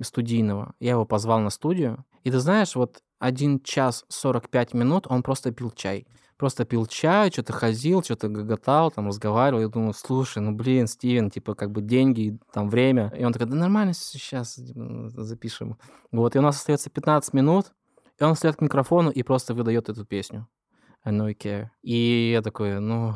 студийного. 0.00 0.74
Я 0.80 0.92
его 0.92 1.04
позвал 1.04 1.40
на 1.40 1.50
студию. 1.50 2.04
И 2.24 2.30
ты 2.30 2.38
знаешь, 2.40 2.74
вот 2.74 3.02
один 3.18 3.60
час 3.60 4.04
45 4.08 4.74
минут 4.74 5.06
он 5.08 5.22
просто 5.22 5.52
пил 5.52 5.70
чай. 5.70 6.06
Просто 6.36 6.66
пил 6.66 6.84
чай, 6.84 7.30
что-то 7.30 7.54
ходил, 7.54 8.02
что-то 8.02 8.28
гоготал, 8.28 8.90
там 8.90 9.08
разговаривал. 9.08 9.62
Я 9.62 9.68
думаю, 9.68 9.94
слушай, 9.94 10.38
ну 10.42 10.52
блин, 10.52 10.86
Стивен, 10.86 11.30
типа 11.30 11.54
как 11.54 11.70
бы 11.70 11.80
деньги, 11.80 12.38
там 12.52 12.68
время. 12.68 13.10
И 13.16 13.24
он 13.24 13.32
такой, 13.32 13.48
да 13.48 13.56
нормально, 13.56 13.94
сейчас 13.94 14.56
запишем. 14.56 15.78
Вот, 16.12 16.36
и 16.36 16.38
у 16.38 16.42
нас 16.42 16.56
остается 16.56 16.90
15 16.90 17.32
минут, 17.32 17.72
и 18.20 18.24
он 18.24 18.34
встает 18.34 18.56
к 18.56 18.60
микрофону 18.60 19.10
и 19.10 19.22
просто 19.22 19.54
выдает 19.54 19.88
эту 19.88 20.04
песню. 20.04 20.46
I 21.04 21.12
know 21.12 21.28
you 21.28 21.36
care. 21.36 21.68
И 21.82 22.32
я 22.32 22.42
такой, 22.42 22.80
ну, 22.80 23.14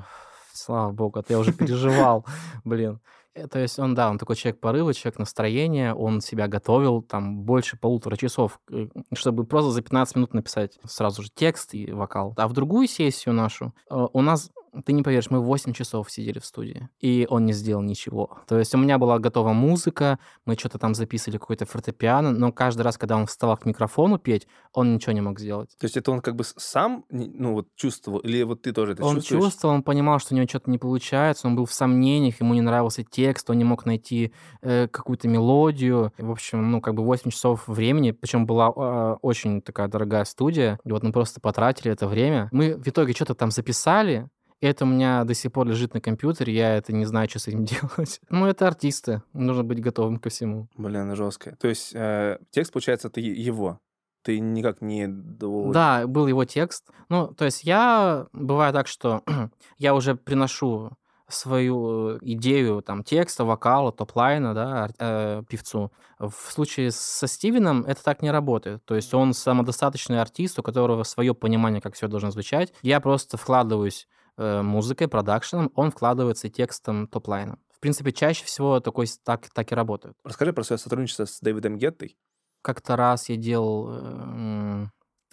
слава 0.52 0.92
богу, 0.92 1.18
а 1.18 1.24
я 1.28 1.38
уже 1.38 1.52
переживал, 1.52 2.26
блин. 2.64 3.00
Э, 3.34 3.46
То 3.46 3.58
есть 3.58 3.78
он, 3.78 3.94
да, 3.94 4.10
он 4.10 4.18
такой 4.18 4.36
человек 4.36 4.60
порыва, 4.60 4.94
человек 4.94 5.18
настроения, 5.18 5.94
он 5.94 6.20
себя 6.20 6.48
готовил 6.48 7.02
там 7.02 7.42
больше 7.42 7.76
полутора 7.76 8.16
часов, 8.16 8.60
э, 8.70 8.88
чтобы 9.14 9.44
просто 9.44 9.70
за 9.70 9.82
15 9.82 10.16
минут 10.16 10.34
написать 10.34 10.78
сразу 10.84 11.22
же 11.22 11.30
текст 11.34 11.74
и 11.74 11.90
вокал. 11.92 12.34
А 12.36 12.48
в 12.48 12.52
другую 12.52 12.88
сессию 12.88 13.34
нашу 13.34 13.72
э, 13.90 13.94
у 14.12 14.22
нас, 14.22 14.50
ты 14.84 14.92
не 14.92 15.02
поверишь, 15.02 15.30
мы 15.30 15.40
8 15.40 15.72
часов 15.72 16.10
сидели 16.10 16.38
в 16.38 16.44
студии, 16.44 16.88
и 17.00 17.26
он 17.30 17.46
не 17.46 17.52
сделал 17.52 17.82
ничего. 17.82 18.38
То 18.46 18.58
есть 18.58 18.74
у 18.74 18.78
меня 18.78 18.98
была 18.98 19.18
готова 19.18 19.52
музыка, 19.52 20.18
мы 20.44 20.54
что-то 20.54 20.78
там 20.78 20.94
записывали, 20.94 21.38
какой-то 21.38 21.66
фортепиано, 21.66 22.30
но 22.30 22.52
каждый 22.52 22.82
раз, 22.82 22.98
когда 22.98 23.16
он 23.16 23.26
вставал 23.26 23.56
к 23.56 23.66
микрофону 23.66 24.18
петь, 24.18 24.46
он 24.72 24.94
ничего 24.94 25.12
не 25.12 25.20
мог 25.20 25.38
сделать. 25.40 25.70
То 25.78 25.84
есть 25.84 25.96
это 25.96 26.10
он 26.12 26.20
как 26.20 26.36
бы 26.36 26.44
сам, 26.44 27.04
ну 27.10 27.54
вот 27.54 27.68
чувствовал, 27.76 28.20
или 28.20 28.42
вот 28.42 28.62
ты 28.62 28.72
тоже 28.72 28.92
это 28.92 29.04
Он 29.04 29.16
чувствуешь? 29.16 29.44
чувствовал, 29.44 29.74
он 29.74 29.82
понимал, 29.82 30.18
что 30.18 30.34
у 30.34 30.36
него 30.36 30.48
что-то 30.48 30.70
не 30.70 30.78
получается, 30.78 31.46
он 31.46 31.56
был 31.56 31.64
в 31.66 31.72
сомнениях, 31.72 32.40
ему 32.40 32.54
не 32.54 32.60
нравился 32.60 33.04
текст, 33.04 33.50
он 33.50 33.58
не 33.58 33.64
мог 33.64 33.84
найти 33.86 34.32
э, 34.62 34.88
какую-то 34.88 35.28
мелодию. 35.28 36.12
В 36.18 36.30
общем, 36.30 36.70
ну, 36.70 36.80
как 36.80 36.94
бы 36.94 37.04
8 37.04 37.30
часов 37.30 37.66
времени, 37.66 38.12
причем 38.12 38.46
была 38.46 38.72
э, 38.74 39.16
очень 39.22 39.62
такая 39.62 39.88
дорогая 39.88 40.24
студия, 40.24 40.78
и 40.84 40.92
вот 40.92 41.02
мы 41.02 41.12
просто 41.12 41.40
потратили 41.40 41.90
это 41.90 42.06
время. 42.06 42.48
Мы 42.52 42.76
в 42.76 42.86
итоге 42.86 43.12
что-то 43.14 43.34
там 43.34 43.50
записали, 43.50 44.28
это 44.60 44.84
у 44.84 44.88
меня 44.88 45.24
до 45.24 45.34
сих 45.34 45.52
пор 45.52 45.66
лежит 45.66 45.94
на 45.94 46.00
компьютере, 46.00 46.54
я 46.54 46.76
это 46.76 46.92
не 46.92 47.04
знаю, 47.04 47.28
что 47.30 47.38
с 47.38 47.48
этим 47.48 47.64
делать. 47.64 48.20
Ну, 48.28 48.46
это 48.46 48.66
артисты, 48.66 49.22
нужно 49.32 49.64
быть 49.64 49.80
готовым 49.80 50.18
ко 50.18 50.30
всему. 50.30 50.68
Блин, 50.76 51.14
жестко. 51.14 51.56
То 51.56 51.68
есть 51.68 51.92
э, 51.94 52.38
текст, 52.50 52.72
получается, 52.72 53.08
это 53.08 53.20
его. 53.20 53.78
Ты 54.22 54.38
никак 54.38 54.82
не... 54.82 55.06
Да, 55.08 56.06
был 56.06 56.26
его 56.26 56.44
текст. 56.44 56.90
Ну, 57.08 57.28
то 57.28 57.46
есть 57.46 57.64
я... 57.64 58.26
Бывает 58.32 58.74
так, 58.74 58.86
что 58.86 59.22
я 59.78 59.94
уже 59.94 60.14
приношу 60.14 60.90
свою 61.32 62.18
идею 62.20 62.82
там 62.82 63.02
текста, 63.02 63.44
вокала, 63.44 63.92
топ-лайна, 63.92 64.52
да, 64.52 64.90
э, 64.98 65.42
певцу. 65.48 65.92
В 66.18 66.52
случае 66.52 66.90
со 66.90 67.26
Стивеном 67.26 67.84
это 67.84 68.02
так 68.02 68.20
не 68.20 68.30
работает. 68.30 68.84
То 68.84 68.94
есть 68.94 69.14
он 69.14 69.32
самодостаточный 69.32 70.20
артист, 70.20 70.58
у 70.58 70.62
которого 70.62 71.02
свое 71.04 71.34
понимание, 71.34 71.80
как 71.80 71.94
все 71.94 72.08
должно 72.08 72.30
звучать. 72.30 72.74
Я 72.82 73.00
просто 73.00 73.36
вкладываюсь 73.36 74.06
э, 74.36 74.62
музыкой, 74.62 75.08
продакшеном, 75.08 75.70
он 75.74 75.90
вкладывается 75.90 76.48
текстом, 76.48 77.06
топ-лайном. 77.06 77.58
В 77.70 77.80
принципе, 77.80 78.12
чаще 78.12 78.44
всего 78.44 78.80
такой, 78.80 79.06
так, 79.24 79.48
так 79.50 79.72
и 79.72 79.74
работает. 79.74 80.14
Расскажи 80.24 80.52
про 80.52 80.62
свое 80.64 80.78
сотрудничество 80.78 81.24
с 81.24 81.40
Дэвидом 81.40 81.78
Геттой. 81.78 82.16
Как-то 82.62 82.96
раз 82.96 83.30
я 83.30 83.36
делал 83.36 83.88
э, 83.90 84.86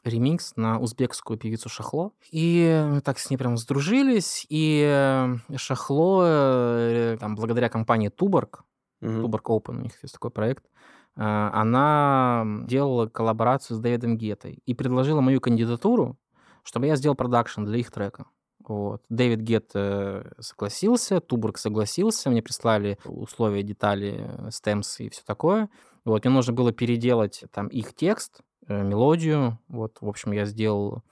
ремикс 0.06 0.56
на 0.56 0.80
узбекскую 0.80 1.38
певицу 1.38 1.68
Шахло. 1.68 2.14
И 2.32 2.86
мы 2.90 3.02
так 3.02 3.20
с 3.20 3.30
ней 3.30 3.38
прям 3.38 3.58
сдружились. 3.58 4.46
И 4.48 4.82
э, 4.88 5.36
Шахло, 5.58 6.24
э, 6.26 7.18
там, 7.20 7.36
благодаря 7.36 7.70
компании 7.70 8.10
Туборг, 8.10 8.64
Мгм. 9.02 9.22
Туборг 9.22 9.50
Open, 9.50 9.78
у 9.78 9.82
них 9.82 9.92
есть 10.02 10.14
такой 10.14 10.32
проект, 10.32 10.66
она 11.16 12.44
делала 12.68 13.08
коллаборацию 13.08 13.78
с 13.78 13.80
Дэвидом 13.80 14.18
Геттой 14.18 14.60
и 14.66 14.74
предложила 14.74 15.20
мою 15.22 15.42
кандидатуру, 15.42 16.18
чтобы 16.64 16.88
я 16.88 16.96
сделал 16.96 17.16
продакшн 17.16 17.64
для 17.64 17.80
их 17.80 17.92
трека. 17.92 18.26
Вот. 18.68 19.02
Дэвид 19.10 19.40
Гет 19.42 19.72
э, 19.76 20.30
согласился, 20.40 21.22
Туборг 21.22 21.58
согласился, 21.58 22.30
мне 22.30 22.42
прислали 22.42 22.98
условия, 23.06 23.64
детали, 23.64 24.26
э, 24.28 24.52
стемс 24.52 25.00
и 25.00 25.10
все 25.10 25.22
такое. 25.26 25.70
Вот, 26.04 26.26
мне 26.26 26.34
нужно 26.34 26.54
было 26.54 26.72
переделать 26.72 27.44
там 27.52 27.68
их 27.68 27.94
текст, 27.96 28.42
э, 28.68 28.84
мелодию. 28.84 29.60
Вот, 29.68 29.98
в 30.02 30.08
общем, 30.08 30.34
я 30.34 30.46
сделал 30.46 31.04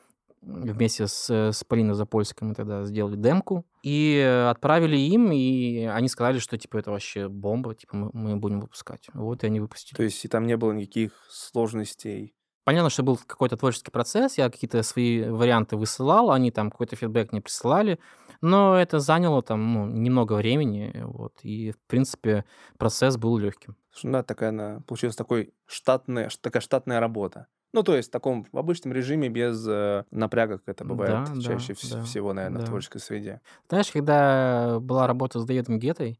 вместе 0.45 1.07
с, 1.07 1.29
с 1.29 1.63
Полиной 1.63 1.95
Запольской 1.95 2.47
мы 2.47 2.53
тогда 2.53 2.83
сделали 2.83 3.15
демку 3.15 3.65
и 3.81 4.45
отправили 4.49 4.95
им, 4.95 5.31
и 5.31 5.85
они 5.85 6.07
сказали, 6.07 6.37
что 6.37 6.57
типа 6.57 6.77
это 6.77 6.91
вообще 6.91 7.27
бомба, 7.27 7.73
типа 7.73 7.95
мы, 7.95 8.09
мы 8.13 8.35
будем 8.35 8.59
выпускать. 8.59 9.07
Вот 9.13 9.43
и 9.43 9.47
они 9.47 9.59
выпустили. 9.59 9.97
То 9.97 10.03
есть 10.03 10.23
и 10.23 10.27
там 10.27 10.45
не 10.45 10.55
было 10.55 10.71
никаких 10.71 11.13
сложностей? 11.29 12.34
Понятно, 12.65 12.89
что 12.89 13.03
был 13.03 13.17
какой-то 13.27 13.57
творческий 13.57 13.91
процесс, 13.91 14.39
я 14.39 14.49
какие-то 14.49 14.81
свои 14.81 15.23
варианты 15.29 15.77
высылал, 15.77 16.31
они 16.31 16.49
там 16.49 16.71
какой-то 16.71 16.95
фидбэк 16.95 17.31
мне 17.31 17.39
присылали, 17.39 17.99
но 18.41 18.75
это 18.75 18.99
заняло 18.99 19.43
там 19.43 19.73
ну, 19.73 19.85
немного 19.85 20.33
времени, 20.33 20.91
вот, 21.05 21.33
и, 21.43 21.71
в 21.71 21.77
принципе, 21.87 22.43
процесс 22.79 23.17
был 23.17 23.37
легким. 23.37 23.75
Да, 24.01 24.23
такая 24.23 24.49
она, 24.49 24.81
получилась 24.87 25.15
такой 25.15 25.53
штатная, 25.67 26.29
такая 26.41 26.61
штатная 26.61 26.99
работа. 26.99 27.45
Ну, 27.71 27.83
то 27.83 27.95
есть 27.95 28.09
в 28.09 28.11
таком 28.11 28.47
в 28.51 28.57
обычном 28.57 28.93
режиме 28.93 29.29
без 29.29 29.63
э, 29.67 30.05
напряга, 30.09 30.57
как 30.57 30.69
это 30.69 30.85
бывает 30.85 31.25
Да, 31.25 31.41
чаще 31.41 31.73
да, 31.73 31.79
вс- 31.79 31.93
да, 31.93 32.03
всего, 32.03 32.33
наверное, 32.33 32.61
в 32.61 32.63
да. 32.63 32.67
творческой 32.69 32.99
среде. 32.99 33.41
Знаешь, 33.69 33.91
когда 33.91 34.79
была 34.79 35.05
работа 35.05 35.39
с 35.39 35.45
Дэвидом 35.45 35.77
Геттой, 35.77 36.19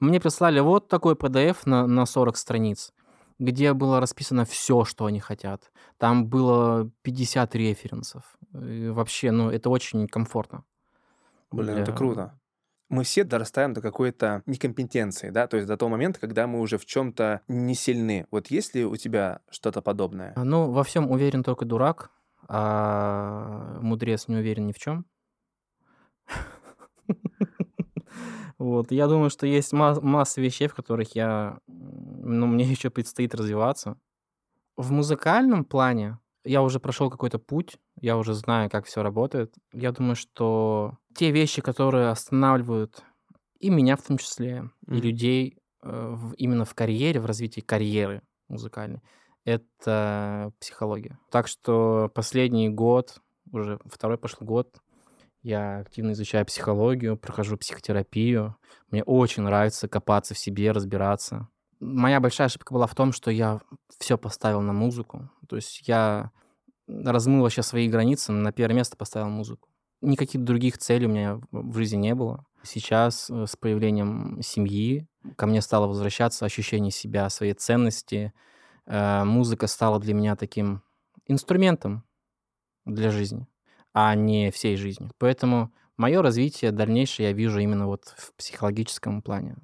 мне 0.00 0.20
прислали 0.20 0.60
вот 0.60 0.88
такой 0.88 1.16
PDF 1.16 1.58
на, 1.66 1.86
на 1.86 2.06
40 2.06 2.36
страниц, 2.36 2.92
где 3.42 3.72
было 3.72 4.00
расписано 4.00 4.44
все, 4.44 4.84
что 4.84 5.04
они 5.06 5.20
хотят. 5.20 5.72
Там 5.98 6.26
было 6.26 6.90
50 7.02 7.54
референсов. 7.56 8.36
И 8.54 8.88
вообще, 8.88 9.30
ну, 9.32 9.50
это 9.50 9.68
очень 9.70 10.06
комфортно. 10.06 10.64
Блин, 11.50 11.76
это 11.76 11.86
для- 11.86 11.94
круто. 11.94 12.38
Мы 12.88 13.04
все 13.04 13.24
дорастаем 13.24 13.72
до 13.72 13.80
какой-то 13.80 14.42
некомпетенции, 14.46 15.30
да, 15.30 15.46
то 15.46 15.56
есть 15.56 15.66
до 15.66 15.76
того 15.76 15.88
момента, 15.90 16.20
когда 16.20 16.46
мы 16.46 16.60
уже 16.60 16.76
в 16.76 16.84
чем-то 16.84 17.40
не 17.48 17.74
сильны. 17.74 18.26
Вот 18.30 18.48
есть 18.48 18.74
ли 18.74 18.84
у 18.84 18.96
тебя 18.96 19.40
что-то 19.50 19.80
подобное? 19.82 20.34
А, 20.36 20.44
Ну, 20.44 20.70
во 20.70 20.84
всем 20.84 21.10
уверен 21.10 21.42
только 21.42 21.64
дурак, 21.64 22.10
а 22.48 23.78
мудрец 23.80 24.28
не 24.28 24.36
уверен 24.36 24.66
ни 24.66 24.72
в 24.72 24.78
чем. 24.78 25.06
Вот, 28.62 28.92
я 28.92 29.08
думаю, 29.08 29.28
что 29.30 29.44
есть 29.46 29.72
ма- 29.72 30.00
масса 30.00 30.40
вещей, 30.40 30.68
в 30.68 30.74
которых 30.74 31.16
я, 31.16 31.58
ну, 31.66 32.46
мне 32.46 32.64
еще 32.70 32.90
предстоит 32.90 33.34
развиваться. 33.34 33.96
В 34.76 34.92
музыкальном 34.92 35.64
плане 35.64 36.18
я 36.44 36.62
уже 36.62 36.78
прошел 36.78 37.10
какой-то 37.10 37.38
путь, 37.38 37.78
я 38.00 38.16
уже 38.16 38.34
знаю, 38.34 38.70
как 38.70 38.86
все 38.86 39.02
работает. 39.02 39.54
Я 39.72 39.90
думаю, 39.90 40.14
что 40.14 40.96
те 41.14 41.32
вещи, 41.32 41.60
которые 41.60 42.08
останавливают 42.10 43.02
и 43.58 43.68
меня 43.70 43.96
в 43.96 44.02
том 44.02 44.16
числе, 44.18 44.70
и 44.86 44.92
Мгм. 44.92 45.00
людей 45.02 45.58
э, 45.84 46.14
в- 46.14 46.34
именно 46.34 46.64
в 46.64 46.74
карьере, 46.74 47.18
в 47.20 47.26
развитии 47.26 47.60
карьеры 47.60 48.22
музыкальной, 48.48 49.00
это 49.44 50.52
психология. 50.60 51.18
Так 51.30 51.48
что 51.48 52.08
последний 52.14 52.68
год, 52.68 53.20
уже 53.50 53.80
второй 53.86 54.18
пошел 54.18 54.46
год, 54.46 54.76
я 55.42 55.78
активно 55.78 56.12
изучаю 56.12 56.46
психологию, 56.46 57.16
прохожу 57.16 57.56
психотерапию. 57.56 58.56
Мне 58.90 59.02
очень 59.02 59.42
нравится 59.42 59.88
копаться 59.88 60.34
в 60.34 60.38
себе, 60.38 60.72
разбираться. 60.72 61.48
Моя 61.80 62.20
большая 62.20 62.46
ошибка 62.46 62.72
была 62.72 62.86
в 62.86 62.94
том, 62.94 63.12
что 63.12 63.30
я 63.30 63.60
все 63.98 64.16
поставил 64.16 64.60
на 64.60 64.72
музыку. 64.72 65.30
То 65.48 65.56
есть 65.56 65.86
я 65.88 66.30
размыл 66.86 67.42
вообще 67.42 67.62
свои 67.62 67.88
границы, 67.88 68.32
на 68.32 68.52
первое 68.52 68.76
место 68.76 68.96
поставил 68.96 69.28
музыку. 69.28 69.68
Никаких 70.00 70.42
других 70.44 70.78
целей 70.78 71.06
у 71.06 71.10
меня 71.10 71.40
в 71.50 71.76
жизни 71.76 71.96
не 71.96 72.14
было. 72.14 72.44
Сейчас 72.62 73.30
э, 73.30 73.46
с 73.46 73.56
появлением 73.56 74.40
семьи 74.42 75.06
ко 75.36 75.46
мне 75.46 75.60
стало 75.60 75.86
возвращаться 75.86 76.44
ощущение 76.44 76.90
себя, 76.90 77.28
своей 77.30 77.54
ценности. 77.54 78.32
Э, 78.86 79.24
Музыка 79.24 79.66
стала 79.66 79.98
для 80.00 80.14
меня 80.14 80.36
таким 80.36 80.82
инструментом 81.26 82.04
для 82.84 83.10
жизни, 83.10 83.46
а 83.92 84.14
не 84.14 84.50
всей 84.50 84.76
жизни. 84.76 85.10
Поэтому 85.18 85.72
мое 85.96 86.22
развитие 86.22 86.72
дальнейшее 86.72 87.28
я 87.28 87.32
вижу 87.32 87.58
именно 87.58 87.86
вот 87.86 88.14
в 88.16 88.32
психологическом 88.34 89.22
плане. 89.22 89.56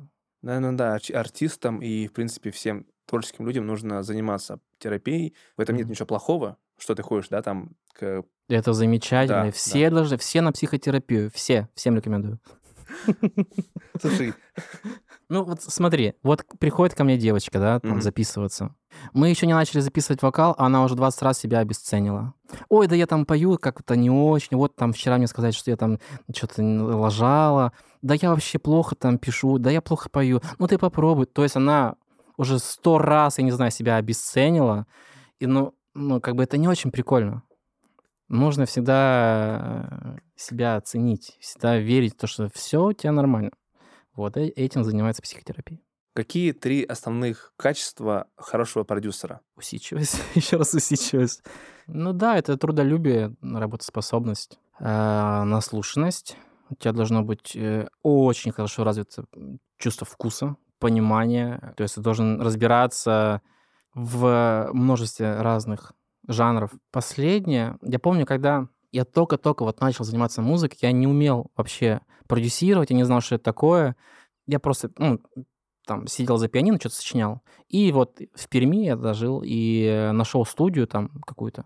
Наверное, 0.42 0.72
да, 0.72 0.96
арти- 0.96 1.12
артистам 1.12 1.80
и, 1.82 2.06
в 2.06 2.12
принципе, 2.12 2.50
всем 2.50 2.86
творческим 3.06 3.46
людям 3.46 3.66
нужно 3.66 4.02
заниматься 4.02 4.60
терапией. 4.78 5.34
В 5.56 5.60
этом 5.60 5.76
нет 5.76 5.88
ничего 5.88 6.06
плохого, 6.06 6.58
что 6.78 6.94
ты 6.94 7.02
ходишь, 7.02 7.28
да, 7.28 7.42
там, 7.42 7.72
к... 7.92 8.22
Это 8.48 8.72
замечательно. 8.72 9.38
Да, 9.40 9.44
да. 9.46 9.52
все 9.52 9.90
должны, 9.90 10.16
все 10.18 10.40
на 10.40 10.52
психотерапию, 10.52 11.30
все, 11.34 11.68
всем 11.74 11.96
рекомендую. 11.96 12.38
Слушай, 14.00 14.34
Ну 15.28 15.44
вот 15.44 15.62
смотри, 15.62 16.14
вот 16.22 16.44
приходит 16.58 16.94
ко 16.96 17.04
мне 17.04 17.18
девочка, 17.18 17.58
да, 17.58 17.80
там 17.80 18.00
записываться. 18.00 18.74
Мы 19.12 19.28
еще 19.28 19.46
не 19.46 19.54
начали 19.54 19.80
записывать 19.80 20.22
вокал, 20.22 20.54
а 20.58 20.66
она 20.66 20.82
уже 20.84 20.94
20 20.94 21.22
раз 21.22 21.38
себя 21.38 21.58
обесценила. 21.60 22.34
Ой, 22.68 22.86
да 22.86 22.96
я 22.96 23.06
там 23.06 23.26
пою 23.26 23.58
как-то 23.58 23.96
не 23.96 24.10
очень. 24.10 24.56
Вот 24.56 24.76
там 24.76 24.92
вчера 24.92 25.18
мне 25.18 25.26
сказать, 25.26 25.54
что 25.54 25.70
я 25.70 25.76
там 25.76 25.98
что-то 26.34 26.62
лажала. 26.62 27.72
Да 28.02 28.14
я 28.14 28.30
вообще 28.30 28.58
плохо 28.58 28.94
там 28.94 29.18
пишу. 29.18 29.58
Да 29.58 29.70
я 29.70 29.80
плохо 29.80 30.08
пою. 30.08 30.40
Ну 30.58 30.66
ты 30.66 30.78
попробуй. 30.78 31.26
То 31.26 31.42
есть 31.42 31.56
она 31.56 31.96
уже 32.36 32.58
сто 32.58 32.98
раз, 32.98 33.38
я 33.38 33.44
не 33.44 33.50
знаю, 33.50 33.70
себя 33.70 33.96
обесценила. 33.96 34.86
И 35.40 35.46
ну, 35.46 35.74
ну 35.94 36.20
как 36.20 36.36
бы 36.36 36.42
это 36.42 36.56
не 36.56 36.68
очень 36.68 36.90
прикольно. 36.90 37.42
Нужно 38.28 38.66
всегда 38.66 39.88
э, 39.90 40.18
себя 40.36 40.80
ценить, 40.82 41.36
всегда 41.40 41.78
верить 41.78 42.14
в 42.14 42.18
то, 42.18 42.26
что 42.26 42.50
все 42.54 42.84
у 42.84 42.92
тебя 42.92 43.12
нормально. 43.12 43.52
Вот 44.14 44.36
э- 44.36 44.48
этим 44.48 44.84
занимается 44.84 45.22
психотерапия. 45.22 45.78
Какие 46.18 46.50
три 46.50 46.82
основных 46.82 47.52
качества 47.56 48.26
хорошего 48.36 48.82
продюсера? 48.82 49.40
Усидчивость, 49.54 50.20
еще 50.34 50.56
раз 50.56 50.74
усидчивость. 50.74 51.44
Ну 51.86 52.12
да, 52.12 52.36
это 52.36 52.56
трудолюбие, 52.56 53.36
работоспособность, 53.40 54.58
э, 54.80 55.42
наслушанность. 55.44 56.36
У 56.70 56.74
тебя 56.74 56.92
должно 56.92 57.22
быть 57.22 57.54
э, 57.54 57.86
очень 58.02 58.50
хорошо 58.50 58.82
развито 58.82 59.26
чувство 59.78 60.08
вкуса, 60.08 60.56
понимание. 60.80 61.72
То 61.76 61.84
есть 61.84 61.94
ты 61.94 62.00
должен 62.00 62.40
разбираться 62.42 63.40
в 63.94 64.70
множестве 64.72 65.40
разных 65.40 65.92
жанров. 66.26 66.72
Последнее, 66.90 67.78
я 67.82 68.00
помню, 68.00 68.26
когда 68.26 68.66
я 68.90 69.04
только-только 69.04 69.62
вот 69.62 69.80
начал 69.80 70.04
заниматься 70.04 70.42
музыкой, 70.42 70.78
я 70.82 70.90
не 70.90 71.06
умел 71.06 71.52
вообще 71.56 72.00
продюсировать, 72.26 72.90
я 72.90 72.96
не 72.96 73.04
знал, 73.04 73.20
что 73.20 73.36
это 73.36 73.44
такое. 73.44 73.94
Я 74.48 74.58
просто, 74.58 74.90
ну, 74.98 75.20
там, 75.88 76.06
сидел 76.06 76.36
за 76.36 76.46
пианино, 76.48 76.78
что-то 76.78 76.94
сочинял. 76.94 77.40
И 77.68 77.90
вот 77.90 78.20
в 78.34 78.48
Перми 78.48 78.84
я 78.84 78.94
дожил 78.96 79.42
и 79.44 80.10
нашел 80.12 80.44
студию 80.46 80.86
там 80.86 81.08
какую-то. 81.26 81.64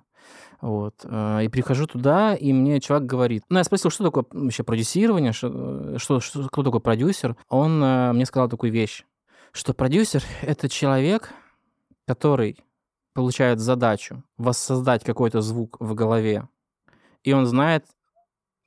Вот. 0.60 0.94
э, 1.04 1.44
И 1.44 1.48
прихожу 1.48 1.86
туда, 1.88 2.34
и 2.36 2.52
мне 2.52 2.80
чувак 2.80 3.04
говорит... 3.04 3.42
Ну, 3.48 3.58
я 3.58 3.64
спросил, 3.64 3.90
что 3.90 4.04
такое 4.04 4.24
вообще 4.30 4.62
продюсирование, 4.62 5.32
что, 5.32 5.98
что, 5.98 6.20
что- 6.20 6.48
кто 6.48 6.62
такой 6.62 6.80
продюсер. 6.80 7.36
Он 7.48 7.82
э, 7.82 8.12
мне 8.12 8.24
сказал 8.24 8.48
такую 8.48 8.70
вещь, 8.72 9.04
что 9.52 9.74
продюсер— 9.74 10.22
это 10.42 10.68
человек, 10.68 11.30
который 12.06 12.58
получает 13.12 13.58
задачу 13.58 14.22
воссоздать 14.38 15.02
какой-то 15.04 15.40
звук 15.40 15.76
в 15.80 15.94
голове, 15.94 16.48
и 17.24 17.32
он 17.32 17.46
знает, 17.46 17.84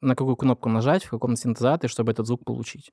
на 0.02 0.16
какую 0.16 0.36
кнопку 0.36 0.70
нажать, 0.70 1.06
в 1.06 1.10
каком 1.10 1.36
синтезаторе, 1.36 1.90
чтобы 1.90 2.12
этот 2.12 2.28
звук 2.28 2.44
получить. 2.46 2.92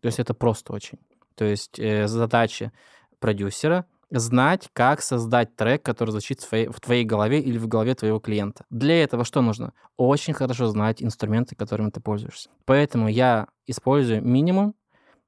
То 0.00 0.06
есть 0.08 0.18
это 0.18 0.34
просто 0.34 0.72
очень. 0.74 0.98
То 1.36 1.44
есть 1.44 1.78
э, 1.78 2.06
задача 2.06 2.72
продюсера 3.18 3.86
знать, 4.10 4.68
как 4.72 5.02
создать 5.02 5.56
трек, 5.56 5.82
который 5.82 6.10
звучит 6.10 6.40
в 6.40 6.48
твоей, 6.48 6.68
в 6.68 6.80
твоей 6.80 7.04
голове 7.04 7.40
или 7.40 7.58
в 7.58 7.66
голове 7.66 7.94
твоего 7.94 8.20
клиента. 8.20 8.64
Для 8.70 9.02
этого 9.02 9.24
что 9.24 9.40
нужно? 9.42 9.72
Очень 9.96 10.34
хорошо 10.34 10.66
знать 10.66 11.02
инструменты, 11.02 11.56
которыми 11.56 11.90
ты 11.90 12.00
пользуешься. 12.00 12.50
Поэтому 12.64 13.08
я 13.08 13.48
использую 13.66 14.22
минимум 14.22 14.74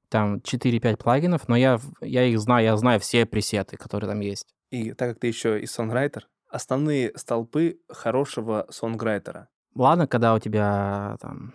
там 0.09 0.37
4-5 0.37 0.97
плагинов, 0.97 1.47
но 1.47 1.55
я, 1.55 1.79
я 2.01 2.23
их 2.23 2.39
знаю, 2.39 2.63
я 2.63 2.77
знаю 2.77 2.99
все 2.99 3.25
пресеты, 3.25 3.77
которые 3.77 4.09
там 4.09 4.21
есть. 4.21 4.47
И 4.71 4.93
так 4.93 5.09
как 5.09 5.19
ты 5.19 5.27
еще 5.27 5.59
и 5.59 5.65
сонграйтер, 5.65 6.27
основные 6.49 7.11
столпы 7.15 7.79
хорошего 7.89 8.67
сонграйтера. 8.69 9.49
Ладно, 9.75 10.07
когда 10.07 10.33
у 10.33 10.39
тебя 10.39 11.17
там 11.21 11.53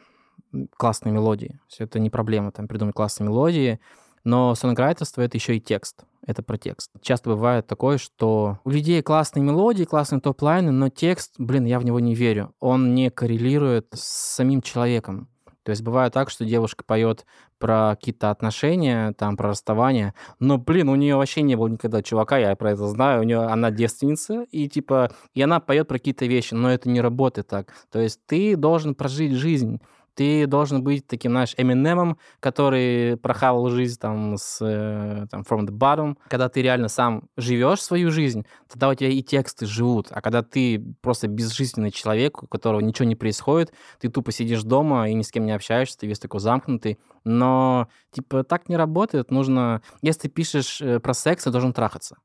классные 0.77 1.13
мелодии, 1.13 1.61
все 1.67 1.85
это 1.85 1.99
не 1.99 2.11
проблема, 2.11 2.53
там 2.53 2.69
придумать 2.69 2.95
классные 2.95 3.29
мелодии, 3.29 3.81
но 4.25 4.55
сонграйтерство— 4.55 5.21
это 5.23 5.37
еще 5.37 5.57
и 5.57 5.61
текст, 5.61 6.05
это 6.27 6.43
про 6.43 6.57
текст. 6.59 6.91
Часто 7.01 7.31
бывает 7.31 7.67
такое, 7.67 7.99
что 7.99 8.59
у 8.65 8.71
людей 8.71 9.03
классные 9.03 9.43
мелодии, 9.43 9.85
классные 9.85 10.21
топ-лайны, 10.21 10.71
но 10.71 10.89
текст, 10.89 11.35
блин, 11.39 11.65
я 11.65 11.79
в 11.79 11.85
него 11.85 12.01
не 12.01 12.15
верю, 12.15 12.55
он 12.61 12.95
не 12.95 13.11
коррелирует 13.11 13.89
с 13.93 14.35
самим 14.35 14.63
человеком. 14.63 15.29
То 15.65 15.71
есть 15.71 15.83
бывает 15.83 16.13
так, 16.13 16.29
что 16.29 16.45
девушка 16.45 16.83
поет 16.85 17.25
про 17.59 17.95
какие-то 17.95 18.31
отношения, 18.31 19.13
там, 19.13 19.37
про 19.37 19.51
расставание, 19.51 20.15
но, 20.41 20.59
блин, 20.59 20.89
у 20.89 20.97
нее 20.97 21.15
вообще 21.15 21.43
не 21.43 21.55
было 21.55 21.69
никогда 21.69 22.03
чувака, 22.03 22.37
я 22.39 22.57
про 22.57 22.73
это 22.73 22.89
знаю, 22.89 23.21
у 23.21 23.25
нее 23.25 23.39
она 23.39 23.71
девственница, 23.71 24.43
и 24.51 24.69
типа, 24.69 25.13
и 25.35 25.43
она 25.43 25.61
поет 25.61 25.87
про 25.87 25.99
какие-то 25.99 26.27
вещи, 26.27 26.55
но 26.55 26.73
это 26.73 26.89
не 26.89 27.01
работает 27.01 27.47
так. 27.47 27.73
То 27.93 28.01
есть 28.01 28.21
ты 28.27 28.57
должен 28.57 28.97
прожить 28.97 29.35
жизнь, 29.35 29.81
Ты 30.15 30.47
должен 30.47 30.83
быть 30.83 31.07
таким, 31.07 31.33
знаешь, 31.33 31.55
Эминемом, 31.57 32.19
который 32.41 33.17
прохавал 33.17 33.69
жизнь 33.71 33.99
там 33.99 34.37
с 34.37 34.59
э, 34.61 35.27
там, 35.31 35.43
from 35.43 35.67
the 35.67 35.71
bottom. 35.71 36.17
Когда 36.29 36.49
ты 36.49 36.61
реально 36.61 36.89
сам 36.89 37.29
живешь 37.37 37.81
свою 37.81 38.11
жизнь, 38.11 38.45
тогда 38.69 38.91
у 38.91 38.95
тебя 38.95 39.09
и 39.09 39.23
тексты 39.23 39.67
живут. 39.67 40.09
А 40.11 40.21
когда 40.21 40.43
ты 40.43 40.83
просто 41.01 41.29
безжизненный 41.29 41.91
человек, 41.91 42.43
у 42.43 42.47
которого 42.47 42.81
ничего 42.81 43.07
не 43.07 43.17
происходит, 43.17 43.73
ты 44.01 44.09
тупо 44.09 44.33
сидишь 44.33 44.63
дома 44.63 45.09
и 45.09 45.15
ни 45.15 45.23
с 45.23 45.31
кем 45.31 45.47
не 45.47 45.53
общаешься, 45.53 45.99
ты 45.99 46.07
весь 46.07 46.19
такой 46.19 46.41
замкнутый. 46.41 46.99
Но, 47.25 47.89
типа, 48.11 48.45
так 48.45 48.69
не 48.69 48.77
работает. 48.77 49.31
Нужно... 49.31 49.83
Если 50.03 50.23
ты 50.23 50.29
пишешь 50.29 50.81
э, 50.83 51.01
про 51.01 51.15
секс, 51.15 51.45
ты 51.45 51.51
должен 51.51 51.73
трахаться. 51.73 52.17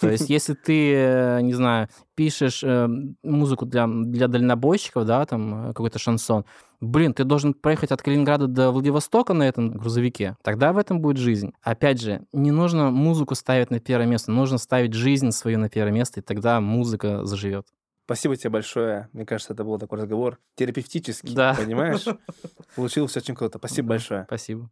То 0.00 0.10
есть, 0.10 0.28
если 0.30 0.54
ты, 0.54 0.92
э, 0.94 1.40
не 1.42 1.54
знаю, 1.54 1.88
пишешь 2.14 2.62
э, 2.62 2.88
музыку 3.22 3.66
для, 3.66 3.86
для 3.86 4.28
дальнобойщиков, 4.28 5.04
да, 5.04 5.24
там 5.24 5.68
какой-то 5.68 5.98
шансон, 5.98 6.44
блин, 6.80 7.14
ты 7.14 7.24
должен 7.24 7.54
проехать 7.54 7.90
от 7.92 8.02
Калининграда 8.02 8.46
до 8.46 8.70
Владивостока 8.70 9.32
на 9.34 9.44
этом 9.44 9.70
грузовике, 9.72 10.36
тогда 10.42 10.72
в 10.72 10.78
этом 10.78 11.00
будет 11.00 11.18
жизнь. 11.18 11.52
Опять 11.62 12.00
же, 12.00 12.22
не 12.32 12.50
нужно 12.50 12.90
музыку 12.90 13.34
ставить 13.34 13.70
на 13.70 13.80
первое 13.80 14.06
место, 14.06 14.32
нужно 14.32 14.58
ставить 14.58 14.94
жизнь 14.94 15.30
свою 15.30 15.58
на 15.58 15.68
первое 15.68 15.92
место, 15.92 16.20
и 16.20 16.22
тогда 16.22 16.60
музыка 16.60 17.24
заживет. 17.24 17.66
Спасибо 18.06 18.36
тебе 18.36 18.50
большое. 18.50 19.08
Мне 19.12 19.24
кажется, 19.24 19.52
это 19.52 19.62
был 19.62 19.78
такой 19.78 20.00
разговор 20.00 20.38
терапевтический, 20.56 21.32
Да. 21.34 21.54
понимаешь? 21.54 22.04
Получилось 22.74 23.16
очень 23.16 23.36
круто. 23.36 23.58
Спасибо 23.58 23.86
Да. 23.86 23.94
большое. 23.94 24.24
Спасибо. 24.24 24.68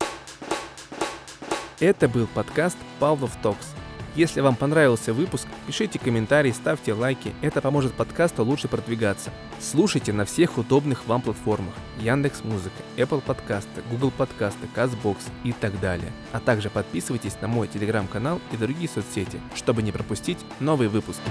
Это 1.78 2.09
был 2.09 2.26
подкаст 2.34 2.76
Павлов 2.98 3.36
Токс. 3.40 3.74
Если 4.18 4.40
вам 4.40 4.56
понравился 4.56 5.14
выпуск, 5.14 5.46
пишите 5.68 6.00
комментарии, 6.00 6.50
ставьте 6.50 6.92
лайки. 6.92 7.32
Это 7.40 7.60
поможет 7.60 7.94
подкасту 7.94 8.44
лучше 8.44 8.66
продвигаться. 8.66 9.30
Слушайте 9.60 10.12
на 10.12 10.24
всех 10.24 10.58
удобных 10.58 11.06
вам 11.06 11.22
платформах. 11.22 11.72
Яндекс 12.00 12.42
Музыка, 12.42 12.74
Apple 12.96 13.20
подкасты, 13.20 13.80
Google 13.88 14.10
подкасты, 14.10 14.66
Castbox 14.74 15.18
и 15.44 15.52
так 15.52 15.78
далее. 15.78 16.10
А 16.32 16.40
также 16.40 16.68
подписывайтесь 16.68 17.40
на 17.40 17.46
мой 17.46 17.68
телеграм-канал 17.68 18.40
и 18.50 18.56
другие 18.56 18.88
соцсети, 18.88 19.38
чтобы 19.54 19.82
не 19.82 19.92
пропустить 19.92 20.38
новые 20.58 20.88
выпуски. 20.88 21.22